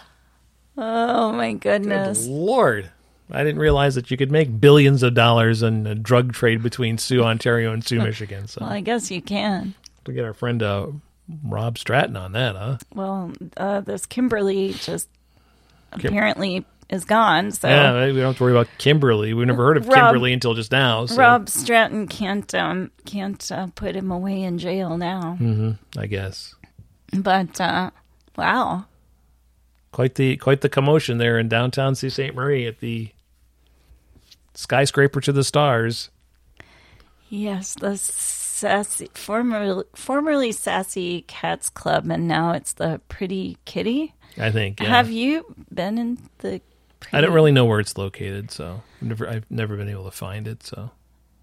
oh 0.79 1.33
my 1.33 1.53
Good 1.53 1.61
goodness! 1.83 2.27
Lord. 2.27 2.91
I 3.31 3.43
didn't 3.43 3.59
realize 3.61 3.95
that 3.97 4.11
you 4.11 4.17
could 4.17 4.31
make 4.31 4.61
billions 4.61 5.03
of 5.03 5.15
dollars 5.15 5.63
in 5.63 5.87
a 5.87 5.95
drug 5.95 6.33
trade 6.33 6.63
between 6.63 6.97
Soo, 6.99 7.23
Ontario, 7.23 7.73
and 7.73 7.85
Soo, 7.85 7.99
Michigan. 8.03 8.47
So 8.47 8.61
Well, 8.63 8.71
I 8.71 8.81
guess 8.81 9.11
you 9.11 9.21
can. 9.21 9.75
we 10.07 10.15
get 10.15 10.25
our 10.25 10.35
friend 10.35 10.63
uh, 10.63 10.87
Rob 11.45 11.77
Stratton 11.79 12.17
on 12.17 12.33
that, 12.33 12.55
huh? 12.55 12.79
Well, 12.95 13.33
uh, 13.57 13.81
this 13.81 14.07
Kimberly 14.07 14.75
just 14.75 15.09
apparently 15.93 16.65
is 16.89 17.05
gone. 17.05 17.51
So 17.51 17.69
Yeah, 17.69 18.07
we 18.07 18.13
don't 18.13 18.27
have 18.27 18.37
to 18.37 18.43
worry 18.45 18.53
about 18.53 18.69
Kimberly. 18.79 19.35
We've 19.35 19.47
never 19.47 19.65
heard 19.65 19.77
of 19.77 19.89
Rob- 19.89 19.97
Kimberly 19.97 20.33
until 20.33 20.55
just 20.55 20.71
now. 20.71 21.07
So, 21.07 21.17
Rob 21.17 21.49
Stratton 21.49 22.07
can't 22.07 22.55
um, 22.55 22.93
can't 23.07 23.51
uh, 23.51 23.67
put 23.75 23.97
him 23.97 24.13
away 24.13 24.43
in 24.43 24.59
jail 24.59 24.97
now. 24.97 25.37
I 25.99 26.07
guess 26.07 26.55
But 27.13 27.61
uh, 27.61 27.91
wow, 28.37 28.85
quite 29.91 30.15
the 30.15 30.37
quite 30.37 30.61
the 30.61 30.69
commotion 30.69 31.19
there 31.19 31.39
in 31.41 31.49
downtown 31.49 31.97
Sault 31.97 32.13
Ste. 32.13 32.33
Marie 32.35 32.67
at 32.67 32.79
the 32.79 33.09
skyscraper 34.57 35.21
to 35.21 35.33
the 35.33 35.45
stars. 35.45 36.11
yes, 37.29 37.75
the 37.75 37.97
sassy 37.97 39.09
formerly 39.15 39.85
formerly 39.95 40.53
sassy 40.53 41.23
cats 41.29 41.69
club, 41.71 42.09
and 42.11 42.27
now 42.27 42.53
it's 42.53 42.73
the 42.75 43.01
Pretty 43.09 43.59
Kitty. 43.65 44.15
I 44.39 44.51
think. 44.51 44.81
Yeah. 44.81 44.89
Have 44.89 45.11
you 45.11 45.55
been 45.73 45.99
in 45.99 46.19
the? 46.39 46.61
Pretty, 47.01 47.17
I 47.17 47.21
don't 47.21 47.33
really 47.35 47.53
know 47.53 47.67
where 47.67 47.81
it's 47.81 47.99
located, 47.99 48.51
so 48.51 48.83
I've 49.01 49.09
never 49.09 49.29
I've 49.29 49.45
never 49.51 49.77
been 49.77 49.89
able 49.89 50.05
to 50.05 50.11
find 50.11 50.49
it. 50.49 50.63
So, 50.63 50.91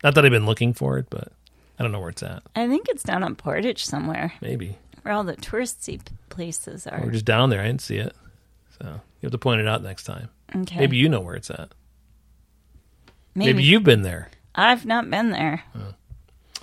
not 0.03 0.15
that 0.15 0.25
I've 0.25 0.31
been 0.31 0.45
looking 0.47 0.73
for 0.73 0.97
it, 0.97 1.05
but 1.09 1.31
I 1.77 1.83
don't 1.83 1.91
know 1.91 1.99
where 1.99 2.09
it's 2.09 2.23
at. 2.23 2.41
I 2.55 2.67
think 2.67 2.87
it's 2.89 3.03
down 3.03 3.23
on 3.23 3.35
Portage 3.35 3.85
somewhere, 3.85 4.33
Maybe 4.41 4.77
where 5.03 5.13
all 5.13 5.23
the 5.23 5.35
touristy 5.35 6.01
places 6.29 6.87
are. 6.87 7.01
we're 7.03 7.11
just 7.11 7.25
down 7.25 7.49
there. 7.51 7.61
I 7.61 7.65
didn't 7.67 7.81
see 7.81 7.97
it, 7.97 8.15
so 8.79 8.85
you 8.87 9.27
have 9.27 9.31
to 9.31 9.37
point 9.37 9.61
it 9.61 9.67
out 9.67 9.83
next 9.83 10.05
time. 10.05 10.29
okay, 10.55 10.79
Maybe 10.79 10.97
you 10.97 11.07
know 11.09 11.19
where 11.21 11.35
it's 11.35 11.51
at. 11.51 11.71
Maybe, 13.35 13.53
Maybe 13.53 13.63
you've 13.63 13.83
been 13.83 14.03
there. 14.03 14.29
I've 14.55 14.85
not 14.85 15.09
been 15.09 15.31
there. 15.31 15.63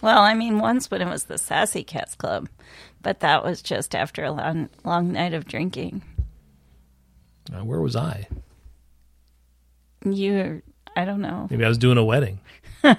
Well, 0.00 0.18
I 0.20 0.34
mean, 0.34 0.60
once 0.60 0.90
when 0.90 1.02
it 1.02 1.08
was 1.08 1.24
the 1.24 1.36
Sassy 1.36 1.82
Cats 1.82 2.14
Club, 2.14 2.48
but 3.02 3.20
that 3.20 3.44
was 3.44 3.60
just 3.60 3.94
after 3.94 4.24
a 4.24 4.30
long, 4.32 4.68
long 4.84 5.12
night 5.12 5.34
of 5.34 5.46
drinking. 5.46 6.02
Uh, 7.52 7.64
where 7.64 7.80
was 7.80 7.96
I? 7.96 8.28
You, 10.04 10.62
I 10.96 11.04
don't 11.04 11.20
know. 11.20 11.48
Maybe 11.50 11.64
I 11.64 11.68
was 11.68 11.78
doing 11.78 11.98
a 11.98 12.04
wedding. 12.04 12.40
All 12.84 12.96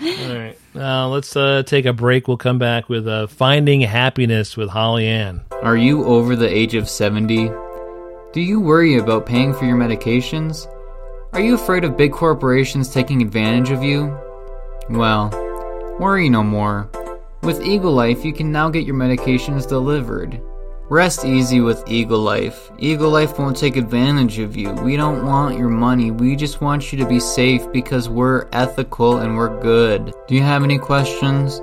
right. 0.00 0.56
Now 0.74 1.08
let's 1.08 1.36
uh, 1.36 1.62
take 1.64 1.86
a 1.86 1.92
break. 1.92 2.26
We'll 2.26 2.36
come 2.36 2.58
back 2.58 2.88
with 2.88 3.06
uh, 3.06 3.28
Finding 3.28 3.80
Happiness 3.82 4.56
with 4.56 4.70
Holly 4.70 5.06
Ann. 5.06 5.42
Are 5.62 5.76
you 5.76 6.04
over 6.04 6.34
the 6.34 6.48
age 6.48 6.74
of 6.74 6.88
70? 6.88 7.50
Do 8.32 8.40
you 8.40 8.60
worry 8.60 8.96
about 8.96 9.26
paying 9.26 9.54
for 9.54 9.66
your 9.66 9.76
medications? 9.76 10.66
Are 11.32 11.40
you 11.40 11.54
afraid 11.54 11.84
of 11.84 11.96
big 11.96 12.12
corporations 12.12 12.92
taking 12.92 13.22
advantage 13.22 13.70
of 13.70 13.84
you? 13.84 14.18
Well, 14.88 15.30
worry 16.00 16.28
no 16.28 16.42
more. 16.42 16.90
With 17.42 17.62
Eagle 17.62 17.92
Life, 17.92 18.24
you 18.24 18.32
can 18.32 18.50
now 18.50 18.68
get 18.68 18.84
your 18.84 18.96
medications 18.96 19.68
delivered. 19.68 20.42
Rest 20.88 21.24
easy 21.24 21.60
with 21.60 21.84
Eagle 21.86 22.18
Life. 22.18 22.72
Eagle 22.78 23.10
Life 23.10 23.38
won't 23.38 23.56
take 23.56 23.76
advantage 23.76 24.40
of 24.40 24.56
you. 24.56 24.72
We 24.72 24.96
don't 24.96 25.24
want 25.24 25.56
your 25.56 25.68
money. 25.68 26.10
We 26.10 26.34
just 26.34 26.60
want 26.60 26.90
you 26.90 26.98
to 26.98 27.06
be 27.06 27.20
safe 27.20 27.70
because 27.70 28.08
we're 28.08 28.48
ethical 28.52 29.18
and 29.18 29.36
we're 29.36 29.60
good. 29.60 30.12
Do 30.26 30.34
you 30.34 30.42
have 30.42 30.64
any 30.64 30.78
questions? 30.78 31.60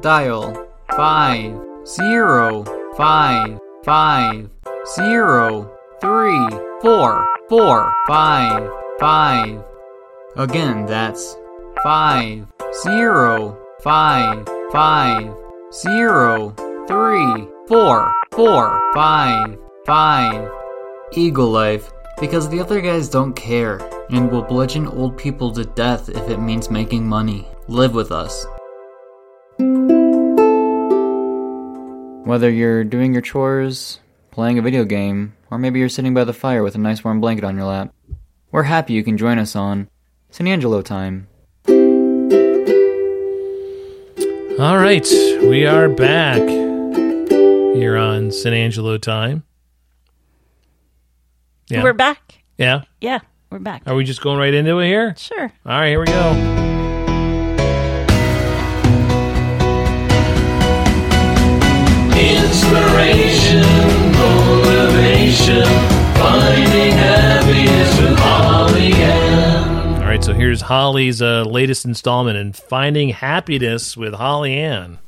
Dial 0.00 0.66
5 0.96 1.86
0 1.86 2.64
5 2.96 3.60
5 3.84 4.50
0 4.96 5.78
3 6.00 6.48
4 6.80 7.26
4 7.50 7.94
5 8.08 8.81
5 9.02 9.64
Again, 10.36 10.86
that's 10.86 11.36
5 11.82 12.46
0 12.84 13.58
5 13.82 14.48
5 14.70 15.34
0 15.72 16.54
3 16.86 17.48
4 17.66 18.12
4 18.30 18.80
5 18.94 19.58
5 19.84 20.50
Eagle 21.14 21.50
Life 21.50 21.90
because 22.20 22.48
the 22.48 22.60
other 22.60 22.80
guys 22.80 23.08
don't 23.08 23.34
care 23.34 23.80
and 24.10 24.30
will 24.30 24.42
bludgeon 24.42 24.86
old 24.86 25.18
people 25.18 25.50
to 25.50 25.64
death 25.64 26.08
if 26.08 26.30
it 26.30 26.38
means 26.38 26.70
making 26.70 27.04
money. 27.04 27.48
Live 27.66 27.94
with 27.94 28.12
us. 28.12 28.46
Whether 32.24 32.50
you're 32.50 32.84
doing 32.84 33.12
your 33.12 33.22
chores, 33.22 33.98
playing 34.30 34.60
a 34.60 34.62
video 34.62 34.84
game, 34.84 35.34
or 35.50 35.58
maybe 35.58 35.80
you're 35.80 35.88
sitting 35.88 36.14
by 36.14 36.22
the 36.22 36.32
fire 36.32 36.62
with 36.62 36.76
a 36.76 36.78
nice 36.78 37.02
warm 37.02 37.20
blanket 37.20 37.42
on 37.42 37.56
your 37.56 37.66
lap, 37.66 37.92
we're 38.52 38.62
happy 38.64 38.92
you 38.92 39.02
can 39.02 39.16
join 39.16 39.38
us 39.38 39.56
on 39.56 39.88
San 40.30 40.46
Angelo 40.46 40.82
time. 40.82 41.26
All 44.58 44.76
right, 44.78 45.08
we 45.42 45.66
are 45.66 45.88
back 45.88 46.40
here 46.42 47.96
on 47.96 48.30
San 48.30 48.52
Angelo 48.52 48.98
time. 48.98 49.42
Yeah. 51.68 51.82
We're 51.82 51.94
back. 51.94 52.42
yeah. 52.58 52.82
Yeah, 53.00 53.20
we're 53.50 53.58
back. 53.58 53.82
Are 53.86 53.94
we 53.94 54.04
just 54.04 54.20
going 54.20 54.38
right 54.38 54.52
into 54.52 54.78
it 54.78 54.86
here? 54.86 55.14
Sure. 55.16 55.50
All 55.64 55.72
right, 55.80 55.88
here 55.88 56.00
we 56.00 56.06
go. 56.06 56.58
Inspiration, 62.32 63.62
motivation, 64.12 65.64
finding 66.22 66.92
happiness 66.92 68.00
with 68.00 68.18
Holly 68.18 68.92
Ann. 68.92 70.02
All 70.02 70.08
right, 70.08 70.22
so 70.22 70.32
here's 70.32 70.60
Holly's 70.60 71.20
uh, 71.20 71.42
latest 71.42 71.84
installment 71.84 72.36
in 72.36 72.52
Finding 72.52 73.08
Happiness 73.08 73.96
with 73.96 74.14
Holly 74.14 74.54
Ann. 74.54 74.98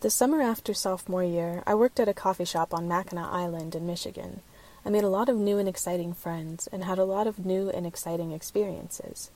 The 0.00 0.10
summer 0.10 0.40
after 0.40 0.72
sophomore 0.72 1.22
year, 1.22 1.62
I 1.66 1.74
worked 1.74 2.00
at 2.00 2.08
a 2.08 2.14
coffee 2.14 2.46
shop 2.46 2.72
on 2.72 2.88
Mackinac 2.88 3.30
Island 3.30 3.74
in 3.74 3.86
Michigan. 3.86 4.40
I 4.84 4.90
made 4.90 5.04
a 5.04 5.08
lot 5.08 5.28
of 5.28 5.36
new 5.36 5.58
and 5.58 5.68
exciting 5.68 6.14
friends 6.14 6.68
and 6.72 6.84
had 6.84 6.98
a 6.98 7.04
lot 7.04 7.26
of 7.26 7.44
new 7.44 7.68
and 7.68 7.86
exciting 7.86 8.32
experiences. 8.32 9.30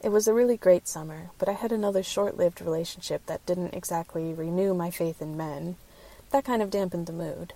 It 0.00 0.10
was 0.10 0.28
a 0.28 0.34
really 0.34 0.56
great 0.56 0.86
summer, 0.86 1.30
but 1.38 1.48
I 1.48 1.52
had 1.52 1.72
another 1.72 2.02
short 2.02 2.36
lived 2.36 2.60
relationship 2.60 3.24
that 3.26 3.44
didn't 3.46 3.74
exactly 3.74 4.34
renew 4.34 4.74
my 4.74 4.90
faith 4.90 5.22
in 5.22 5.36
men. 5.36 5.76
That 6.30 6.44
kind 6.44 6.60
of 6.60 6.70
dampened 6.70 7.06
the 7.06 7.12
mood. 7.12 7.54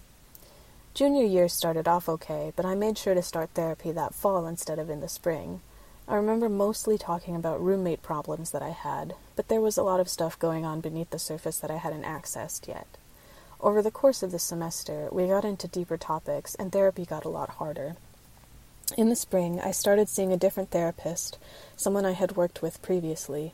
Junior 0.97 1.27
year 1.27 1.47
started 1.47 1.87
off 1.87 2.09
okay, 2.09 2.55
but 2.57 2.65
I 2.65 2.75
made 2.75 2.97
sure 2.97 3.13
to 3.13 3.21
start 3.21 3.51
therapy 3.51 3.93
that 3.93 4.15
fall 4.15 4.47
instead 4.47 4.79
of 4.79 4.89
in 4.89 5.03
the 5.03 5.11
spring. 5.11 5.61
I 6.09 6.15
remember 6.15 6.49
mostly 6.49 6.97
talking 6.97 7.37
about 7.37 7.63
roommate 7.63 8.01
problems 8.01 8.51
that 8.53 8.63
I 8.63 8.71
had, 8.71 9.15
but 9.37 9.49
there 9.49 9.61
was 9.61 9.77
a 9.77 9.83
lot 9.83 10.01
of 10.01 10.09
stuff 10.09 10.39
going 10.39 10.65
on 10.65 10.81
beneath 10.81 11.11
the 11.11 11.19
surface 11.19 11.59
that 11.59 11.71
I 11.71 11.77
hadn't 11.77 12.05
accessed 12.05 12.67
yet. 12.67 12.87
Over 13.61 13.83
the 13.83 13.91
course 13.91 14.23
of 14.23 14.33
the 14.33 14.39
semester, 14.39 15.11
we 15.13 15.27
got 15.27 15.45
into 15.45 15.69
deeper 15.69 15.99
topics, 15.99 16.55
and 16.55 16.73
therapy 16.73 17.05
got 17.05 17.27
a 17.27 17.29
lot 17.29 17.51
harder. 17.51 17.97
In 18.97 19.11
the 19.11 19.17
spring, 19.17 19.61
I 19.61 19.73
started 19.73 20.09
seeing 20.09 20.33
a 20.33 20.39
different 20.39 20.71
therapist, 20.71 21.37
someone 21.77 22.07
I 22.07 22.13
had 22.13 22.37
worked 22.37 22.63
with 22.63 22.81
previously. 22.81 23.53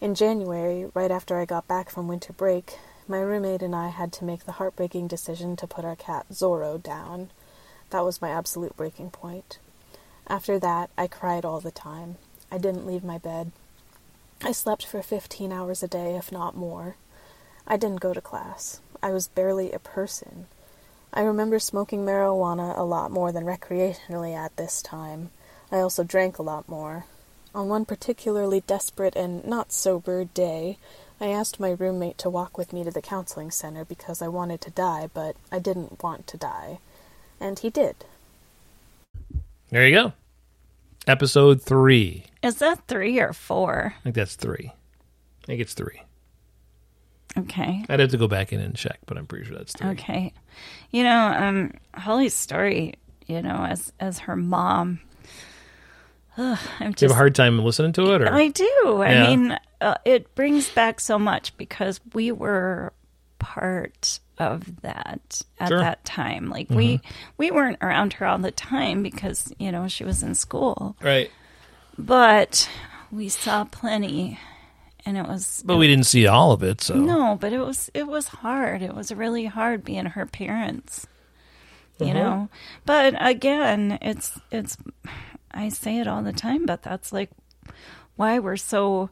In 0.00 0.14
January, 0.14 0.90
right 0.94 1.10
after 1.10 1.38
I 1.38 1.44
got 1.44 1.68
back 1.68 1.90
from 1.90 2.08
winter 2.08 2.32
break, 2.32 2.78
my 3.08 3.20
roommate 3.20 3.62
and 3.62 3.74
I 3.74 3.88
had 3.88 4.12
to 4.14 4.24
make 4.24 4.44
the 4.44 4.52
heartbreaking 4.52 5.08
decision 5.08 5.56
to 5.56 5.66
put 5.66 5.84
our 5.84 5.96
cat 5.96 6.26
Zorro 6.30 6.82
down. 6.82 7.30
That 7.90 8.04
was 8.04 8.22
my 8.22 8.30
absolute 8.30 8.76
breaking 8.76 9.10
point. 9.10 9.58
After 10.26 10.58
that, 10.58 10.90
I 10.96 11.06
cried 11.06 11.44
all 11.44 11.60
the 11.60 11.70
time. 11.70 12.16
I 12.50 12.58
didn't 12.58 12.86
leave 12.86 13.04
my 13.04 13.18
bed. 13.18 13.52
I 14.42 14.52
slept 14.52 14.86
for 14.86 15.02
15 15.02 15.52
hours 15.52 15.82
a 15.82 15.88
day, 15.88 16.16
if 16.16 16.32
not 16.32 16.56
more. 16.56 16.96
I 17.66 17.76
didn't 17.76 18.00
go 18.00 18.12
to 18.12 18.20
class. 18.20 18.80
I 19.02 19.10
was 19.10 19.28
barely 19.28 19.72
a 19.72 19.78
person. 19.78 20.46
I 21.12 21.22
remember 21.22 21.58
smoking 21.58 22.04
marijuana 22.04 22.76
a 22.76 22.82
lot 22.82 23.10
more 23.10 23.32
than 23.32 23.44
recreationally 23.44 24.34
at 24.34 24.56
this 24.56 24.80
time. 24.80 25.30
I 25.70 25.78
also 25.78 26.04
drank 26.04 26.38
a 26.38 26.42
lot 26.42 26.68
more. 26.68 27.04
On 27.54 27.68
one 27.68 27.84
particularly 27.84 28.62
desperate 28.66 29.14
and 29.14 29.44
not 29.44 29.72
sober 29.72 30.24
day, 30.24 30.78
I 31.22 31.28
asked 31.28 31.60
my 31.60 31.70
roommate 31.70 32.18
to 32.18 32.28
walk 32.28 32.58
with 32.58 32.72
me 32.72 32.82
to 32.82 32.90
the 32.90 33.00
counseling 33.00 33.52
center 33.52 33.84
because 33.84 34.20
I 34.20 34.26
wanted 34.26 34.60
to 34.62 34.70
die, 34.70 35.08
but 35.14 35.36
I 35.52 35.60
didn't 35.60 36.02
want 36.02 36.26
to 36.26 36.36
die. 36.36 36.80
And 37.40 37.56
he 37.60 37.70
did. 37.70 37.94
There 39.70 39.86
you 39.86 39.94
go. 39.94 40.12
Episode 41.06 41.62
three. 41.62 42.24
Is 42.42 42.56
that 42.56 42.88
three 42.88 43.20
or 43.20 43.32
four? 43.32 43.94
I 44.00 44.02
think 44.02 44.16
that's 44.16 44.34
three. 44.34 44.72
I 45.42 45.46
think 45.46 45.60
it's 45.60 45.74
three. 45.74 46.02
Okay. 47.38 47.84
I'd 47.88 48.00
have 48.00 48.10
to 48.10 48.18
go 48.18 48.26
back 48.26 48.52
in 48.52 48.58
and 48.58 48.74
check, 48.74 48.98
but 49.06 49.16
I'm 49.16 49.26
pretty 49.26 49.46
sure 49.46 49.56
that's 49.56 49.74
three. 49.74 49.90
Okay. 49.90 50.32
You 50.90 51.04
know, 51.04 51.26
um, 51.38 51.72
Holly's 51.94 52.34
story, 52.34 52.94
you 53.28 53.42
know, 53.42 53.64
as 53.64 53.92
as 54.00 54.18
her 54.20 54.34
mom. 54.34 54.98
Ugh, 56.36 56.58
I'm 56.80 56.86
Do 56.86 56.86
you 56.86 56.92
just 56.92 57.02
have 57.02 57.10
a 57.12 57.14
hard 57.14 57.34
time 57.36 57.58
listening 57.60 57.92
to 57.92 58.14
it, 58.14 58.22
or 58.22 58.32
I 58.32 58.48
do. 58.48 59.02
I 59.02 59.12
Yeah. 59.12 59.36
mean, 59.36 59.58
uh, 59.82 59.94
it 60.04 60.34
brings 60.34 60.70
back 60.70 61.00
so 61.00 61.18
much 61.18 61.56
because 61.56 62.00
we 62.14 62.32
were 62.32 62.92
part 63.38 64.20
of 64.38 64.80
that 64.82 65.42
at 65.58 65.68
Sure. 65.68 65.80
that 65.80 66.04
time. 66.04 66.48
Like 66.48 66.70
we 66.70 66.98
Mm-hmm. 66.98 67.08
we 67.38 67.50
weren't 67.50 67.78
around 67.82 68.14
her 68.14 68.26
all 68.26 68.38
the 68.38 68.50
time 68.52 69.02
because 69.02 69.52
you 69.58 69.70
know 69.72 69.88
she 69.88 70.04
was 70.04 70.22
in 70.22 70.34
school, 70.34 70.96
right? 71.02 71.30
but 71.98 72.68
we 73.10 73.28
saw 73.28 73.64
plenty, 73.64 74.38
and 75.04 75.18
it 75.18 75.26
was 75.26 75.62
But 75.66 75.76
we 75.76 75.86
didn't 75.88 76.06
see 76.06 76.26
all 76.26 76.52
of 76.52 76.62
it, 76.62 76.80
so. 76.80 76.94
no, 76.94 77.36
but 77.40 77.52
it 77.52 77.58
was 77.60 77.90
it 77.94 78.06
was 78.06 78.28
hard. 78.28 78.80
It 78.82 78.94
was 78.94 79.12
really 79.12 79.46
hard 79.46 79.84
being 79.84 80.06
her 80.06 80.26
parents. 80.26 81.06
you 82.00 82.14
know. 82.14 82.48
But 82.86 83.14
again, 83.20 83.98
it's 84.02 84.38
it's 84.50 84.76
I 85.52 85.68
say 85.68 85.98
it 85.98 86.08
all 86.08 86.22
the 86.22 86.32
time, 86.32 86.64
but 86.66 86.82
that's 86.82 87.12
like 87.12 87.30
why 88.16 88.38
we're 88.38 88.56
so 88.56 89.10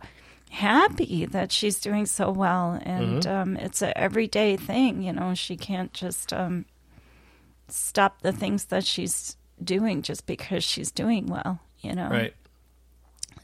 happy 0.51 1.25
that 1.27 1.53
she's 1.53 1.79
doing 1.81 2.05
so 2.07 2.31
well 2.31 2.79
and 2.83 3.25
um, 3.27 3.57
it's 3.57 3.83
a 3.83 3.97
everyday 3.97 4.57
thing 4.57 5.01
you 5.03 5.13
know 5.13 5.33
she 5.35 5.57
can't 5.57 5.93
just 5.93 6.33
um, 6.33 6.65
stop 7.69 8.21
the 8.23 8.33
things 8.33 8.65
that 8.67 8.85
she's 8.85 9.37
doing 9.63 10.03
just 10.03 10.27
because 10.27 10.65
she's 10.65 10.91
doing 10.91 11.27
well 11.27 11.61
you 11.81 11.95
know 11.95 12.09
Right. 12.11 12.35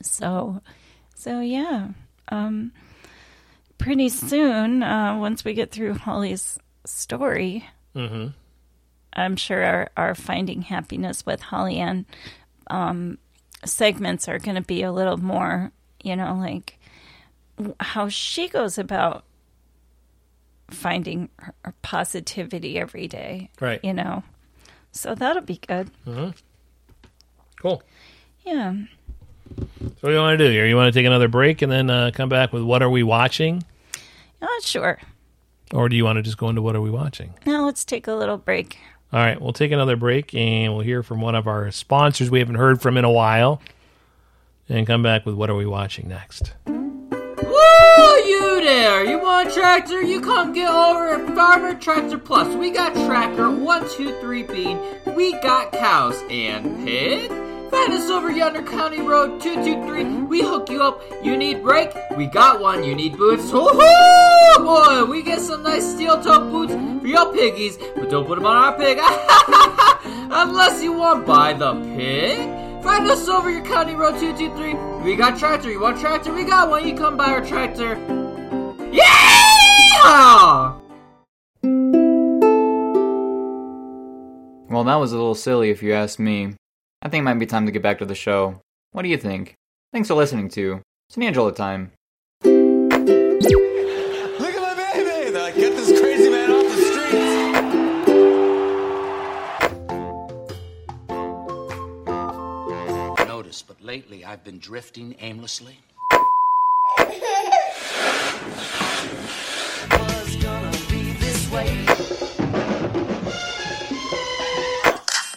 so 0.03 0.61
so 1.15 1.41
yeah 1.41 1.89
um 2.29 2.73
pretty 3.79 4.09
soon 4.09 4.83
uh 4.83 5.17
once 5.17 5.45
we 5.45 5.55
get 5.55 5.71
through 5.71 5.95
holly's 5.95 6.59
story 6.85 7.65
Mm-hmm. 7.95 8.27
i'm 9.15 9.37
sure 9.37 9.63
our, 9.65 9.91
our 9.97 10.15
finding 10.15 10.63
happiness 10.63 11.25
with 11.25 11.41
Holly 11.41 11.77
Ann 11.79 12.05
um 12.69 13.17
segments 13.65 14.29
are 14.29 14.39
going 14.39 14.57
to 14.57 14.63
be 14.63 14.83
a 14.83 14.93
little 14.93 15.17
more 15.17 15.73
you 16.03 16.15
know 16.17 16.35
like 16.35 16.79
how 17.81 18.09
she 18.09 18.49
goes 18.49 18.79
about 18.79 19.25
finding 20.71 21.29
her, 21.39 21.55
her 21.65 21.75
positivity 21.83 22.79
every 22.79 23.07
day 23.09 23.51
Right. 23.61 23.81
you 23.85 23.93
know 23.93 24.23
so 24.93 25.15
that'll 25.15 25.43
be 25.43 25.61
good 25.67 25.91
Cool. 27.61 27.83
yeah 28.45 28.73
So 29.57 29.67
what 30.01 30.11
do 30.11 30.13
you 30.13 30.19
want 30.19 30.39
to 30.39 30.45
do 30.47 30.51
here? 30.51 30.67
You 30.67 30.77
want 30.77 30.93
to 30.93 30.99
take 30.99 31.07
another 31.07 31.29
break 31.29 31.63
and 31.63 31.71
then 31.71 31.89
uh, 31.89 32.11
come 32.13 32.29
back 32.29 32.53
with 32.53 32.63
what 32.63 32.83
are 32.83 32.91
we 32.91 33.03
watching, 33.03 33.63
uh, 34.43 34.47
sure 34.63 34.99
or 35.75 35.89
do 35.89 35.97
you 35.97 36.05
want 36.05 36.17
to 36.17 36.23
just 36.23 36.37
go 36.39 36.49
into 36.49 36.63
what 36.63 36.77
are 36.77 36.81
we 36.81 36.91
watching? 36.91 37.35
now 37.47 37.65
let's 37.65 37.85
take 37.85 38.07
a 38.09 38.15
little 38.15 38.37
break 38.39 38.77
All 39.13 39.21
right, 39.21 39.41
we'll 39.41 39.53
take 39.53 39.71
another 39.73 39.97
break 39.97 40.35
and 40.35 40.73
we'll 40.75 40.85
hear 40.85 41.03
from 41.05 41.21
one 41.21 41.35
of 41.37 41.47
our 41.47 41.71
sponsors 41.71 42.29
we 42.31 42.41
haven't 42.41 42.57
heard 42.57 42.83
from 42.83 42.97
in 42.97 43.05
a 43.05 43.11
while, 43.11 43.61
and 44.69 44.85
come 44.87 45.03
back 45.03 45.25
with 45.25 45.37
what 45.37 45.49
are 45.49 45.55
we 45.55 45.65
watching 45.67 46.09
next. 46.09 46.55
You 48.27 48.61
there! 48.61 49.05
You 49.05 49.21
want 49.21 49.49
a 49.49 49.53
tractor? 49.53 50.03
You 50.03 50.21
come 50.21 50.53
get 50.53 50.69
over 50.69 51.11
at 51.11 51.35
Farmer 51.37 51.75
Tractor 51.75 52.19
Plus. 52.19 52.53
We 52.57 52.73
got 52.73 52.93
tractor, 53.07 53.49
123 53.49 54.43
Bean. 54.43 54.81
We 55.15 55.31
got 55.43 55.71
cows 55.71 56.21
and 56.29 56.85
pig. 56.85 57.31
Find 57.71 57.93
us 57.93 58.11
over 58.11 58.33
yonder 58.33 58.65
County 58.65 59.01
Road 59.01 59.41
223. 59.41 60.25
We 60.25 60.43
hook 60.43 60.69
you 60.71 60.83
up. 60.83 61.03
You 61.23 61.37
need 61.37 61.63
brake? 61.63 61.93
We 62.17 62.27
got 62.27 62.61
one. 62.61 62.83
You 62.83 62.97
need 62.97 63.17
boots? 63.17 63.45
Woohoo! 63.53 64.57
Boy, 64.57 65.05
we 65.05 65.23
get 65.23 65.39
some 65.41 65.63
nice 65.63 65.89
steel 65.89 66.21
toe 66.21 66.51
boots 66.51 66.75
for 67.01 67.07
your 67.07 67.33
piggies, 67.33 67.79
but 67.95 68.11
don't 68.11 68.27
put 68.27 68.35
them 68.35 68.47
on 68.47 68.57
our 68.57 68.77
pig. 68.77 68.99
Unless 70.33 70.83
you 70.83 70.95
want 70.95 71.27
buy 71.27 71.53
the 71.53 71.75
pig. 71.97 72.66
Find 72.87 73.11
us 73.11 73.27
over 73.27 73.51
your 73.51 73.65
County 73.65 73.97
Road 73.97 74.17
223. 74.21 75.03
We 75.03 75.17
got 75.17 75.37
tractor. 75.37 75.69
You 75.73 75.81
want 75.81 75.99
tractor? 75.99 76.33
We 76.33 76.45
got 76.45 76.71
one. 76.71 76.87
You 76.87 76.95
come 76.95 77.17
buy 77.17 77.33
our 77.33 77.45
tractor. 77.45 77.97
Yeah! 78.93 80.79
Well, 84.71 84.85
that 84.85 84.95
was 84.95 85.13
a 85.13 85.17
little 85.17 85.35
silly 85.35 85.71
if 85.71 85.83
you 85.83 85.95
ask 85.95 86.21
me. 86.21 86.55
I 87.03 87.09
think 87.09 87.23
it 87.23 87.25
might 87.25 87.41
be 87.41 87.47
time 87.47 87.67
to 87.67 87.73
get 87.73 87.83
back 87.83 87.99
to 87.99 88.05
the 88.05 88.15
show. 88.15 88.61
What 88.93 89.03
do 89.03 89.09
you 89.09 89.19
think? 89.19 89.55
Thanks 89.93 90.07
for 90.07 90.15
listening 90.15 90.49
to 90.51 90.81
It's 91.09 91.17
San 91.17 91.25
Angelo 91.25 91.51
time. 91.51 91.91
Lately 103.97 104.27
I've 104.27 104.45
been 104.45 104.59
drifting 104.59 105.17
aimlessly. 105.21 105.79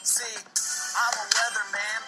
See, 0.03 0.35
I'm 0.97 1.13
a 1.15 1.25
weatherman. 1.37 1.99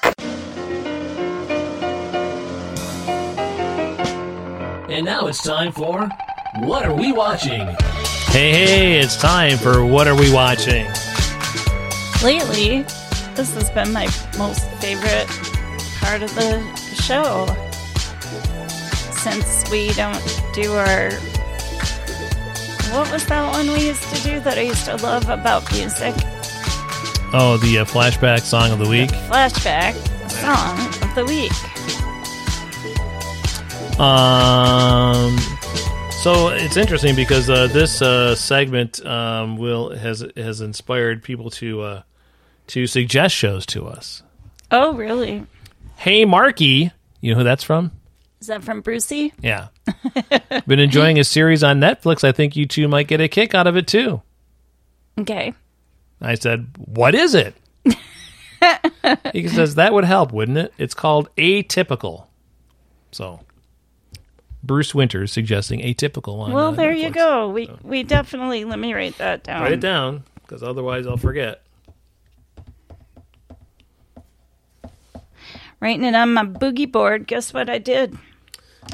And 4.90 5.06
now 5.06 5.28
it's 5.28 5.42
time 5.42 5.72
for 5.72 6.10
What 6.60 6.86
Are 6.86 6.94
We 6.94 7.14
Watching? 7.14 7.66
Hey, 8.28 8.52
hey, 8.52 9.00
it's 9.00 9.16
time 9.16 9.58
for 9.58 9.86
what 9.86 10.06
are 10.06 10.16
we 10.16 10.34
watching? 10.34 10.86
lately 12.22 12.84
this 13.34 13.54
has 13.56 13.70
been 13.72 13.94
my 13.94 14.06
most 14.38 14.70
favorite 14.82 15.51
part 16.12 16.24
of 16.24 16.36
the 16.36 16.76
show 17.02 17.46
since 19.14 19.64
we 19.72 19.94
don't 19.94 20.22
do 20.54 20.74
our 20.74 21.10
what 22.92 23.10
was 23.14 23.26
that 23.28 23.50
one 23.54 23.66
we 23.72 23.88
used 23.88 24.04
to 24.14 24.22
do 24.22 24.38
that 24.42 24.58
i 24.58 24.62
used 24.62 24.84
to 24.84 24.94
love 24.98 25.30
about 25.30 25.64
music 25.72 26.14
Oh, 27.34 27.56
the 27.64 27.78
uh, 27.78 27.86
flashback 27.86 28.42
song 28.42 28.74
of 28.74 28.80
the 28.80 28.90
week. 28.90 29.10
flashback 29.30 29.94
song 30.30 30.78
of 31.08 31.16
the 31.16 31.24
week 31.24 31.54
Um, 33.98 35.38
so 36.24 36.50
it's 36.50 36.76
interesting 36.76 37.16
because 37.16 37.50
uh, 37.50 37.68
this 37.68 38.02
uh, 38.02 38.36
segment 38.36 39.06
um, 39.06 39.56
will 39.56 39.96
has 39.96 40.26
has 40.36 40.60
inspired 40.60 41.24
people 41.24 41.50
to 41.52 41.82
uh, 41.82 42.02
to 42.68 42.86
suggest 42.86 43.34
shows 43.34 43.66
to 43.68 43.88
us. 43.88 44.24
oh 44.72 44.94
really 44.94 45.46
Hey, 46.02 46.26
Marky, 46.26 46.92
you 47.20 47.32
know 47.32 47.38
who 47.38 47.44
that's 47.44 47.64
from? 47.64 47.92
is 48.40 48.48
that 48.48 48.64
from 48.64 48.82
brucey 48.82 49.34
Yeah, 49.40 49.68
been 50.66 50.80
enjoying 50.80 51.20
a 51.20 51.24
series 51.24 51.64
on 51.64 51.80
Netflix. 51.80 52.24
I 52.24 52.32
think 52.32 52.56
you 52.56 52.66
two 52.66 52.88
might 52.88 53.08
get 53.08 53.22
a 53.22 53.28
kick 53.28 53.54
out 53.54 53.68
of 53.68 53.78
it 53.78 53.86
too. 53.86 54.24
okay 55.20 55.54
I 56.20 56.34
said, 56.34 56.70
"What 56.80 57.14
is 57.14 57.36
it?" 57.36 57.54
he 59.32 59.48
says 59.48 59.76
that 59.76 59.94
would 59.94 60.06
help, 60.06 60.34
wouldn't 60.34 60.58
it? 60.58 60.74
It's 60.80 60.96
called 60.96 61.30
Atypical. 61.36 62.26
So, 63.12 63.42
Bruce 64.64 64.96
Winters 64.96 65.32
suggesting 65.32 65.82
Atypical. 65.82 66.40
On, 66.40 66.52
well 66.52 66.70
uh, 66.70 66.72
there 66.72 66.94
you 66.94 67.12
go 67.12 67.50
we 67.50 67.70
we 67.84 68.02
definitely 68.02 68.66
let 68.66 68.80
me 68.80 68.96
write 68.96 69.20
that 69.20 69.44
down 69.44 69.62
Write 69.62 69.74
it 69.74 69.80
down 69.82 70.24
because 70.42 70.64
otherwise 70.64 71.06
I'll 71.06 71.18
forget. 71.18 71.62
Writing 75.82 76.06
it 76.06 76.16
on 76.16 76.34
my 76.34 76.46
boogie 76.46 76.90
board. 76.92 77.28
Guess 77.28 77.54
what 77.54 77.70
i 77.70 77.78
did? 77.78 78.18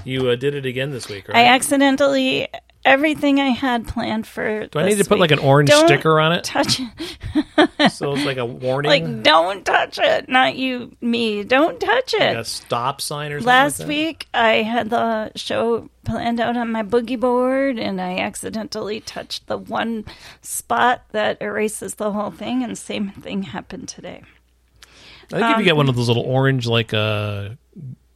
You 0.03 0.29
uh, 0.29 0.35
did 0.35 0.55
it 0.55 0.65
again 0.65 0.91
this 0.91 1.07
week, 1.07 1.25
i 1.29 1.45
accidentally 1.45 2.47
everything 2.85 3.39
i 3.39 3.47
had 3.49 3.85
planned 3.87 4.25
for 4.25 4.67
Do 4.67 4.79
I 4.79 4.85
need 4.87 4.97
to 4.97 5.03
put 5.05 5.19
like 5.19 5.31
an 5.31 5.39
orange 5.39 5.69
Don't 5.69 5.87
sticker 5.87 6.19
on 6.21 6.31
it? 6.33 6.43
touch 6.45 6.79
it. 6.79 7.91
So 7.91 8.13
it's 8.13 8.25
like 8.25 8.37
a 8.37 8.45
warning, 8.45 8.89
like 8.89 9.23
don't 9.23 9.65
touch 9.65 9.97
it. 9.99 10.27
Not 10.29 10.55
you 10.55 10.95
me. 11.01 11.43
Don't 11.43 11.79
touch 11.79 12.13
like 12.13 12.21
it. 12.21 12.37
a 12.37 12.43
stop 12.45 13.01
sign 13.01 13.31
or 13.31 13.39
something? 13.39 13.47
last 13.47 13.79
like 13.79 13.87
week 13.87 14.27
i 14.33 14.61
had 14.63 14.89
the 14.89 15.31
show 15.35 15.89
planned 16.05 16.39
out 16.39 16.55
on 16.57 16.71
my 16.71 16.83
boogie 16.83 17.19
board 17.19 17.77
and 17.79 17.99
i 18.01 18.17
accidentally 18.19 18.99
touched 19.01 19.47
the 19.47 19.57
one 19.57 20.05
spot 20.41 21.03
that 21.11 21.41
erases 21.41 21.95
the 21.95 22.11
whole 22.11 22.31
thing 22.31 22.63
and 22.63 22.77
same 22.77 23.09
thing 23.11 23.43
happened 23.43 23.87
today 23.89 24.21
I 25.33 25.39
think 25.39 25.51
if 25.53 25.57
you 25.59 25.63
get 25.65 25.75
one 25.75 25.89
of 25.89 25.95
those 25.95 26.07
little 26.07 26.23
orange 26.23 26.67
like 26.67 26.93
uh, 26.93 27.49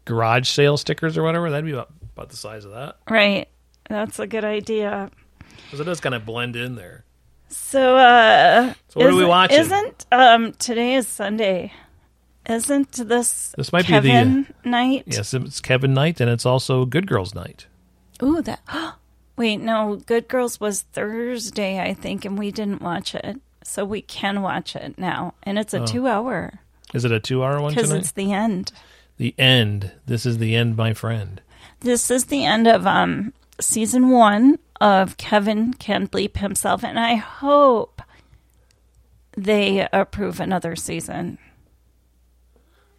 garage 0.06 0.50
sale 0.50 0.78
stickers 0.78 1.18
or 1.18 1.24
whatever, 1.24 1.50
that'd 1.50 1.66
be 1.66 1.72
about, 1.72 1.92
about 2.16 2.30
the 2.30 2.38
size 2.38 2.66
of 2.66 2.72
that 2.72 2.98
right 3.10 3.48
that's 3.90 4.20
a 4.20 4.28
good 4.28 4.46
idea 4.46 5.10
because 5.66 5.80
it 5.80 5.84
does 5.86 6.00
kind 6.00 6.16
of 6.16 6.26
blend 6.26 6.56
in 6.56 6.76
there. 6.76 7.04
so 7.50 7.98
uh 7.98 8.74
So 8.90 9.00
what 9.00 9.10
are 9.10 9.16
we 9.16 9.26
watching? 9.26 9.60
isn't 9.60 10.06
um 10.12 10.54
today 10.54 10.96
is 10.96 11.08
sunday 11.08 11.74
isn't 12.50 12.92
this 12.94 13.54
This 13.58 13.72
might 13.72 13.86
be 13.88 14.00
the, 14.00 14.12
uh, 14.14 14.44
night 14.70 15.04
Yes, 15.06 15.34
it's 15.34 15.62
Kevin 15.62 15.94
Night 15.94 16.20
and 16.20 16.30
it's 16.30 16.46
also 16.46 16.86
Good 16.86 17.06
Girls 17.08 17.36
Night. 17.36 17.68
Ooh, 18.24 18.42
that. 18.42 18.62
Wait, 19.38 19.58
no. 19.58 19.98
Good 20.08 20.28
Girls 20.28 20.60
was 20.60 20.82
Thursday, 20.82 21.80
I 21.80 21.94
think, 21.94 22.26
and 22.26 22.38
we 22.40 22.52
didn't 22.52 22.82
watch 22.82 23.14
it, 23.16 23.40
so 23.64 23.86
we 23.86 24.02
can 24.02 24.42
watch 24.42 24.76
it 24.76 24.98
now, 24.98 25.34
and 25.44 25.58
it's 25.60 25.74
a 25.74 25.82
Oh. 25.82 25.86
two-hour 25.86 26.60
Is 26.94 27.06
it 27.06 27.12
a 27.12 27.20
two-hour 27.20 27.62
one 27.62 27.74
because 27.74 27.92
it's 27.92 28.12
the 28.12 28.32
end. 28.32 28.72
The 29.18 29.36
end. 29.38 29.92
This 30.06 30.26
is 30.26 30.38
the 30.40 30.56
end, 30.56 30.76
my 30.76 30.94
friend. 30.94 31.42
This 31.82 32.12
is 32.12 32.26
the 32.26 32.46
end 32.46 32.68
of 32.68 32.86
um 32.86 33.34
season 33.60 34.10
one 34.10 34.58
of 34.80 35.18
Kevin 35.18 35.74
Can 35.74 36.08
Bleep 36.08 36.38
Himself, 36.38 36.84
and 36.84 37.00
I 37.00 37.16
hope 37.16 38.02
they 39.38 39.88
approve 39.94 40.40
another 40.40 40.76
season. 40.76 41.38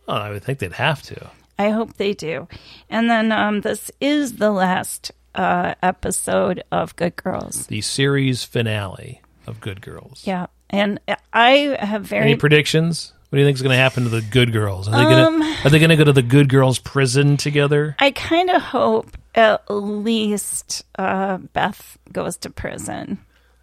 Oh, 0.09 0.15
I 0.15 0.31
would 0.31 0.43
think 0.43 0.59
they'd 0.59 0.73
have 0.75 1.03
to. 1.03 1.31
I 1.59 1.71
hope 1.71 1.95
they 1.95 2.13
do. 2.13 2.49
And 2.89 3.11
then 3.11 3.31
um, 3.31 3.61
this 3.61 3.91
is 4.01 4.37
the 4.37 4.51
last 4.51 5.13
uh, 5.35 5.75
episode 5.83 6.63
of 6.73 6.97
Good 6.97 7.17
Girls. 7.17 7.67
The 7.67 7.81
series 7.83 8.45
finale 8.45 9.21
of 9.47 9.61
Good 9.61 9.81
Girls. 9.81 10.23
Yeah. 10.27 10.47
and 10.71 10.99
I 11.33 11.77
have 11.79 12.03
very 12.03 12.23
Any 12.23 12.37
predictions? 12.37 13.13
What 13.33 13.37
do 13.37 13.41
you 13.41 13.47
think 13.47 13.55
is 13.57 13.63
going 13.63 13.75
to 13.75 13.81
happen 13.83 14.03
to 14.05 14.11
the 14.11 14.21
good 14.21 14.53
girls? 14.53 14.89
Are 14.89 14.91
they 14.91 15.05
going 15.05 15.25
Um, 15.25 15.41
to 15.41 15.67
are 15.67 15.71
they 15.71 15.79
going 15.79 15.89
to 15.89 15.97
go 15.97 16.05
to 16.05 16.13
the 16.13 16.21
good 16.21 16.51
girls 16.51 16.79
prison 16.79 17.39
together? 17.39 17.97
I 17.99 18.11
kind 18.11 18.51
of 18.51 18.61
hope 18.61 19.17
at 19.35 19.63
least 19.71 20.85
uh, 20.99 21.39
Beth 21.39 21.97
goes 22.13 22.37
to 22.37 22.51
prison. 22.51 23.19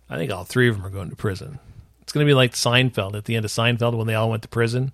I 0.10 0.18
think 0.18 0.32
all 0.32 0.44
three 0.44 0.70
of 0.70 0.78
them 0.78 0.86
are 0.88 0.90
going 0.90 1.12
to 1.12 1.16
prison. 1.16 1.60
It's 2.02 2.12
going 2.12 2.26
to 2.26 2.30
be 2.30 2.34
like 2.34 2.54
Seinfeld 2.54 3.14
at 3.14 3.26
the 3.26 3.36
end 3.36 3.46
of 3.46 3.52
Seinfeld 3.52 3.96
when 3.96 4.08
they 4.08 4.16
all 4.16 4.32
went 4.32 4.42
to 4.42 4.48
prison. 4.50 4.92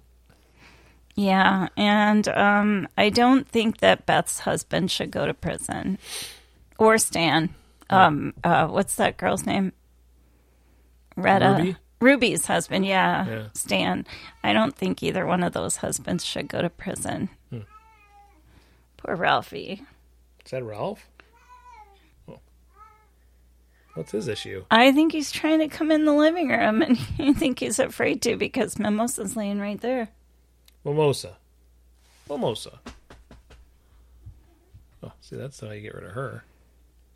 Yeah, 1.15 1.69
and 1.77 2.27
um, 2.27 2.89
I 2.97 3.09
don't 3.11 3.47
think 3.47 3.77
that 3.77 4.05
Beth's 4.05 4.39
husband 4.39 4.91
should 4.91 5.09
go 5.09 5.25
to 5.25 5.33
prison 5.33 5.99
or 6.77 6.97
Stan. 6.97 7.55
Um, 7.89 8.33
uh, 8.43 8.67
what's 8.67 8.95
that 8.95 9.15
girl's 9.15 9.45
name? 9.45 9.71
Retta. 11.15 11.55
Ruby? 11.57 11.77
Ruby's 12.05 12.45
husband, 12.45 12.85
yeah, 12.85 13.27
Yeah. 13.27 13.43
Stan. 13.53 14.05
I 14.43 14.53
don't 14.53 14.75
think 14.75 15.01
either 15.01 15.25
one 15.25 15.41
of 15.43 15.53
those 15.53 15.77
husbands 15.77 16.23
should 16.23 16.47
go 16.47 16.61
to 16.61 16.69
prison. 16.69 17.29
Hmm. 17.49 17.59
Poor 18.97 19.15
Ralphie. 19.15 19.81
Is 20.45 20.51
that 20.51 20.63
Ralph? 20.63 21.09
Oh. 22.29 22.39
What's 23.95 24.11
his 24.11 24.27
issue? 24.27 24.65
I 24.69 24.91
think 24.91 25.13
he's 25.13 25.31
trying 25.31 25.59
to 25.59 25.67
come 25.67 25.89
in 25.91 26.05
the 26.05 26.13
living 26.13 26.49
room, 26.49 26.83
and 26.83 26.97
I 27.19 27.33
think 27.33 27.59
he's 27.59 27.79
afraid 27.79 28.21
to 28.21 28.35
because 28.37 28.75
Mimosa's 28.75 29.35
laying 29.35 29.59
right 29.59 29.81
there. 29.81 30.09
Mimosa. 30.83 31.37
Mimosa. 32.29 32.79
Oh, 35.01 35.11
see, 35.21 35.35
that's 35.35 35.59
how 35.59 35.71
you 35.71 35.81
get 35.81 35.95
rid 35.95 36.03
of 36.05 36.11
her. 36.11 36.43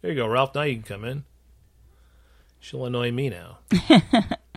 There 0.01 0.09
you 0.11 0.17
go, 0.17 0.27
Ralph. 0.27 0.55
Now 0.55 0.63
you 0.63 0.75
can 0.75 0.83
come 0.83 1.05
in. 1.05 1.25
She'll 2.59 2.85
annoy 2.85 3.11
me 3.11 3.29
now. 3.29 3.59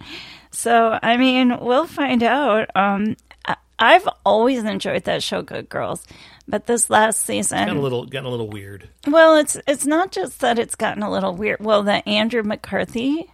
So, 0.53 0.99
I 1.03 1.17
mean, 1.17 1.59
we'll 1.61 1.87
find 1.87 2.23
out. 2.23 2.69
Um, 2.77 3.17
I- 3.47 3.57
I've 3.79 4.09
always 4.25 4.63
enjoyed 4.65 5.05
that 5.05 5.23
show, 5.23 5.43
Good 5.43 5.69
Girls, 5.69 6.07
but 6.47 6.67
this 6.67 6.89
last 6.91 7.23
season, 7.25 7.59
Getting 7.59 7.79
a 7.79 7.81
little, 7.81 8.05
getting 8.07 8.27
a 8.27 8.31
little 8.31 8.49
weird. 8.49 8.89
well, 9.09 9.37
it's 9.37 9.57
it's 9.67 9.85
not 9.87 10.13
just 10.13 10.41
that 10.41 10.59
it's 10.59 10.75
gotten 10.77 11.03
a 11.03 11.11
little 11.11 11.35
weird. 11.35 11.59
Well, 11.61 11.83
the 11.83 12.07
Andrew 12.09 12.43
McCarthy, 12.45 13.29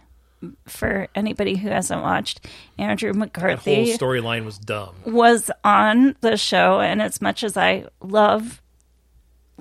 for 0.65 1.07
anybody 1.13 1.57
who 1.57 1.69
hasn't 1.69 2.01
watched, 2.01 2.47
Andrew 2.79 3.11
That 3.13 3.35
whole 3.35 3.85
storyline 3.85 4.45
was 4.45 4.57
dumb. 4.57 4.95
was 5.05 5.51
on 5.63 6.15
the 6.21 6.37
show, 6.37 6.79
and 6.79 7.01
as 7.01 7.21
much 7.21 7.43
as 7.43 7.55
I 7.57 7.85
love, 8.01 8.61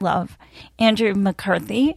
love 0.01 0.39
Andrew 0.79 1.13
McCarthy, 1.15 1.97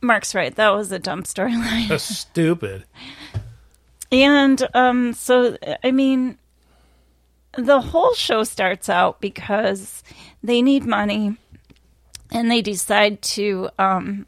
Mark's 0.00 0.34
right. 0.34 0.54
That 0.56 0.70
was 0.70 0.90
a 0.92 0.98
dumb 0.98 1.22
storyline. 1.22 1.88
That's 1.88 2.04
stupid. 2.04 2.84
And 4.10 4.66
um, 4.74 5.12
so, 5.12 5.56
I 5.84 5.90
mean, 5.90 6.38
the 7.56 7.80
whole 7.80 8.14
show 8.14 8.44
starts 8.44 8.88
out 8.88 9.20
because 9.20 10.02
they 10.42 10.62
need 10.62 10.84
money 10.84 11.36
and 12.30 12.50
they 12.50 12.62
decide 12.62 13.20
to 13.22 13.68
um, 13.78 14.26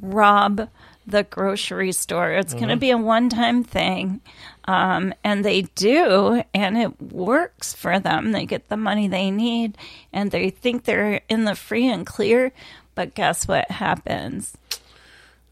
rob 0.00 0.68
the 1.06 1.24
grocery 1.24 1.92
store. 1.92 2.32
It's 2.32 2.54
going 2.54 2.68
to 2.68 2.76
be 2.76 2.90
a 2.90 2.96
one 2.96 3.28
time 3.28 3.64
thing. 3.64 4.20
Um, 4.64 5.12
and 5.24 5.44
they 5.44 5.62
do, 5.62 6.44
and 6.54 6.78
it 6.78 7.02
works 7.02 7.74
for 7.74 7.98
them. 7.98 8.32
They 8.32 8.46
get 8.46 8.68
the 8.68 8.76
money 8.76 9.08
they 9.08 9.30
need 9.30 9.76
and 10.12 10.30
they 10.30 10.50
think 10.50 10.84
they're 10.84 11.20
in 11.28 11.44
the 11.44 11.56
free 11.56 11.88
and 11.88 12.06
clear. 12.06 12.52
But 12.94 13.14
guess 13.14 13.48
what 13.48 13.70
happens? 13.70 14.56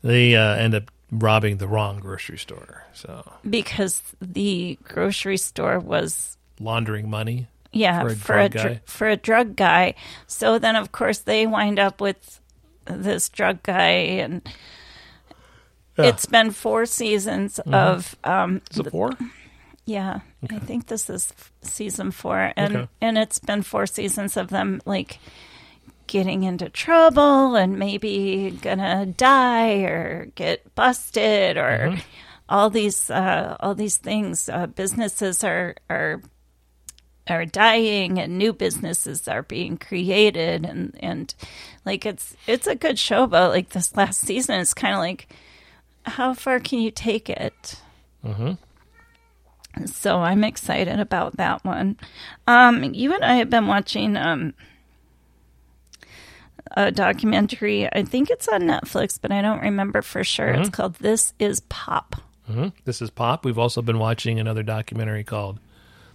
They 0.02 0.36
uh, 0.36 0.54
end 0.54 0.74
up 0.74 0.90
robbing 1.10 1.56
the 1.58 1.66
wrong 1.68 1.98
grocery 2.00 2.38
store. 2.38 2.84
So 2.92 3.30
Because 3.48 4.02
the 4.20 4.78
grocery 4.84 5.36
store 5.38 5.78
was 5.78 6.36
laundering 6.60 7.08
money. 7.10 7.48
Yeah, 7.72 8.00
for 8.02 8.08
a 8.08 8.16
for 8.16 8.38
a, 8.38 8.48
drug 8.48 8.52
dr- 8.52 8.74
guy. 8.74 8.80
for 8.86 9.08
a 9.08 9.16
drug 9.16 9.56
guy. 9.56 9.94
So 10.26 10.58
then, 10.58 10.74
of 10.76 10.90
course, 10.92 11.18
they 11.18 11.46
wind 11.46 11.78
up 11.78 12.00
with 12.00 12.40
this 12.86 13.28
drug 13.28 13.62
guy, 13.62 14.18
and 14.22 14.42
Yeah. 15.96 16.06
it's 16.06 16.26
been 16.26 16.50
four 16.50 16.86
seasons 16.86 17.60
Mhm. 17.64 17.74
of. 17.74 18.16
Um, 18.24 18.62
Is 18.70 18.78
it 18.78 18.90
four? 18.90 19.12
Yeah, 19.86 20.20
I 20.50 20.58
think 20.58 20.86
this 20.88 21.08
is 21.10 21.32
season 21.62 22.10
four, 22.10 22.52
and 22.56 22.76
Okay. 22.76 22.88
and 23.00 23.18
it's 23.18 23.38
been 23.38 23.62
four 23.62 23.86
seasons 23.86 24.36
of 24.36 24.48
them 24.48 24.80
like 24.84 25.18
getting 26.10 26.42
into 26.42 26.68
trouble 26.68 27.54
and 27.54 27.78
maybe 27.78 28.50
gonna 28.60 29.06
die 29.06 29.76
or 29.86 30.26
get 30.34 30.74
busted 30.74 31.56
or 31.56 31.92
Mhm. 31.94 32.02
all 32.48 32.68
these 32.68 33.08
uh, 33.10 33.56
all 33.60 33.74
these 33.74 33.96
things. 33.96 34.48
Uh, 34.48 34.66
businesses 34.66 35.42
are 35.44 35.76
are 35.88 36.20
are 37.28 37.46
dying 37.46 38.18
and 38.18 38.36
new 38.36 38.52
businesses 38.52 39.28
are 39.28 39.42
being 39.44 39.78
created 39.78 40.66
and 40.66 40.96
and 41.00 41.32
like 41.86 42.04
it's 42.04 42.34
it's 42.48 42.66
a 42.66 42.74
good 42.74 42.98
show 42.98 43.26
but 43.28 43.50
like 43.50 43.68
this 43.70 43.94
last 43.96 44.20
season 44.20 44.58
it's 44.58 44.74
kind 44.74 44.94
of 44.94 44.98
like 44.98 45.28
how 46.04 46.34
far 46.34 46.58
can 46.58 46.80
you 46.80 46.90
take 46.90 47.30
it 47.30 47.76
Mm-hmm. 48.26 48.52
so 49.86 50.18
I'm 50.18 50.42
excited 50.44 50.98
about 50.98 51.36
that 51.36 51.64
one. 51.64 51.96
Um, 52.46 52.82
you 52.94 53.14
and 53.14 53.24
I 53.24 53.34
have 53.36 53.48
been 53.48 53.66
watching 53.68 54.16
um, 54.16 54.52
a 56.76 56.90
documentary. 56.90 57.86
I 57.92 58.02
think 58.04 58.30
it's 58.30 58.48
on 58.48 58.62
Netflix, 58.62 59.18
but 59.20 59.32
I 59.32 59.42
don't 59.42 59.60
remember 59.62 60.02
for 60.02 60.22
sure. 60.24 60.48
It's 60.48 60.68
Mhm. 60.68 60.72
called 60.72 60.94
"This 60.96 61.32
Is 61.38 61.60
Pop." 61.68 62.16
hmm 62.46 62.68
This 62.84 63.00
is 63.02 63.10
Pop. 63.10 63.44
We've 63.44 63.58
also 63.58 63.82
been 63.82 63.98
watching 63.98 64.38
another 64.40 64.62
documentary 64.62 65.24
called 65.24 65.58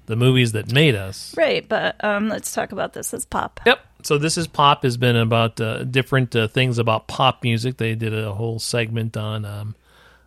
"The 0.07 0.15
Movies 0.15 0.51
That 0.53 0.71
Made 0.71 0.95
Us." 0.95 1.33
Right, 1.37 1.67
but 1.67 2.01
um, 2.03 2.29
let's 2.29 2.51
talk 2.53 2.71
about 2.71 2.93
"This 2.93 3.13
Is 3.13 3.25
Pop." 3.25 3.59
Yep. 3.65 3.79
So 4.03 4.17
this 4.19 4.37
is 4.37 4.45
pop 4.45 4.83
has 4.83 4.97
been 4.97 5.15
about 5.15 5.59
uh, 5.59 5.83
different 5.83 6.35
uh, 6.35 6.47
things 6.47 6.77
about 6.77 7.07
pop 7.07 7.41
music. 7.41 7.77
They 7.77 7.95
did 7.95 8.13
a 8.13 8.33
whole 8.33 8.59
segment 8.59 9.17
on. 9.17 9.45
Um, 9.45 9.75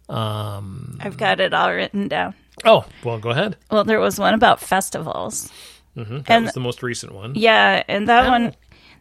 um, 0.08 0.98
I've 1.00 1.16
got 1.16 1.38
it 1.40 1.52
all 1.54 1.72
written 1.72 2.08
down. 2.08 2.34
oh, 2.64 2.84
well, 3.04 3.18
go 3.18 3.30
ahead. 3.30 3.56
Well, 3.70 3.84
there 3.84 4.00
was 4.00 4.18
one 4.18 4.34
about 4.34 4.60
festivals. 4.60 5.52
hmm 5.94 6.18
That 6.18 6.30
And- 6.30 6.44
was 6.46 6.54
the 6.54 6.60
most 6.60 6.82
recent 6.82 7.12
one. 7.14 7.34
Yeah, 7.36 7.82
and 7.88 8.08
that 8.08 8.28
one 8.28 8.54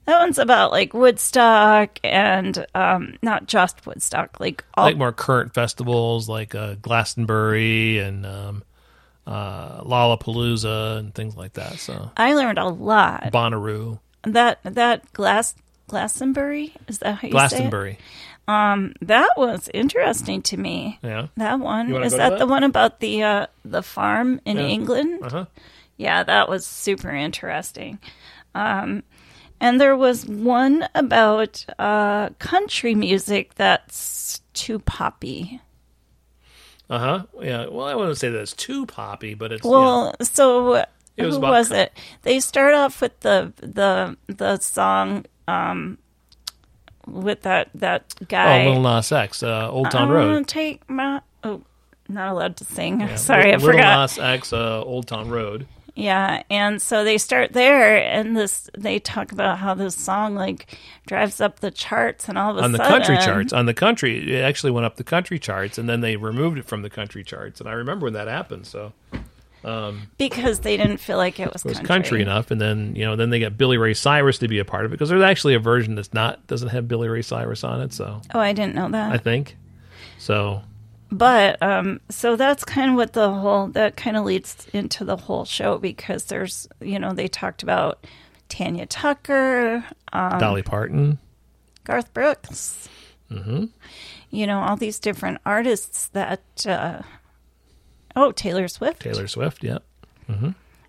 that 0.08 0.20
one's 0.20 0.39
about 0.39 0.72
like 0.72 0.93
Woodstock 0.93 1.99
and 2.03 2.66
um, 2.74 3.18
not 3.22 3.45
just 3.47 3.86
Woodstock, 3.86 4.39
like 4.39 4.64
all 4.76 4.86
like 4.86 4.97
more 4.97 5.12
current 5.12 5.53
festivals 5.53 6.28
like 6.28 6.55
uh, 6.55 6.76
Glastonbury 6.82 7.99
and 7.99 8.26
um, 8.26 8.64
uh, 9.28 9.82
Lollapalooza 9.84 10.97
and 10.97 11.14
things 11.14 11.36
like 11.36 11.53
that. 11.53 11.74
So 11.80 12.10
I 12.18 12.34
learned 12.34 12.58
a 12.58 12.68
lot. 12.70 13.32
Bonnaroo, 13.32 13.99
That 14.24 14.60
that 14.64 15.12
glass 15.14 15.53
Glastonbury 15.88 16.74
is 16.88 16.99
that 16.99 17.16
how 17.16 17.28
you 17.28 17.32
Glastonbury. 17.32 17.93
say 17.93 17.99
it? 17.99 18.03
Um, 18.49 18.93
that 19.01 19.30
was 19.36 19.70
interesting 19.74 20.41
to 20.43 20.58
me. 20.58 20.99
Yeah. 21.03 21.28
That 21.36 21.60
one 21.60 21.93
is 22.03 22.14
that, 22.14 22.30
that? 22.30 22.39
the 22.39 22.47
one 22.47 22.64
about 22.64 22.99
the 23.01 23.24
uh, 23.24 23.47
the 23.66 23.84
farm 23.84 24.39
in 24.45 24.55
Yeah. 24.58 24.64
England? 24.68 25.20
Uh-huh. 25.24 25.45
Yeah, 25.97 26.24
that 26.24 26.47
was 26.47 26.66
super 26.66 27.10
interesting. 27.10 27.99
Um, 28.55 29.03
and 29.60 29.80
there 29.82 29.95
was 29.95 30.26
one 30.26 30.88
about 30.95 31.66
uh, 31.80 32.30
country 32.39 32.95
music 32.95 33.55
that's 33.55 34.41
too 34.53 34.80
poppy. 34.80 35.62
Uh 36.89 36.99
huh. 36.99 37.24
Yeah. 37.41 37.68
Well, 37.68 37.86
I 37.86 37.95
wouldn't 37.95 38.18
say 38.18 38.30
that 38.30 38.39
it's 38.39 38.53
too 38.53 38.86
poppy, 38.86 39.34
but 39.34 39.51
it's 39.51 39.64
Well, 39.66 40.16
so 40.22 40.76
It 41.18 41.26
was 41.26 41.36
who 41.36 41.41
was 41.41 41.72
it? 41.72 41.91
They 42.22 42.39
start 42.39 42.74
off 42.76 43.01
with 43.01 43.20
the 43.22 43.51
the 43.58 44.16
the 44.28 44.58
song 44.60 45.26
um, 45.47 45.97
with 47.05 47.41
that 47.41 47.70
that 47.76 48.14
guy. 48.30 48.64
oh, 48.66 48.68
Little 48.70 48.84
Nas 48.84 49.12
X, 49.12 49.43
uh, 49.43 49.70
Old 49.70 49.91
Town 49.91 50.10
I 50.10 50.14
Road. 50.14 50.47
Take 50.47 50.89
my 50.89 51.22
oh, 51.43 51.62
not 52.08 52.32
allowed 52.32 52.55
to 52.58 52.66
sing. 52.66 53.01
Yeah, 53.01 53.16
Sorry, 53.18 53.51
I 53.51 53.55
Little 53.58 53.68
forgot. 53.72 53.78
Little 53.78 54.01
Nas 54.01 54.20
X, 54.20 54.53
uh, 54.53 54.82
Old 54.84 55.08
Town 55.08 55.30
Road. 55.30 55.68
Yeah, 55.97 56.43
and 56.51 56.79
so 56.79 57.03
they 57.03 57.17
start 57.17 57.53
there, 57.53 57.97
and 57.97 58.37
this 58.37 58.69
they 58.77 58.99
talk 58.99 59.31
about 59.31 59.57
how 59.57 59.73
this 59.73 59.95
song 59.95 60.35
like 60.35 60.77
drives 61.07 61.41
up 61.41 61.59
the 61.59 61.71
charts, 61.71 62.29
and 62.29 62.37
all 62.37 62.51
of 62.51 62.57
a 62.57 62.61
on 62.61 62.71
the 62.71 62.77
sudden, 62.77 62.91
country 62.93 63.17
charts. 63.17 63.51
On 63.51 63.65
the 63.65 63.73
country, 63.73 64.35
it 64.35 64.41
actually 64.43 64.71
went 64.71 64.85
up 64.85 64.97
the 64.97 65.03
country 65.03 65.39
charts, 65.39 65.79
and 65.79 65.89
then 65.89 66.01
they 66.01 66.15
removed 66.15 66.59
it 66.59 66.65
from 66.65 66.83
the 66.83 66.89
country 66.91 67.23
charts. 67.23 67.59
And 67.59 67.67
I 67.67 67.73
remember 67.73 68.03
when 68.03 68.13
that 68.13 68.27
happened. 68.27 68.67
So 68.67 68.93
um, 69.63 70.03
because 70.19 70.59
they 70.59 70.77
didn't 70.77 70.97
feel 70.97 71.17
like 71.17 71.39
it 71.39 71.51
was, 71.51 71.65
it 71.65 71.69
was 71.69 71.77
country. 71.79 71.87
country 71.87 72.21
enough, 72.21 72.51
and 72.51 72.61
then 72.61 72.95
you 72.95 73.03
know, 73.03 73.15
then 73.15 73.31
they 73.31 73.39
got 73.39 73.57
Billy 73.57 73.77
Ray 73.77 73.95
Cyrus 73.95 74.37
to 74.37 74.47
be 74.47 74.59
a 74.59 74.65
part 74.65 74.85
of 74.85 74.91
it 74.91 74.93
because 74.93 75.09
there's 75.09 75.23
actually 75.23 75.55
a 75.55 75.59
version 75.59 75.95
that's 75.95 76.13
not 76.13 76.45
doesn't 76.45 76.69
have 76.69 76.87
Billy 76.87 77.09
Ray 77.09 77.23
Cyrus 77.23 77.63
on 77.63 77.81
it. 77.81 77.91
So 77.91 78.21
Oh, 78.35 78.39
I 78.39 78.53
didn't 78.53 78.75
know 78.75 78.89
that. 78.89 79.11
I 79.11 79.17
think 79.17 79.57
so. 80.19 80.61
But 81.12 81.62
um, 81.62 82.01
so 82.10 82.36
that's 82.36 82.66
kind 82.66 82.91
of 82.91 82.97
what 82.97 83.14
the 83.14 83.32
whole 83.32 83.68
that 83.70 83.95
kind 83.95 84.18
of 84.18 84.26
leads 84.26 84.68
into 84.74 85.05
the 85.05 85.16
whole 85.18 85.45
show 85.45 85.78
because 85.78 86.26
there's 86.26 86.68
you 86.82 86.99
know 86.99 87.14
they 87.14 87.28
talked 87.28 87.64
about 87.64 88.05
Tanya 88.49 88.86
Tucker, 88.86 89.86
um, 90.12 90.39
Dolly 90.39 90.64
Parton. 90.64 91.20
Garth 91.86 92.14
Brooks, 92.14 92.89
hmm 93.32 93.66
you 94.30 94.45
know 94.45 94.60
all 94.60 94.76
these 94.76 94.99
different 94.99 95.39
artists 95.45 96.08
that 96.10 96.41
uh, 96.68 97.01
Oh, 98.18 98.32
Taylor 98.32 98.68
Swift. 98.68 99.03
Taylor 99.03 99.28
Swift. 99.28 99.64
Yep. 99.64 99.84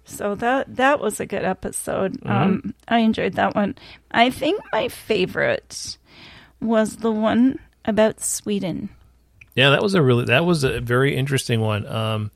So 0.07 0.35
that 0.37 0.77
that 0.77 0.99
was 0.99 1.21
a 1.21 1.27
good 1.27 1.45
episode. 1.45 2.15
Mm-hmm. 2.21 2.31
Um, 2.31 2.75
I 2.89 3.01
enjoyed 3.01 3.35
that 3.35 3.55
one. 3.55 3.77
I 4.11 4.31
think 4.31 4.63
my 4.73 4.89
favorite 4.89 5.99
was 6.61 6.97
the 6.97 7.13
one 7.13 7.59
about 7.85 8.21
Sweden. 8.21 8.89
Yeah, 9.59 9.71
that 9.71 9.83
was 9.83 9.95
a 9.95 10.03
really 10.03 10.27
that 10.27 10.47
was 10.47 10.63
a 10.63 10.81
very 10.81 11.17
interesting 11.17 11.61
one. 11.61 11.85
Um, 11.89 12.31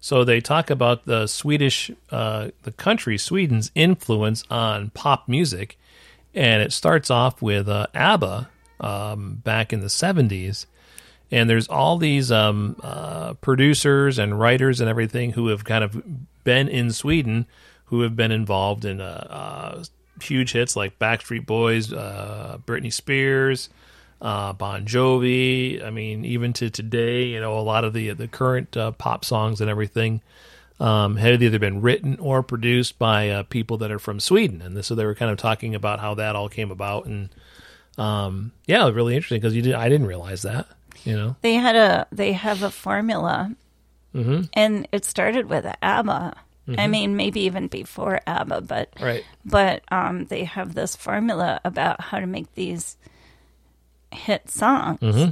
so 0.00 0.24
they 0.24 0.40
talk 0.40 0.70
about 0.70 1.04
the 1.04 1.26
Swedish, 1.26 1.90
uh, 2.10 2.48
the 2.62 2.72
country 2.72 3.18
Sweden's 3.18 3.70
influence 3.74 4.42
on 4.50 4.88
pop 4.94 5.28
music, 5.28 5.78
and 6.34 6.62
it 6.62 6.72
starts 6.72 7.10
off 7.10 7.42
with 7.42 7.68
uh, 7.68 7.88
ABBA 7.92 8.48
um, 8.80 9.42
back 9.44 9.74
in 9.74 9.80
the 9.80 9.90
seventies, 9.90 10.66
and 11.30 11.50
there's 11.50 11.68
all 11.68 11.98
these 11.98 12.32
um, 12.32 12.76
uh, 12.82 13.34
producers 13.34 14.18
and 14.18 14.40
writers 14.40 14.80
and 14.80 14.88
everything 14.88 15.32
who 15.32 15.48
have 15.48 15.66
kind 15.66 15.84
of 15.84 16.02
been 16.42 16.70
in 16.70 16.90
Sweden, 16.90 17.44
who 17.84 18.00
have 18.00 18.16
been 18.16 18.32
involved 18.32 18.86
in 18.86 19.02
uh, 19.02 19.26
uh, 19.28 19.84
huge 20.22 20.52
hits 20.52 20.74
like 20.74 20.98
Backstreet 20.98 21.44
Boys, 21.44 21.92
uh, 21.92 22.56
Britney 22.64 22.90
Spears 22.90 23.68
uh, 24.22 24.52
Bon 24.54 24.86
Jovi. 24.86 25.84
I 25.84 25.90
mean, 25.90 26.24
even 26.24 26.54
to 26.54 26.70
today, 26.70 27.24
you 27.26 27.40
know, 27.40 27.58
a 27.58 27.60
lot 27.60 27.84
of 27.84 27.92
the 27.92 28.10
the 28.10 28.28
current 28.28 28.74
uh, 28.76 28.92
pop 28.92 29.24
songs 29.24 29.60
and 29.60 29.68
everything 29.68 30.22
um, 30.80 31.16
had 31.16 31.42
either 31.42 31.58
been 31.58 31.80
written 31.82 32.16
or 32.20 32.42
produced 32.42 32.98
by 32.98 33.28
uh, 33.28 33.42
people 33.42 33.76
that 33.78 33.90
are 33.92 33.98
from 33.98 34.18
Sweden, 34.20 34.62
and 34.62 34.84
so 34.84 34.94
they 34.94 35.04
were 35.04 35.14
kind 35.14 35.30
of 35.30 35.38
talking 35.38 35.74
about 35.74 36.00
how 36.00 36.14
that 36.14 36.34
all 36.36 36.48
came 36.48 36.70
about, 36.70 37.04
and 37.06 37.28
um, 37.98 38.52
yeah, 38.66 38.88
really 38.88 39.14
interesting 39.14 39.40
because 39.40 39.54
you 39.54 39.62
did 39.62 39.74
I 39.74 39.88
didn't 39.88 40.06
realize 40.06 40.42
that, 40.42 40.66
you 41.04 41.14
know. 41.16 41.36
They 41.42 41.54
had 41.54 41.76
a 41.76 42.06
they 42.12 42.32
have 42.32 42.62
a 42.62 42.70
formula, 42.70 43.54
Mm-hmm. 44.14 44.42
and 44.52 44.86
it 44.92 45.04
started 45.06 45.48
with 45.48 45.64
ABBA. 45.82 46.36
I 46.78 46.86
mean, 46.86 47.16
maybe 47.16 47.40
even 47.40 47.66
before 47.66 48.20
ABBA, 48.26 48.60
but 48.62 48.88
Right. 49.00 49.24
but 49.44 49.82
um, 49.90 50.26
they 50.26 50.44
have 50.44 50.74
this 50.74 50.94
formula 50.94 51.60
about 51.64 52.00
how 52.00 52.20
to 52.20 52.26
make 52.26 52.54
these 52.54 52.96
hit 54.12 54.50
songs. 54.50 55.00
Mm-hmm. 55.00 55.30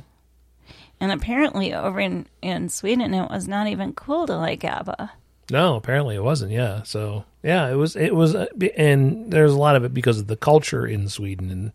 And 1.03 1.13
apparently, 1.13 1.73
over 1.73 1.99
in, 1.99 2.27
in 2.43 2.69
Sweden, 2.69 3.15
it 3.15 3.31
was 3.31 3.49
not 3.49 3.67
even 3.67 3.95
cool 3.95 4.27
to 4.27 4.37
like 4.37 4.65
ABBA. 4.65 5.13
No, 5.51 5.77
apparently 5.77 6.15
it 6.15 6.23
wasn't. 6.23 6.53
Yeah, 6.53 6.83
so 6.83 7.25
yeah, 7.43 7.69
it 7.69 7.75
was. 7.75 7.97
It 7.97 8.15
was, 8.15 8.35
uh, 8.35 8.47
and 8.77 9.33
there's 9.33 9.53
a 9.53 9.59
lot 9.59 9.77
of 9.77 9.85
it 9.85 9.93
because 9.93 10.21
of 10.21 10.27
the 10.27 10.37
culture 10.37 10.87
in 10.87 11.09
Sweden, 11.09 11.51
and 11.51 11.73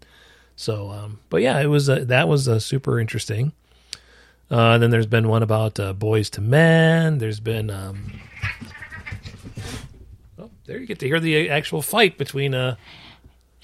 so. 0.56 0.92
Um, 0.92 1.20
but 1.30 1.42
yeah, 1.42 1.60
it 1.60 1.68
was. 1.68 1.90
Uh, 1.90 2.06
that 2.06 2.28
was 2.28 2.48
uh, 2.48 2.60
super 2.60 3.00
interesting. 3.00 3.52
Uh, 4.50 4.78
then 4.78 4.92
there's 4.92 5.08
been 5.08 5.28
one 5.28 5.44
about 5.44 5.80
uh, 5.80 5.94
Boyz 5.94 6.38
II 6.38 6.48
Men. 6.48 7.18
There's 7.18 7.40
been. 7.40 7.70
Um, 7.70 8.22
oh, 10.40 10.52
there 10.66 10.78
you 10.78 10.86
get 10.86 11.00
to 11.00 11.08
hear 11.08 11.20
the 11.20 11.50
actual 11.50 11.82
fight 11.82 12.18
between. 12.18 12.54
Uh, 12.54 12.76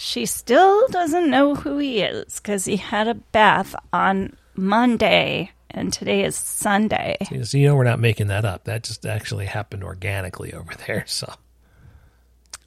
She 0.04 0.26
still 0.26 0.88
doesn't 0.88 1.30
know 1.30 1.54
who 1.54 1.78
he 1.78 2.02
is 2.02 2.40
because 2.40 2.66
he 2.66 2.76
had 2.76 3.08
a 3.08 3.14
bath 3.14 3.76
on 3.94 4.36
Monday, 4.56 5.52
and 5.70 5.94
today 5.94 6.24
is 6.24 6.36
Sunday. 6.36 7.18
so 7.44 7.56
you 7.56 7.68
know 7.68 7.76
we're 7.76 7.84
not 7.84 8.00
making 8.00 8.26
that 8.28 8.44
up. 8.44 8.64
That 8.64 8.82
just 8.82 9.06
actually 9.06 9.46
happened 9.46 9.84
organically 9.84 10.54
over 10.56 10.74
there. 10.88 11.04
So 11.06 11.32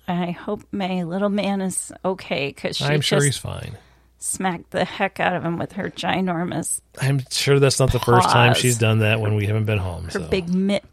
I 0.07 0.31
hope 0.31 0.63
my 0.71 1.03
little 1.03 1.29
man 1.29 1.61
is 1.61 1.91
okay 2.05 2.51
because 2.55 2.77
she 2.77 2.85
I'm 2.85 3.01
sure 3.01 3.19
just 3.19 3.27
he's 3.27 3.37
fine. 3.37 3.79
smacked 4.19 4.71
the 4.71 4.85
heck 4.85 5.19
out 5.19 5.35
of 5.35 5.45
him 5.45 5.59
with 5.59 5.73
her 5.73 5.91
ginormous, 5.91 6.81
I'm 7.01 7.21
sure 7.33 7.59
that's 7.59 7.81
not 7.81 7.91
the 7.91 7.99
first 7.99 8.31
time 8.31 8.55
she's 8.55 8.79
done 8.79 9.01
that 9.01 9.21
when 9.21 9.35
we 9.35 9.47
haven't 9.47 9.65
been 9.65 9.79
home. 9.79 10.05
her 10.05 10.11
so. 10.13 10.29
big 10.29 10.55
mitts. 10.55 10.87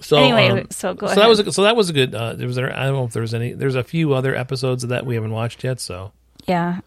So 0.00 0.16
Anyway, 0.18 0.48
um, 0.62 0.66
so 0.70 0.94
go 0.94 1.06
so 1.06 1.12
ahead. 1.12 1.22
that 1.24 1.28
was 1.28 1.38
a, 1.40 1.52
so 1.52 1.62
that 1.62 1.74
was 1.76 1.90
a 1.90 1.92
good. 1.92 2.14
Uh, 2.14 2.34
there 2.34 2.46
was 2.46 2.56
there. 2.56 2.72
I 2.76 2.84
don't 2.84 2.94
know 2.94 3.04
if 3.04 3.12
there 3.12 3.22
was 3.22 3.34
any. 3.34 3.52
There's 3.54 3.74
a 3.74 3.82
few 3.84 4.12
other 4.14 4.34
episodes 4.34 4.84
of 4.84 4.90
that 4.90 5.06
we 5.06 5.14
haven't 5.14 5.32
watched 5.32 5.64
yet. 5.64 5.80
So, 5.80 6.12
Yeah. 6.46 6.80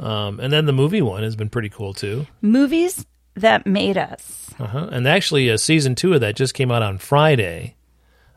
um, 0.00 0.40
and 0.40 0.52
then 0.52 0.66
the 0.66 0.72
movie 0.72 1.02
one 1.02 1.22
has 1.22 1.36
been 1.36 1.48
pretty 1.48 1.68
cool 1.68 1.92
too. 1.92 2.26
Movies 2.42 3.04
that 3.34 3.66
made 3.66 3.98
us. 3.98 4.50
Uh-huh. 4.58 4.88
And 4.90 5.06
actually, 5.06 5.50
uh, 5.50 5.56
season 5.58 5.94
two 5.94 6.14
of 6.14 6.20
that 6.22 6.36
just 6.36 6.54
came 6.54 6.70
out 6.70 6.82
on 6.82 6.98
Friday. 6.98 7.74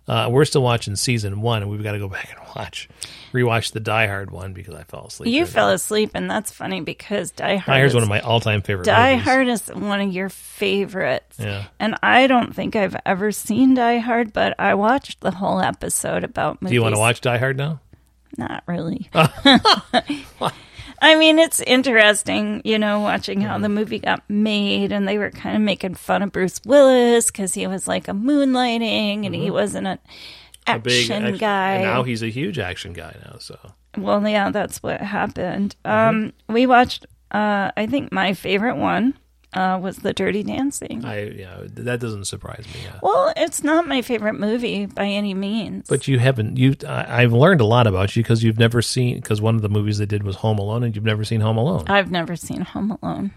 Uh, 0.10 0.28
we're 0.28 0.43
still 0.43 0.64
watching 0.64 0.95
season 0.95 1.39
one, 1.41 1.62
and 1.62 1.70
we've 1.70 1.84
got 1.84 1.91
to 1.91 1.99
go 1.99 2.07
back 2.07 2.30
and 2.36 2.39
watch, 2.55 2.89
rewatch 3.32 3.74
the 3.74 3.80
Die 3.80 4.07
Hard 4.07 4.32
one 4.32 4.53
because 4.53 4.74
I 4.74 4.84
fell 4.84 5.05
asleep. 5.05 5.28
You 5.28 5.41
during 5.41 5.51
fell 5.51 5.68
that. 5.68 5.76
asleep, 5.76 6.12
and 6.16 6.30
that's 6.30 6.51
funny 6.51 6.82
because 6.82 7.30
Die 7.32 7.57
Hard. 7.57 7.66
Die 7.68 7.80
Hard's 7.80 7.91
is, 7.91 7.95
one 7.95 8.03
of 8.03 8.10
my 8.10 8.20
all-time 8.22 8.64
favorite. 8.64 8.86
Die 8.86 9.12
movies. 9.12 9.26
Hard 9.26 9.47
is 9.47 9.68
one 9.68 10.01
of 10.01 10.12
your 10.12 10.30
favorites. 10.30 11.38
Yeah. 11.39 11.66
And 11.80 11.95
I 12.01 12.26
don't 12.26 12.55
think 12.55 12.76
I've 12.76 12.95
ever 13.05 13.32
seen 13.32 13.76
Die 13.76 13.99
Hard, 13.99 14.34
but 14.34 14.60
I 14.60 14.74
watched 14.74 15.22
the 15.22 15.32
whole 15.32 15.62
episode 15.62 16.24
about 16.24 16.60
movies. 16.60 16.72
Do 16.72 16.76
you 16.76 16.82
want 16.82 16.95
to 16.95 16.99
watch 16.99 17.22
Die 17.22 17.38
Hard 17.38 17.57
now? 17.57 17.80
Not 18.36 18.64
really. 18.66 19.12
I 21.02 21.16
mean, 21.16 21.39
it's 21.39 21.60
interesting, 21.62 22.62
you 22.66 22.78
know, 22.80 23.00
watching 23.00 23.41
how 23.41 23.54
Mm-hmm. 23.54 23.64
the 23.64 23.70
movie 23.70 24.00
got 24.00 24.24
made, 24.30 24.91
and 24.91 25.08
they 25.08 25.18
were 25.18 25.32
kind 25.32 25.56
of 25.56 25.62
making 25.62 25.95
fun 25.95 26.22
of 26.22 26.32
Bruce 26.32 26.60
Willis 26.66 27.28
because 27.28 27.54
he 27.54 27.66
was 27.68 27.88
like 27.88 28.08
a 28.08 28.12
moonlighting 28.14 29.26
and 29.26 29.34
he 29.36 29.50
wasn't 29.52 29.88
an 29.88 29.97
Mm-hmm. 30.68 30.80
Big 30.84 30.93
action 30.93 31.24
action- 31.24 31.38
guy. 31.38 31.74
And 31.76 31.84
now 31.86 32.04
he's 32.04 32.22
a 32.22 32.28
huge 32.30 32.60
action 32.60 32.93
guy 32.93 33.16
now. 33.26 33.38
So 33.39 33.58
Well, 33.97 34.28
yeah, 34.28 34.52
that's 34.52 34.84
what 34.84 35.02
happened. 35.02 35.76
Mm-hmm. 35.84 36.10
Um, 36.26 36.34
we 36.47 36.68
watched. 36.68 37.06
Uh, 37.32 37.72
I 37.78 37.88
think 37.88 38.12
my 38.12 38.34
favorite 38.34 38.76
one 38.76 39.16
uh, 39.54 39.80
was 39.82 39.97
the 39.97 40.14
Dirty 40.14 40.43
Dancing. 40.43 41.04
I, 41.04 41.24
yeah, 41.30 41.62
that 41.64 42.00
doesn't 42.00 42.26
surprise 42.26 42.66
me. 42.74 42.82
Yeah. 42.84 43.00
well, 43.02 43.34
it's 43.36 43.64
not 43.64 43.88
my 43.88 44.02
favorite 44.02 44.39
movie 44.39 44.86
by 44.86 45.06
any 45.06 45.34
means. 45.34 45.88
But 45.88 46.08
you 46.08 46.20
haven't. 46.20 46.58
You, 46.58 46.76
I, 46.88 47.24
I've 47.24 47.34
learned 47.34 47.62
a 47.62 47.66
lot 47.66 47.88
about 47.88 48.16
you 48.16 48.24
because 48.24 48.43
you've 48.43 48.60
never 48.60 48.82
seen. 48.82 49.16
Because 49.16 49.41
one 49.41 49.56
of 49.56 49.62
the 49.62 49.70
movies 49.70 49.97
they 49.97 50.06
did 50.06 50.24
was 50.24 50.38
Home 50.38 50.60
Alone, 50.60 50.84
and 50.84 50.95
you've 50.95 51.06
never 51.06 51.24
seen 51.24 51.41
Home 51.41 51.58
Alone. 51.58 51.86
I've 51.88 52.12
never 52.12 52.36
seen 52.36 52.62
Home 52.62 52.97
Alone. 53.02 53.32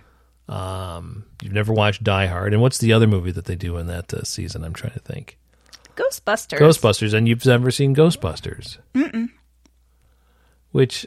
Um, 0.48 1.24
you've 1.40 1.52
never 1.52 1.72
watched 1.72 2.04
Die 2.04 2.26
Hard, 2.26 2.52
and 2.52 2.60
what's 2.60 2.78
the 2.78 2.92
other 2.92 3.06
movie 3.06 3.30
that 3.30 3.46
they 3.46 3.54
do 3.54 3.76
in 3.78 3.86
that 3.86 4.12
uh, 4.12 4.22
season? 4.24 4.64
I'm 4.64 4.74
trying 4.74 4.92
to 4.92 5.00
think. 5.00 5.38
Ghostbusters. 5.96 6.58
Ghostbusters, 6.58 7.14
and 7.14 7.28
you've 7.28 7.44
never 7.46 7.70
seen 7.70 7.94
Ghostbusters. 7.94 8.78
Mm-mm. 8.94 9.30
Which 10.72 11.06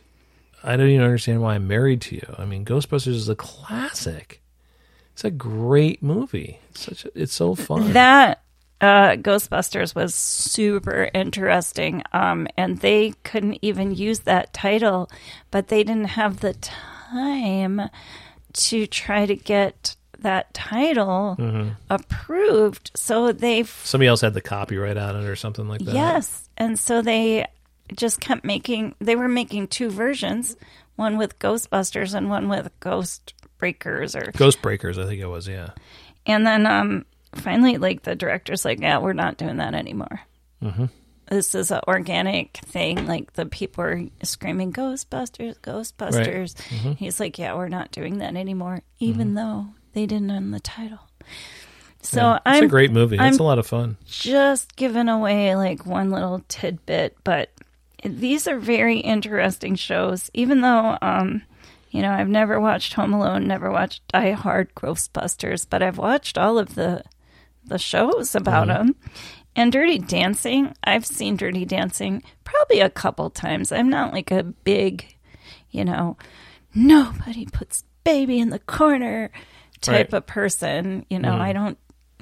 I 0.64 0.76
don't 0.78 0.90
even 0.90 1.04
understand 1.04 1.42
why 1.42 1.56
I'm 1.56 1.68
married 1.68 2.02
to 2.02 2.16
you. 2.16 2.36
I 2.38 2.46
mean, 2.46 2.66
Ghostbusters 2.66 3.08
is 3.08 3.30
a 3.30 3.36
classic. 3.36 4.42
It's 5.16 5.24
a 5.24 5.32
great 5.32 6.04
movie. 6.04 6.60
It's 6.72 6.82
such. 6.82 7.06
A, 7.06 7.12
it's 7.16 7.34
so 7.34 7.56
fun. 7.56 7.94
That 7.94 8.44
uh, 8.82 9.12
Ghostbusters 9.16 9.96
was 9.96 10.14
super 10.14 11.10
interesting, 11.14 12.04
um, 12.12 12.48
and 12.58 12.80
they 12.82 13.14
couldn't 13.24 13.60
even 13.62 13.96
use 13.96 14.20
that 14.20 14.54
title, 14.54 15.10
but 15.52 15.70
they 15.70 15.84
didn't 15.86 16.10
have 16.20 16.42
the 16.42 16.54
time 16.54 17.90
to 18.54 18.88
try 18.88 19.26
to 19.26 19.36
get 19.36 19.96
that 20.20 20.54
title 20.54 21.38
Mm-hmm. 21.40 21.70
approved. 21.90 22.92
So 22.96 23.32
they, 23.32 23.64
Somebody 23.64 24.08
else 24.10 24.20
had 24.22 24.34
the 24.34 24.42
copyright 24.42 24.98
on 24.98 25.16
it 25.24 25.26
or 25.30 25.36
something 25.38 25.68
like 25.70 25.82
that. 25.86 25.94
yes, 25.94 26.50
and 26.58 26.78
so 26.78 27.02
they 27.02 27.46
just 27.96 28.20
kept 28.20 28.44
making. 28.44 28.96
They 29.00 29.16
were 29.16 29.28
making 29.30 29.68
two 29.70 29.90
versions, 29.90 30.58
one 30.98 31.18
with 31.18 31.40
Ghostbusters 31.40 32.14
and 32.14 32.30
one 32.30 32.50
with 32.50 32.70
Ghost 32.82 33.34
Breakers 33.66 34.16
or 34.16 34.32
Ghost 34.38 34.62
Breakers, 34.62 35.00
I 35.00 35.06
think 35.08 35.22
it 35.22 35.26
was. 35.28 35.48
Yeah. 35.48 35.70
And 36.28 36.46
then 36.46 36.68
um, 36.68 37.06
finally, 37.34 37.78
like 37.78 38.04
the 38.04 38.16
director's 38.16 38.64
like, 38.64 38.80
"Yeah, 38.80 39.00
we're 39.00 39.14
not 39.14 39.38
doing 39.38 39.58
that 39.58 39.74
anymore. 39.74 40.20
Mhm. 40.62 40.90
This 41.30 41.56
is 41.56 41.72
an 41.72 41.82
organic 41.88 42.58
thing. 42.58 43.08
Like 43.08 43.34
the 43.34 43.48
people 43.48 43.84
are 43.84 44.04
screaming, 44.22 44.72
Ghostbusters, 44.72 45.58
Ghostbusters." 45.62 46.54
Mhm. 46.56 46.98
He's 46.98 47.20
like, 47.20 47.40
"Yeah, 47.40 47.56
we're 47.56 47.70
not 47.70 47.92
doing 47.92 48.20
that 48.20 48.36
anymore, 48.36 48.82
even 49.00 49.34
though 49.34 49.68
they 49.94 50.06
didn't 50.06 50.30
own 50.30 50.52
the 50.52 50.60
title." 50.60 51.00
So 52.04 52.22
Yeah. 52.22 52.40
I'm 52.46 52.56
It's 52.64 52.66
a 52.66 52.70
great 52.70 52.92
movie. 52.92 53.18
I'm 53.18 53.30
It's 53.30 53.40
a 53.40 53.44
lot 53.44 53.58
of 53.58 53.66
fun. 53.66 53.98
Just 54.06 54.76
giving 54.76 55.10
away 55.10 55.56
like 55.56 55.88
one 55.88 56.12
little 56.12 56.44
tidbit, 56.48 57.18
but 57.24 57.50
these 58.04 58.48
are 58.48 58.60
very 58.60 59.00
interesting 59.00 59.74
shows. 59.74 60.30
Even 60.36 60.62
though, 60.62 61.00
um, 61.02 61.42
you 61.96 62.02
know, 62.02 62.12
I've 62.12 62.28
never 62.28 62.60
watched 62.60 62.94
Home 62.96 63.14
Alone, 63.14 63.48
never 63.48 63.72
watched 63.72 64.06
Die 64.10 64.32
Hard, 64.32 64.76
Ghostbusters, 64.76 65.66
but 65.70 65.82
I've 65.82 65.98
watched 65.98 66.38
all 66.38 66.58
of 66.60 66.76
the 66.76 67.04
the 67.68 67.78
shows 67.80 68.36
about 68.36 68.68
Mhm. 68.68 68.74
them. 68.74 68.96
And 69.56 69.72
Dirty 69.72 69.98
Dancing, 69.98 70.74
I've 70.84 71.06
seen 71.06 71.36
Dirty 71.36 71.66
Dancing 71.66 72.22
probably 72.44 72.80
a 72.82 72.90
couple 72.92 73.30
times. 73.32 73.72
I'm 73.72 73.90
not 73.90 74.14
like 74.14 74.30
a 74.30 74.44
big, 74.44 75.16
you 75.72 75.84
know, 75.86 76.16
nobody 76.76 77.46
puts 77.46 77.84
baby 78.04 78.40
in 78.40 78.50
the 78.52 78.60
corner 78.60 79.32
type 79.82 80.12
Right. 80.12 80.18
of 80.18 80.28
person. 80.28 81.06
You 81.10 81.18
know, 81.20 81.32
Mhm. 81.32 81.40
I 81.42 81.54
don't 81.54 81.78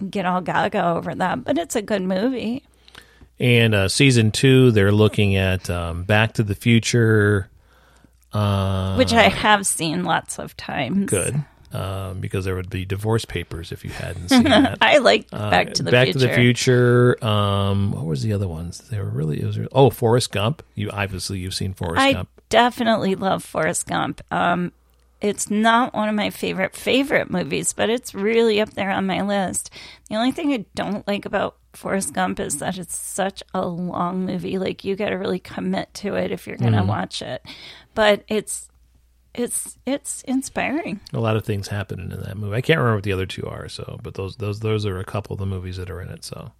get 0.09 0.25
all 0.25 0.39
gaga 0.39 0.85
over 0.85 1.13
that, 1.15 1.43
but 1.43 1.57
it's 1.57 1.75
a 1.75 1.81
good 1.81 2.03
movie. 2.03 2.63
And 3.39 3.73
uh, 3.75 3.89
season 3.89 4.31
two, 4.31 4.71
they're 4.71 4.91
looking 4.93 5.35
at 5.35 5.69
um, 5.69 6.03
Back 6.03 6.33
to 6.33 6.43
the 6.43 6.55
Future. 6.55 7.49
Uh, 8.33 8.95
which 8.95 9.13
I 9.13 9.23
have 9.29 9.65
seen 9.65 10.03
lots 10.03 10.39
of 10.39 10.55
times. 10.57 11.09
good. 11.09 11.43
um, 11.71 12.19
because 12.19 12.45
there 12.45 12.55
would 12.55 12.69
be 12.69 12.85
divorce 12.85 13.25
papers 13.25 13.71
if 13.71 13.83
you 13.83 13.89
hadn't 13.91 14.29
seen 14.29 14.43
that. 14.43 14.77
I 14.81 14.97
like 14.99 15.27
Uh, 15.31 15.49
Back 15.49 15.73
to 15.75 15.83
the 15.83 15.91
Future. 15.91 15.91
Back 15.91 16.05
Future. 16.05 16.19
to 16.19 16.27
the 16.27 16.33
Future. 16.35 17.25
Um, 17.25 17.91
what 17.91 18.05
was 18.05 18.21
the 18.23 18.33
other 18.33 18.47
ones? 18.47 18.77
They 18.89 18.99
were 18.99 19.09
really. 19.09 19.41
It 19.41 19.45
was 19.45 19.59
oh 19.71 19.89
Forrest 19.89 20.31
Gump. 20.31 20.61
You 20.75 20.89
obviously 20.91 21.39
you've 21.39 21.55
seen 21.55 21.73
Forrest 21.73 21.99
I 22.01 22.13
Gump. 22.13 22.29
definitely 22.49 23.15
love 23.15 23.43
Forrest 23.43 23.87
Gump. 23.87 24.21
Um, 24.31 24.71
it's 25.21 25.49
not 25.49 25.93
one 25.93 26.09
of 26.09 26.15
my 26.15 26.29
favorite 26.29 26.75
favorite 26.75 27.31
movies, 27.31 27.71
but 27.73 27.89
it's 27.89 28.13
really 28.13 28.59
up 28.59 28.71
there 28.71 28.91
on 28.91 29.05
my 29.07 29.21
list. 29.21 29.69
The 30.09 30.15
only 30.17 30.31
thing 30.31 30.51
I 30.53 30.65
don't 30.75 31.07
like 31.07 31.25
about 31.25 31.55
Forrest 31.73 32.13
Gump 32.13 32.39
is 32.39 32.57
that 32.59 32.77
it's 32.77 32.95
such 32.95 33.43
a 33.53 33.67
long 33.67 34.25
movie. 34.25 34.57
Like 34.57 34.83
you 34.83 34.95
got 34.95 35.09
to 35.09 35.15
really 35.15 35.39
commit 35.39 35.93
to 35.95 36.15
it 36.15 36.31
if 36.31 36.45
you're 36.47 36.57
going 36.57 36.73
to 36.73 36.79
Mhm. 36.79 36.87
watch 36.87 37.21
it. 37.21 37.43
But 37.95 38.23
it's 38.27 38.69
it's 39.33 39.77
it's 39.85 40.21
inspiring. 40.23 40.99
A 41.11 41.19
lot 41.19 41.35
of 41.35 41.43
things 41.43 41.67
happen 41.69 41.99
in 41.99 42.09
that 42.21 42.37
movie. 42.37 42.55
I 42.55 42.61
can't 42.61 42.77
remember 42.77 42.97
what 42.97 43.03
the 43.03 43.13
other 43.13 43.25
two 43.25 43.45
are. 43.47 43.67
So, 43.69 43.99
but 44.03 44.13
those 44.13 44.35
those 44.35 44.59
those 44.59 44.85
are 44.85 44.99
a 44.99 45.05
couple 45.05 45.33
of 45.33 45.39
the 45.39 45.45
movies 45.47 45.77
that 45.77 45.89
are 45.89 45.99
in 46.01 46.09
it. 46.09 46.23
So, 46.23 46.51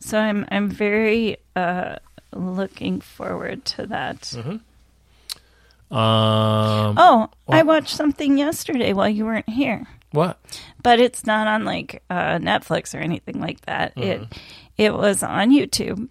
So 0.00 0.18
I'm 0.18 0.44
I'm 0.50 0.68
very 0.68 1.38
uh, 1.56 1.96
looking 2.34 3.00
forward 3.00 3.64
to 3.64 3.86
that. 3.86 4.20
Mm-hmm. 4.20 5.96
um, 5.96 6.94
Oh, 6.98 7.28
I 7.48 7.62
watched 7.62 7.96
something 7.96 8.36
yesterday 8.38 8.92
while 8.92 9.08
you 9.08 9.24
weren't 9.24 9.48
here. 9.48 9.86
What? 10.16 10.38
But 10.82 10.98
it's 10.98 11.24
not 11.26 11.46
on 11.46 11.64
like 11.64 12.02
uh, 12.10 12.38
Netflix 12.38 12.94
or 12.94 12.98
anything 12.98 13.40
like 13.40 13.60
that. 13.66 13.92
It 13.96 14.20
Mhm. 14.22 14.36
it 14.76 14.94
was 14.94 15.22
on 15.22 15.50
YouTube, 15.50 16.08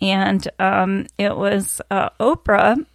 and 0.00 0.48
um, 0.58 1.06
it 1.18 1.36
was 1.36 1.80
uh, 1.90 2.10
Oprah. 2.20 2.86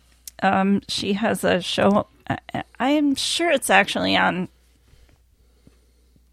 Um, 0.41 0.81
she 0.87 1.13
has 1.13 1.43
a 1.43 1.61
show. 1.61 2.07
I, 2.29 2.63
I 2.79 2.89
am 2.91 3.15
sure 3.15 3.51
it's 3.51 3.69
actually 3.69 4.15
on 4.17 4.47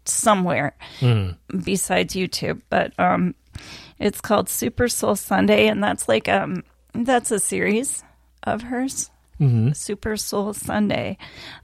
somewhere 0.05 0.75
Mhm. 0.99 1.37
besides 1.63 2.13
YouTube, 2.15 2.61
but 2.69 2.97
um, 2.99 3.35
it's 3.99 4.19
called 4.21 4.49
Super 4.49 4.87
Soul 4.87 5.15
Sunday, 5.15 5.67
and 5.67 5.83
that's 5.83 6.07
like 6.07 6.27
um 6.29 6.63
that's 6.93 7.31
a 7.31 7.39
series 7.39 8.03
of 8.43 8.63
hers. 8.63 9.09
Mhm. 9.43 9.75
Super 9.75 10.15
Soul 10.17 10.53
Sunday. 10.53 11.17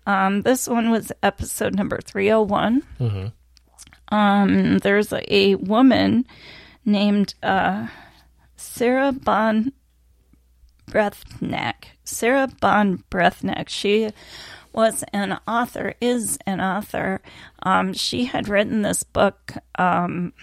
Um, 0.05 0.41
this 0.41 0.67
one 0.67 0.89
was 0.91 1.11
episode 1.23 1.75
number 1.75 1.99
three 2.03 2.27
hundred 2.29 2.49
one. 2.49 2.83
Mhm. 2.99 3.31
Um, 4.11 4.77
there's 4.79 5.13
a, 5.13 5.33
a 5.33 5.55
woman 5.55 6.25
named 6.85 7.35
uh, 7.43 7.87
Sarah 8.55 9.11
Bon 9.11 9.71
Breathnach. 10.89 11.85
Sarah 12.03 12.49
Bon 12.59 13.03
Breathnach. 13.11 13.69
She 13.69 14.09
was 14.73 15.03
an 15.13 15.39
author, 15.47 15.93
is 16.01 16.37
an 16.45 16.59
author. 16.61 17.21
Um, 17.63 17.93
she 17.93 18.25
had 18.25 18.47
written 18.49 18.81
this 18.81 19.03
book. 19.03 19.53
Um, 19.77 20.33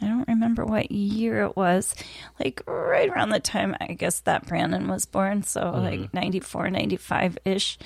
I 0.00 0.06
don't 0.06 0.28
remember 0.28 0.64
what 0.64 0.92
year 0.92 1.42
it 1.42 1.56
was, 1.56 1.94
like 2.38 2.62
right 2.66 3.08
around 3.08 3.30
the 3.30 3.40
time 3.40 3.76
I 3.80 3.94
guess 3.94 4.20
that 4.20 4.46
Brandon 4.46 4.86
was 4.88 5.06
born, 5.06 5.42
so 5.42 5.70
like 5.70 6.14
94, 6.14 6.70
95 6.70 7.38
ish. 7.44 7.78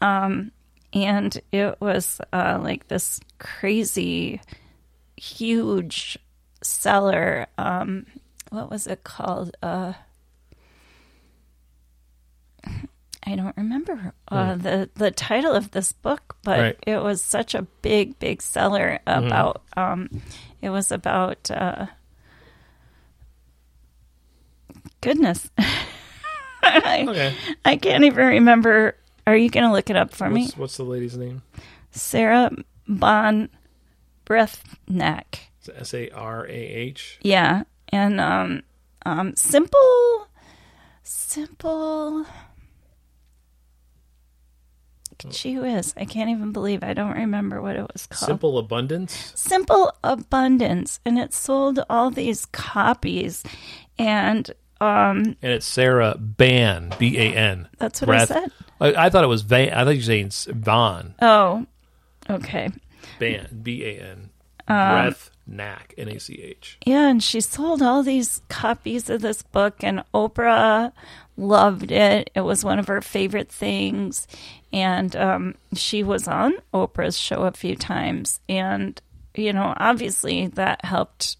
Um, 0.00 0.50
and 0.94 1.38
it 1.52 1.80
was 1.80 2.20
uh, 2.32 2.58
like 2.62 2.88
this 2.88 3.20
crazy, 3.38 4.40
huge 5.16 6.18
seller. 6.62 7.46
Um, 7.58 8.06
what 8.50 8.70
was 8.70 8.86
it 8.86 9.04
called? 9.04 9.56
Uh, 9.62 9.92
I 13.24 13.36
don't 13.36 13.56
remember 13.56 14.12
uh, 14.28 14.54
Hmm. 14.54 14.62
the 14.62 14.90
the 14.94 15.10
title 15.12 15.52
of 15.52 15.70
this 15.70 15.92
book, 15.92 16.36
but 16.42 16.58
Right. 16.58 16.76
it 16.86 16.96
was 17.02 17.22
such 17.22 17.54
a 17.54 17.62
big, 17.82 18.18
big 18.18 18.42
seller 18.42 18.98
Mhm. 19.06 19.26
about. 19.26 19.62
Um, 19.76 20.08
it 20.60 20.70
was 20.70 20.90
about 20.90 21.50
uh, 21.50 21.86
goodness. 25.00 25.50
I, 26.62 27.04
Okay. 27.08 27.34
I 27.64 27.76
can't 27.76 28.04
even 28.04 28.26
remember. 28.26 28.96
Are 29.26 29.36
you 29.36 29.50
going 29.50 29.64
to 29.64 29.72
look 29.72 29.88
it 29.88 29.94
up 29.96 30.12
for 30.12 30.28
me? 30.28 30.42
what's, 30.46 30.56
what's 30.56 30.76
the 30.78 30.82
lady's 30.84 31.16
name? 31.16 31.42
Sarah 31.92 32.50
Bon 32.88 33.48
Breathnach. 34.26 35.38
S 35.76 35.94
A 35.94 36.10
R 36.10 36.44
A 36.46 36.50
H. 36.50 37.18
Yeah, 37.22 37.62
and 37.90 38.20
um, 38.20 38.62
um, 39.06 39.36
simple, 39.36 40.26
simple. 41.04 42.26
Gee 45.30 45.58
whiz, 45.58 45.94
I 45.96 46.04
can't 46.04 46.30
even 46.30 46.52
believe 46.52 46.82
I 46.82 46.94
don't 46.94 47.16
remember 47.16 47.60
what 47.62 47.76
it 47.76 47.86
was 47.92 48.06
called. 48.06 48.26
Simple 48.28 48.58
Abundance. 48.58 49.32
Simple 49.34 49.92
Abundance, 50.02 51.00
and 51.04 51.18
it 51.18 51.32
sold 51.34 51.84
all 51.88 52.10
these 52.10 52.46
copies, 52.46 53.42
and 53.98 54.50
um, 54.80 55.36
And 55.42 55.52
it's 55.52 55.66
Sarah 55.66 56.16
Ban, 56.18 56.92
B 56.98 57.16
A 57.18 57.34
N. 57.34 57.68
That's 57.78 58.00
what 58.00 58.10
I 58.10 58.24
said. 58.24 58.52
I, 58.80 59.06
I 59.06 59.10
thought 59.10 59.22
it 59.24 59.28
was 59.28 59.42
Van. 59.42 59.72
I 59.72 59.84
thought 59.84 59.90
you 59.90 59.98
were 59.98 60.02
saying 60.02 60.30
Von. 60.48 61.14
oh, 61.22 61.66
okay. 62.28 62.70
Ban, 63.18 63.60
B 63.62 63.84
A 63.84 64.00
N. 64.00 64.30
Um, 64.68 64.76
Breath, 64.76 65.30
Knack, 65.46 65.94
N 65.98 66.08
A 66.08 66.18
C 66.18 66.34
H. 66.42 66.78
Yeah, 66.84 67.08
and 67.08 67.22
she 67.22 67.40
sold 67.40 67.82
all 67.82 68.02
these 68.02 68.42
copies 68.48 69.08
of 69.10 69.20
this 69.20 69.42
book, 69.42 69.76
and 69.84 70.02
Oprah 70.14 70.92
loved 71.36 71.92
it. 71.92 72.30
It 72.34 72.40
was 72.40 72.64
one 72.64 72.78
of 72.78 72.88
her 72.88 73.00
favorite 73.00 73.50
things. 73.50 74.26
And 74.72 75.14
um, 75.16 75.54
she 75.74 76.02
was 76.02 76.26
on 76.26 76.54
Oprah's 76.72 77.18
show 77.18 77.42
a 77.42 77.52
few 77.52 77.76
times. 77.76 78.40
And, 78.48 79.00
you 79.34 79.52
know, 79.52 79.74
obviously 79.76 80.46
that 80.48 80.84
helped 80.84 81.36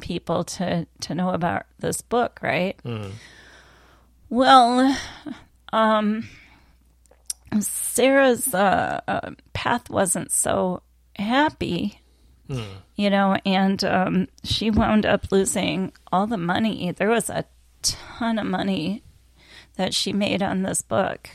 people 0.00 0.44
to, 0.44 0.86
to 1.00 1.14
know 1.14 1.30
about 1.30 1.64
this 1.78 2.00
book, 2.02 2.38
right? 2.42 2.78
Well, 4.28 4.96
um, 5.72 6.28
Sarah's 7.60 8.54
uh, 8.54 9.00
uh, 9.08 9.30
path 9.52 9.90
wasn't 9.90 10.30
so 10.30 10.82
happy, 11.16 12.00
you 12.96 13.10
know, 13.10 13.36
and 13.44 13.82
um, 13.84 14.28
she 14.44 14.70
wound 14.70 15.06
up 15.06 15.30
losing 15.32 15.92
all 16.12 16.26
the 16.26 16.36
money. 16.36 16.92
There 16.92 17.08
was 17.08 17.30
a 17.30 17.44
ton 17.82 18.38
of 18.38 18.46
money 18.46 19.02
that 19.76 19.94
she 19.94 20.12
made 20.12 20.42
on 20.42 20.62
this 20.62 20.82
book. 20.82 21.28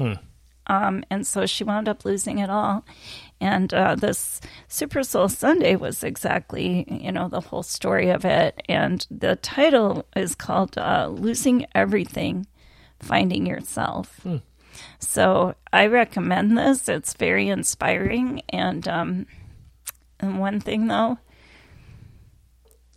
Um, 0.68 1.03
and 1.09 1.26
so 1.28 1.45
she 1.45 1.63
wound 1.63 1.88
up 1.88 2.05
losing 2.05 2.39
it 2.39 2.49
all. 2.49 2.86
And 3.41 3.74
uh, 3.74 3.95
this 3.95 4.39
Super 4.68 5.03
Soul 5.03 5.28
Sunday 5.30 5.76
was 5.76 6.03
exactly, 6.03 6.86
you 6.89 7.11
know, 7.11 7.28
the 7.28 7.41
whole 7.41 7.63
story 7.63 8.09
of 8.09 8.24
it. 8.26 8.61
And 8.70 9.05
the 9.11 9.36
title 9.36 10.05
is 10.16 10.36
called 10.36 10.78
uh, 10.78 11.07
Losing 11.11 11.66
Everything, 11.76 12.47
Finding 12.99 13.45
Yourself. 13.45 14.26
So 14.99 15.55
I 15.74 15.88
recommend 15.88 16.57
this. 16.57 16.88
It's 16.89 17.13
very 17.13 17.49
inspiring. 17.49 18.41
And, 18.49 18.88
um, 18.88 19.26
and 20.20 20.39
one 20.39 20.59
thing 20.61 20.88
though, 20.88 21.18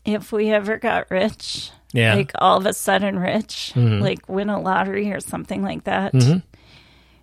if 0.04 0.32
we 0.32 0.50
ever 0.50 0.78
got 0.78 1.10
rich, 1.10 1.70
Yeah. 1.92 2.14
like 2.14 2.32
all 2.36 2.58
of 2.58 2.66
a 2.66 2.72
sudden 2.72 3.18
rich, 3.18 3.72
Mhm. 3.74 4.00
like 4.00 4.28
win 4.28 4.48
a 4.48 4.60
lottery 4.60 5.12
or 5.12 5.20
something 5.20 5.62
like 5.62 5.84
that, 5.84 6.12
Mhm. 6.14 6.42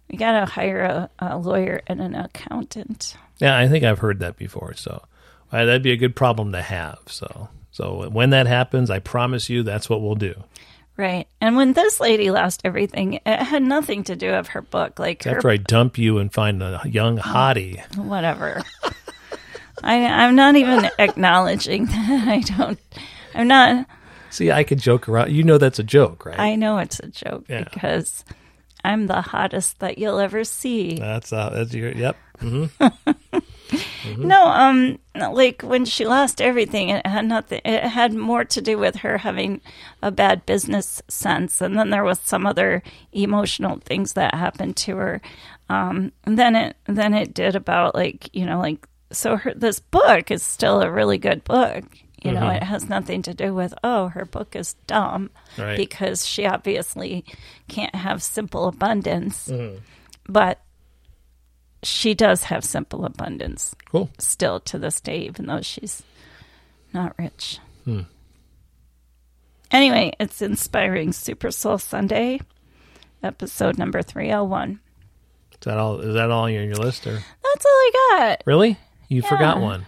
We 0.09 0.17
got 0.17 0.39
to 0.39 0.45
hire 0.45 0.81
a, 0.81 1.09
a 1.19 1.37
lawyer 1.37 1.81
and 1.87 2.01
an 2.01 2.15
accountant. 2.15 3.15
Yeah, 3.39 3.57
I 3.57 3.67
think 3.67 3.83
I've 3.83 3.99
heard 3.99 4.19
that 4.19 4.37
before. 4.37 4.73
So 4.75 5.03
uh, 5.51 5.65
that'd 5.65 5.81
be 5.83 5.91
a 5.91 5.97
good 5.97 6.15
problem 6.15 6.51
to 6.53 6.61
have. 6.61 6.99
So 7.07 7.49
so 7.71 8.09
when 8.09 8.29
that 8.29 8.47
happens, 8.47 8.89
I 8.89 8.99
promise 8.99 9.49
you 9.49 9.63
that's 9.63 9.89
what 9.89 10.01
we'll 10.01 10.15
do. 10.15 10.43
Right. 10.97 11.27
And 11.41 11.57
when 11.57 11.73
this 11.73 11.99
lady 11.99 12.31
lost 12.31 12.61
everything, 12.63 13.15
it 13.25 13.39
had 13.39 13.61
nothing 13.63 14.05
to 14.05 14.15
do 14.15 14.31
with 14.31 14.47
her 14.49 14.61
book. 14.61 14.97
Like 14.97 15.23
her, 15.25 15.35
After 15.35 15.49
I 15.49 15.57
dump 15.57 15.97
you 15.97 16.19
and 16.19 16.31
find 16.33 16.63
a 16.63 16.81
young 16.85 17.17
hottie. 17.17 17.81
whatever. 17.97 18.63
I, 19.83 20.05
I'm 20.05 20.35
not 20.35 20.55
even 20.55 20.89
acknowledging 20.97 21.85
that. 21.87 22.27
I 22.27 22.39
don't. 22.39 22.79
I'm 23.33 23.47
not. 23.49 23.87
See, 24.29 24.51
I 24.51 24.63
could 24.63 24.79
joke 24.79 25.09
around. 25.09 25.31
You 25.33 25.43
know 25.43 25.57
that's 25.57 25.79
a 25.79 25.83
joke, 25.83 26.25
right? 26.25 26.39
I 26.39 26.55
know 26.55 26.77
it's 26.77 26.99
a 26.99 27.07
joke 27.07 27.45
Yeah. 27.49 27.63
because 27.65 28.23
I'm 28.85 29.07
the 29.07 29.21
hottest 29.21 29.79
that 29.79 29.97
you'll 29.97 30.19
ever 30.19 30.43
see. 30.43 30.95
That's 30.95 31.33
uh, 31.33 31.49
that's 31.49 31.73
your 31.73 31.91
yep. 31.91 32.15
hmm 32.39 32.65
No, 34.17 34.47
um, 34.47 34.99
like 35.15 35.63
when 35.63 35.85
she 35.85 36.05
lost 36.05 36.41
everything, 36.41 36.89
it 36.89 37.05
had 37.05 37.25
nothing. 37.25 37.61
It 37.65 37.83
had 37.83 38.13
more 38.13 38.45
to 38.45 38.61
do 38.61 38.77
with 38.77 38.97
her 38.97 39.17
having 39.17 39.61
a 40.01 40.11
bad 40.11 40.45
business 40.45 41.01
sense, 41.07 41.61
and 41.61 41.77
then 41.77 41.89
there 41.89 42.03
was 42.03 42.19
some 42.19 42.45
other 42.45 42.83
emotional 43.11 43.79
things 43.83 44.13
that 44.13 44.35
happened 44.35 44.77
to 44.77 44.95
her. 44.97 45.21
Um, 45.69 46.11
and 46.25 46.37
then 46.37 46.55
it 46.55 46.77
then 46.85 47.13
it 47.13 47.33
did 47.33 47.55
about 47.55 47.95
like 47.95 48.29
you 48.35 48.45
know 48.45 48.59
like 48.59 48.87
so 49.11 49.37
her 49.37 49.53
this 49.53 49.79
book 49.79 50.29
is 50.29 50.43
still 50.43 50.81
a 50.81 50.91
really 50.91 51.17
good 51.17 51.43
book. 51.43 51.85
You 52.25 52.31
know, 52.33 52.41
Mhm. 52.41 52.57
it 52.57 52.63
has 52.63 52.89
nothing 52.89 53.21
to 53.23 53.33
do 53.33 53.53
with 53.53 53.73
oh 53.83 54.07
her 54.09 54.25
book 54.25 54.55
is 54.55 54.73
dumb 54.87 55.29
Right. 55.57 55.77
because 55.77 56.25
she 56.27 56.45
obviously 56.45 57.23
can't 57.67 57.93
have 57.95 58.23
simple 58.23 58.67
abundance 58.67 59.47
Mhm. 59.47 59.79
but 60.27 60.59
she 61.83 62.13
does 62.15 62.43
have 62.45 62.63
simple 62.63 63.05
abundance 63.05 63.75
Cool. 63.91 64.09
still 64.17 64.59
to 64.61 64.79
this 64.79 64.99
day, 64.99 65.19
even 65.19 65.45
though 65.45 65.61
she's 65.61 66.01
not 66.93 67.13
rich. 67.19 67.59
Hmm. 67.83 68.01
Anyway, 69.71 70.13
it's 70.19 70.41
Inspiring 70.41 71.11
Super 71.11 71.51
Soul 71.51 71.77
Sunday, 71.77 72.39
episode 73.21 73.77
number 73.77 74.01
301. 74.01 74.79
Is 75.51 75.57
that 75.61 75.77
all? 75.77 75.99
Is 75.99 76.13
that 76.13 76.31
all 76.31 76.43
on 76.45 76.53
your 76.53 76.75
list, 76.75 77.05
or 77.07 77.13
That's 77.13 77.65
all 77.65 77.71
I 77.71 77.91
got. 78.11 78.43
really? 78.45 78.77
You 79.09 79.21
forgot 79.21 79.59
one. 79.59 79.85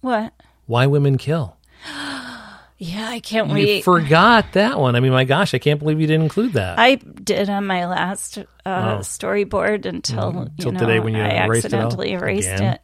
What? 0.00 0.32
Why 0.66 0.86
women 0.86 1.18
kill? 1.18 1.56
Yeah, 2.80 3.08
I 3.08 3.18
can't 3.18 3.48
You 3.48 3.54
wait. 3.54 3.82
forgot 3.84 4.52
that 4.52 4.78
one. 4.78 4.94
I 4.94 5.00
mean, 5.00 5.10
my 5.10 5.24
gosh, 5.24 5.52
I 5.52 5.58
can't 5.58 5.80
believe 5.80 6.00
you 6.00 6.06
didn't 6.06 6.22
include 6.22 6.52
that. 6.52 6.78
I 6.78 6.94
did 6.94 7.50
on 7.50 7.66
my 7.66 7.86
last 7.86 8.38
uh, 8.38 8.42
Oh. 8.64 8.98
storyboard 9.00 9.84
until, 9.84 10.32
Mhm. 10.32 10.50
you 10.64 10.70
know, 10.70 10.78
today 10.78 11.00
when 11.00 11.12
you 11.12 11.20
I 11.20 11.44
erased 11.44 11.64
it 11.64 11.74
accidentally 11.74 12.12
erased 12.12 12.48
again? 12.52 12.74
it. 12.74 12.80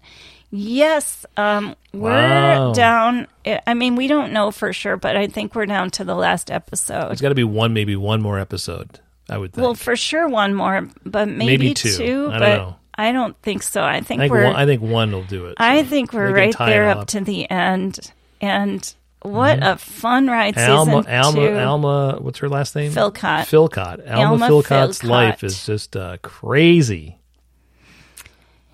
Yes, 0.51 1.25
um, 1.37 1.77
we're 1.93 2.11
Wow. 2.11 2.73
down. 2.73 3.29
I 3.69 3.75
mean, 3.75 3.95
we 3.95 4.09
don't 4.09 4.33
know 4.33 4.51
for 4.51 4.73
sure, 4.73 4.97
but 4.97 5.17
I 5.17 5.29
think 5.29 5.55
we're 5.55 5.67
down 5.67 5.91
to 5.93 6.03
the 6.05 6.17
last 6.17 6.51
episode. 6.51 7.07
There's 7.11 7.21
got 7.21 7.29
to 7.29 7.35
be 7.37 7.45
one, 7.45 7.73
maybe 7.73 7.95
one 7.95 8.21
more 8.21 8.41
episode. 8.41 8.99
I 9.31 9.39
would 9.39 9.53
think. 9.53 9.63
Well, 9.65 9.75
for 9.75 9.95
sure 9.95 10.27
one 10.29 10.55
more, 10.55 10.89
but 11.07 11.29
maybe, 11.29 11.69
Maybe 11.69 11.75
two. 11.75 12.31
I 12.31 12.31
don't 12.33 12.39
but 12.41 12.57
know. 12.57 12.77
I 12.97 13.13
don't 13.13 13.37
think 13.43 13.63
so. 13.63 13.83
I 13.83 14.01
think, 14.01 14.21
I 14.21 14.25
think 14.25 14.33
we're. 14.33 14.45
one, 14.45 14.57
I 14.57 14.67
think 14.67 14.83
one 14.83 15.13
will 15.13 15.23
do 15.23 15.47
it. 15.47 15.55
I 15.59 15.85
think 15.85 16.13
we're 16.13 16.35
right 16.35 16.55
there 16.59 16.91
it 16.91 16.97
up 16.97 17.07
to 17.09 17.21
the 17.21 17.49
end, 17.51 18.13
and 18.45 18.95
what 19.23 19.59
Mhm. 19.61 19.73
a 19.73 19.77
fun 19.79 20.27
ride! 20.29 20.59
Alma, 20.59 21.03
season 21.03 21.15
Alma, 21.15 21.49
two. 21.49 21.59
Alma. 21.59 22.19
What's 22.21 22.39
her 22.41 22.49
last 22.49 22.77
name? 22.77 22.93
Fillcot. 22.93 23.47
Fillcot. 23.47 24.01
Alma, 24.11 24.31
Alma 24.33 24.47
Fillcot's 24.49 24.99
Fillcot. 25.01 25.09
life 25.11 25.43
is 25.45 25.65
just 25.67 25.97
uh, 25.97 26.17
crazy. 26.23 27.19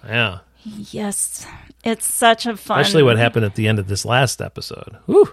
Yeah, 0.06 0.38
Yes, 0.64 1.46
it's 1.84 2.06
such 2.06 2.46
a 2.46 2.56
fun. 2.56 2.80
especially 2.80 3.02
what 3.02 3.16
happened 3.16 3.44
at 3.44 3.54
the 3.54 3.68
end 3.68 3.78
of 3.78 3.86
this 3.86 4.04
last 4.04 4.40
episode. 4.42 4.96
Whew. 5.06 5.32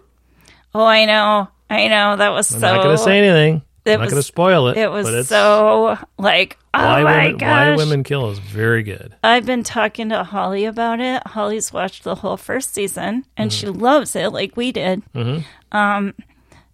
Oh, 0.75 0.85
I 0.85 1.05
know, 1.05 1.47
I 1.69 1.87
know. 1.87 2.15
That 2.17 2.29
was 2.29 2.53
I'm 2.53 2.59
so. 2.61 2.75
not 2.75 2.83
going 2.83 2.97
to 2.97 3.03
say 3.03 3.17
anything. 3.17 3.61
It 3.87 3.93
I'm 3.93 3.99
not 4.01 4.09
going 4.09 4.19
to 4.21 4.23
spoil 4.27 4.67
it. 4.67 4.77
It 4.77 4.91
was 4.91 5.05
but 5.07 5.13
it's, 5.13 5.29
so 5.29 5.97
like, 6.17 6.57
oh 6.73 6.79
why 6.83 7.03
my 7.03 7.23
women, 7.25 7.37
gosh! 7.37 7.49
Why 7.49 7.75
women 7.75 8.03
kill 8.03 8.29
is 8.29 8.39
very 8.39 8.83
good. 8.83 9.15
I've 9.23 9.45
been 9.45 9.63
talking 9.63 10.09
to 10.09 10.23
Holly 10.23 10.65
about 10.65 10.99
it. 10.99 11.25
Holly's 11.27 11.71
watched 11.73 12.03
the 12.03 12.15
whole 12.15 12.37
first 12.37 12.73
season 12.73 13.25
and 13.37 13.51
she 13.51 13.65
Mm-hmm. 13.67 13.79
loves 13.79 14.15
it, 14.15 14.31
like 14.33 14.55
we 14.57 14.71
did. 14.71 15.01
Mhm. 15.13 15.43
Um, 15.71 16.13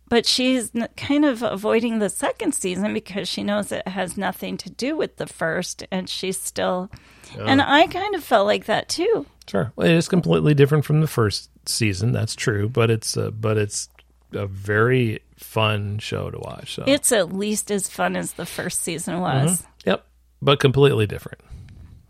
but 0.10 0.26
she's 0.28 0.72
kind 0.98 1.26
of 1.26 1.42
avoiding 1.42 1.98
the 2.00 2.10
second 2.10 2.54
season 2.54 2.94
because 2.94 3.28
she 3.28 3.44
knows 3.44 3.72
it 3.72 3.88
has 3.88 4.16
nothing 4.18 4.58
to 4.58 4.70
do 4.70 4.96
with 4.96 5.18
the 5.18 5.26
first, 5.26 5.86
and 5.92 6.08
she's 6.08 6.40
still. 6.40 6.92
And. 7.40 7.62
I 7.64 7.88
kind 7.88 8.14
of 8.14 8.24
felt 8.24 8.46
like 8.46 8.66
that 8.66 8.90
too. 8.90 9.26
Sure, 9.48 9.72
well, 9.76 9.88
it 9.88 9.94
is 9.94 10.08
completely 10.08 10.54
different 10.54 10.86
from 10.86 11.02
the 11.02 11.08
first 11.08 11.50
season. 11.66 12.12
That's 12.12 12.36
true, 12.36 12.70
but 12.70 12.92
it's 12.92 13.18
uh, 13.18 13.32
but 13.32 13.58
it's 13.58 13.90
a 14.34 14.46
very 14.46 15.22
fun 15.44 16.00
show 16.00 16.30
to 16.32 16.40
watch. 16.40 16.76
So 16.76 16.84
It's 16.88 17.12
at 17.12 17.34
least 17.34 17.70
as 17.72 17.88
fun 17.90 18.16
as 18.16 18.34
the 18.34 18.46
first 18.46 18.82
season 18.82 19.20
was. 19.20 19.62
Mhm. 19.62 19.66
Yep, 19.86 20.06
but 20.42 20.60
completely 20.60 21.06
different. 21.08 21.42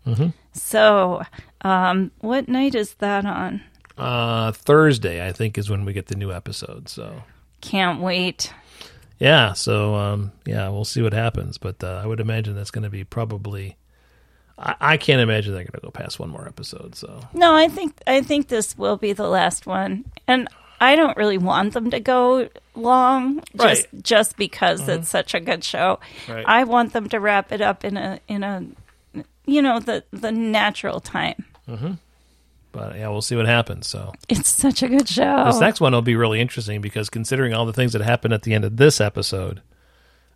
hmm 0.04 0.28
So, 0.52 1.22
um, 1.62 2.10
what 2.20 2.48
night 2.48 2.74
is 2.74 2.94
that 2.94 3.24
on? 3.26 3.62
Uh, 3.98 4.52
Thursday, 4.52 5.26
I 5.26 5.32
think, 5.32 5.56
is 5.58 5.68
when 5.70 5.84
we 5.84 5.92
get 5.92 6.06
the 6.06 6.16
new 6.16 6.32
episode. 6.32 6.88
So 6.88 7.22
Can't 7.60 8.00
wait. 8.00 8.52
yeah, 9.18 9.52
so 9.52 9.94
um, 9.94 10.32
yeah, 10.46 10.68
we'll 10.68 10.84
see 10.84 11.02
what 11.02 11.12
happens. 11.12 11.58
But 11.58 11.82
uh, 11.82 12.00
I 12.02 12.06
would 12.06 12.20
imagine 12.20 12.54
that's 12.54 12.70
going 12.70 12.84
to 12.84 12.90
be 12.90 13.04
probably. 13.04 13.76
I, 14.58 14.74
I 14.80 14.96
can't 14.98 15.20
imagine 15.20 15.52
they're 15.54 15.64
going 15.64 15.80
to 15.80 15.86
go 15.86 15.90
past 15.90 16.18
one 16.20 16.28
more 16.30 16.46
episode. 16.46 16.94
So 16.96 17.20
No, 17.32 17.54
I 17.54 17.68
think 17.68 17.98
I 18.06 18.20
think 18.22 18.48
this 18.48 18.76
will 18.78 18.96
be 18.96 19.12
the 19.12 19.28
last 19.28 19.66
one, 19.66 20.04
and 20.28 20.48
I 20.80 20.96
don't 20.96 21.16
really 21.16 21.38
want 21.38 21.72
them 21.74 21.90
to 21.90 22.00
go 22.00 22.48
long, 22.74 23.38
just 23.56 23.86
Right. 23.92 24.02
just 24.02 24.36
because 24.36 24.82
Mhm. 24.82 24.98
it's 25.00 25.08
such 25.08 25.34
a 25.34 25.40
good 25.40 25.64
show. 25.64 26.00
Right. 26.28 26.44
I 26.46 26.64
want 26.64 26.92
them 26.92 27.08
to 27.08 27.20
wrap 27.20 27.52
it 27.52 27.60
up 27.60 27.84
in 27.84 27.96
a 27.96 28.18
in 28.28 28.42
a 28.42 28.64
you 29.46 29.62
know 29.62 29.80
the 29.80 30.04
the 30.12 30.32
natural 30.32 31.00
time. 31.00 31.44
hmm 31.66 31.92
But 32.72 32.96
yeah, 32.96 33.08
we'll 33.08 33.22
see 33.22 33.36
what 33.36 33.46
happens. 33.46 33.86
So 33.86 34.12
It's 34.28 34.48
such 34.48 34.82
a 34.82 34.88
good 34.88 35.08
show. 35.08 35.44
this 35.46 35.60
next 35.60 35.80
one 35.80 35.92
will 35.92 36.02
be 36.02 36.16
really 36.16 36.40
interesting 36.40 36.80
because 36.80 37.08
considering 37.08 37.54
all 37.54 37.66
the 37.66 37.72
things 37.72 37.92
that 37.92 38.02
happened 38.02 38.34
at 38.34 38.42
the 38.42 38.52
end 38.52 38.64
of 38.64 38.76
this 38.76 39.00
episode, 39.00 39.62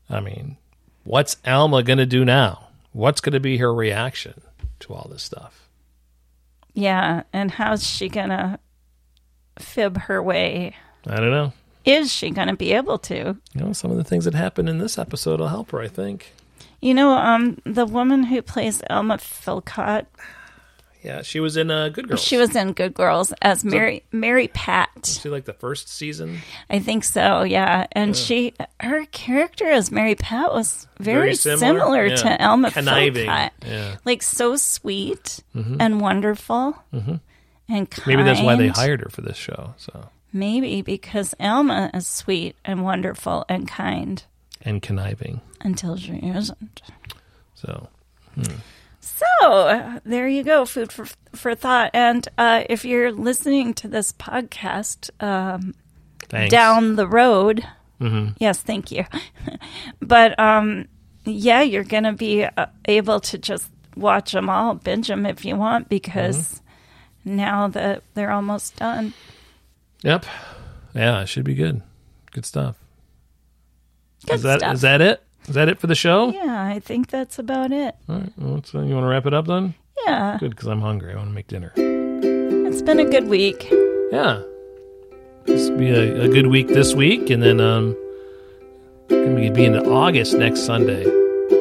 I 0.08 0.20
mean, 0.20 0.56
what's 1.04 1.36
Alma 1.46 1.82
going 1.82 1.98
to 1.98 2.06
do 2.06 2.24
now? 2.24 2.68
What's 2.92 3.20
going 3.20 3.32
to 3.32 3.40
be 3.40 3.56
her 3.58 3.74
reaction 3.74 4.40
to 4.80 4.94
all 4.94 5.08
this 5.10 5.22
stuff? 5.22 5.68
yeah, 6.74 7.22
and 7.32 7.50
how's 7.50 7.84
she 7.84 8.08
gonna 8.08 8.58
fib 9.60 9.96
her 10.02 10.22
way? 10.22 10.74
I 11.06 11.16
don't 11.16 11.30
know. 11.30 11.52
Is 11.84 12.12
she 12.12 12.30
gonna 12.30 12.56
be 12.56 12.72
able 12.72 12.98
to? 12.98 13.14
You 13.54 13.60
know, 13.60 13.72
some 13.72 13.90
of 13.90 13.96
the 13.96 14.04
things 14.04 14.24
that 14.26 14.34
happened 14.34 14.68
in 14.68 14.78
this 14.78 14.98
episode 14.98 15.40
will 15.40 15.48
help 15.48 15.70
her, 15.70 15.80
I 15.80 15.88
think. 15.88 16.32
You 16.80 16.94
know, 16.94 17.10
um, 17.12 17.58
the 17.64 17.86
woman 17.86 18.24
who 18.24 18.42
plays 18.42 18.82
Elma 18.88 19.16
Fillcot, 19.18 20.06
Yeah, 21.02 21.22
she 21.22 21.38
was 21.40 21.56
in 21.56 21.70
uh, 21.70 21.88
Good 21.88 22.08
Girls. 22.08 22.22
she 22.22 22.36
was 22.36 22.54
in 22.56 22.72
Good 22.72 22.92
Girls 22.92 23.32
as 23.40 23.64
Mary 23.64 24.02
Mary 24.12 24.48
Pat. 24.48 24.90
She 25.22 25.28
like 25.28 25.44
the 25.44 25.52
first 25.54 25.88
season? 25.88 26.38
I 26.68 26.80
think 26.80 27.04
so, 27.04 27.42
yeah. 27.44 27.86
And 27.92 28.10
Yeah. 28.16 28.22
she, 28.22 28.54
her 28.80 29.06
character 29.06 29.66
as 29.70 29.90
Mary 29.90 30.16
Pat 30.16 30.52
was 30.52 30.86
very, 31.00 31.20
Very 31.20 31.34
similar, 31.36 31.58
similar? 31.58 32.06
Yeah. 32.06 32.16
to 32.16 32.42
Elma 32.42 32.70
Conniving, 32.72 33.28
Fillcot. 33.28 33.50
yeah. 33.66 33.96
Like 34.04 34.22
so 34.22 34.56
sweet 34.56 35.40
Mhm. 35.56 35.76
and 35.80 36.00
wonderful 36.00 36.76
Mhm. 36.92 37.20
And 37.68 37.90
kind. 37.90 38.06
Maybe 38.06 38.22
that's 38.22 38.40
why 38.40 38.56
they 38.56 38.68
hired 38.68 39.00
her 39.00 39.08
for 39.10 39.22
this 39.22 39.36
show. 39.36 39.74
So 39.76 40.08
Maybe 40.32 40.82
because 40.82 41.34
Elma 41.40 41.90
is 41.94 42.06
sweet 42.06 42.56
and 42.64 42.82
wonderful 42.82 43.44
and 43.48 43.66
kind 43.68 44.22
and 44.62 44.82
conniving. 44.82 45.40
until 45.60 45.96
she 45.96 46.16
isn't. 46.16 46.82
So 47.54 47.88
hmm. 48.34 48.42
So 49.00 50.00
there 50.04 50.28
you 50.28 50.42
go, 50.44 50.64
food 50.64 50.92
for 50.92 51.06
for 51.34 51.54
thought. 51.54 51.90
And 51.94 52.26
uh, 52.38 52.64
if 52.68 52.84
you're 52.84 53.10
listening 53.12 53.74
to 53.74 53.88
this 53.88 54.12
podcast 54.12 55.10
um, 55.22 55.74
down 56.48 56.96
the 56.96 57.06
road, 57.08 57.64
Mhm. 58.00 58.36
yes, 58.38 58.60
thank 58.62 58.92
you. 58.92 59.04
but 60.00 60.38
um, 60.38 60.86
yeah, 61.24 61.62
you're 61.62 61.84
gonna 61.84 62.12
be 62.12 62.44
uh, 62.44 62.66
able 62.84 63.20
to 63.20 63.38
just 63.38 63.70
watch 63.96 64.32
them 64.32 64.48
all, 64.48 64.74
binge 64.74 65.08
them 65.08 65.26
if 65.26 65.44
you 65.44 65.56
want, 65.56 65.88
because 65.88 66.60
now 67.28 67.68
that 67.68 68.02
they're 68.14 68.30
almost 68.32 68.76
done. 68.76 69.14
Yep. 70.02 70.24
Yeah, 70.94 71.20
it 71.22 71.26
should 71.28 71.44
be 71.44 71.54
good. 71.54 71.82
Good 72.32 72.44
stuff. 72.46 72.76
Good 74.26 74.36
is 74.36 74.42
that 74.42 74.60
stuff. 74.60 74.74
is 74.74 74.80
that 74.82 75.00
it? 75.00 75.22
Is 75.48 75.54
that 75.54 75.68
it 75.68 75.78
for 75.78 75.86
the 75.86 75.94
show? 75.94 76.30
Yeah, 76.32 76.64
I 76.64 76.78
think 76.78 77.08
that's 77.08 77.38
about 77.38 77.72
it. 77.72 77.94
All 78.08 78.16
right. 78.18 78.32
Well, 78.36 78.62
so 78.64 78.80
you 78.82 78.94
want 78.94 79.04
to 79.04 79.08
wrap 79.08 79.24
it 79.26 79.32
up 79.34 79.46
then? 79.46 79.74
Yeah, 80.06 80.36
Good, 80.38 80.50
because 80.50 80.68
I'm 80.68 80.80
hungry. 80.80 81.12
I 81.12 81.16
want 81.16 81.28
to 81.30 81.34
make 81.34 81.48
dinner. 81.48 81.72
it's 81.76 82.82
been 82.82 82.98
a 83.00 83.04
good 83.04 83.28
week. 83.28 83.68
Yeah. 84.12 84.42
This 85.46 85.70
will 85.70 85.78
be 85.78 85.90
a, 85.90 86.22
a 86.24 86.28
good 86.28 86.48
week 86.48 86.68
this 86.68 86.94
week, 86.94 87.30
and 87.30 87.42
then 87.42 87.60
um, 87.60 87.96
gonna 89.08 89.34
be 89.34 89.48
be 89.50 89.64
into 89.64 89.82
August 89.90 90.34
next 90.34 90.60
Sunday. 90.60 91.04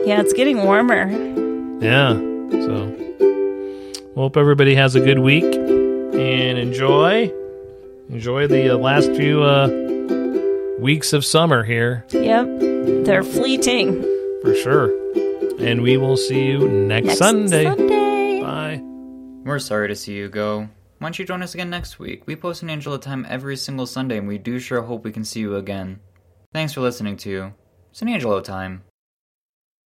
Yeah, 0.05 0.19
it's 0.21 0.33
getting 0.33 0.63
warmer. 0.63 1.07
Yeah. 1.81 2.13
So, 2.51 2.93
hope 4.17 4.35
everybody 4.35 4.73
has 4.75 4.95
a 4.95 4.99
good 4.99 5.19
week 5.19 5.43
and 5.43 6.57
enjoy 6.57 7.31
enjoy 8.09 8.47
the 8.47 8.73
uh, 8.73 8.77
last 8.77 9.11
few 9.11 9.43
uh, 9.43 9.67
weeks 10.79 11.13
of 11.13 11.23
summer 11.23 11.63
here 11.63 12.03
Yep, 12.11 12.47
they're 13.05 13.23
fleeting. 13.23 14.01
for 14.41 14.55
sure. 14.55 14.89
And 15.59 15.81
we 15.81 15.97
will 15.97 16.17
see 16.17 16.45
you 16.47 16.67
next, 16.69 17.05
Next 17.07 17.17
Sunday. 17.19 17.63
Sunday. 17.65 18.41
Bye. 18.41 18.79
We're 19.43 19.59
sorry 19.59 19.87
to 19.87 19.95
see 19.95 20.13
you 20.15 20.29
go. 20.29 20.69
Why 20.99 21.07
don't 21.07 21.17
you 21.19 21.25
join 21.25 21.41
us 21.41 21.53
again 21.55 21.69
next 21.69 21.99
week? 21.99 22.23
We 22.27 22.35
post 22.35 22.59
San 22.61 22.69
Angelo 22.69 22.97
Time 22.97 23.25
every 23.27 23.55
single 23.57 23.85
Sunday, 23.87 24.17
and 24.19 24.27
we 24.27 24.37
do 24.37 24.59
sure 24.59 24.81
hope 24.83 25.03
we 25.03 25.11
can 25.11 25.23
see 25.23 25.39
you 25.39 25.55
again. 25.55 25.99
Thanks 26.53 26.73
for 26.73 26.81
listening 26.81 27.17
to 27.17 27.53
San 27.91 28.07
Angelo 28.09 28.39
Time. 28.41 28.83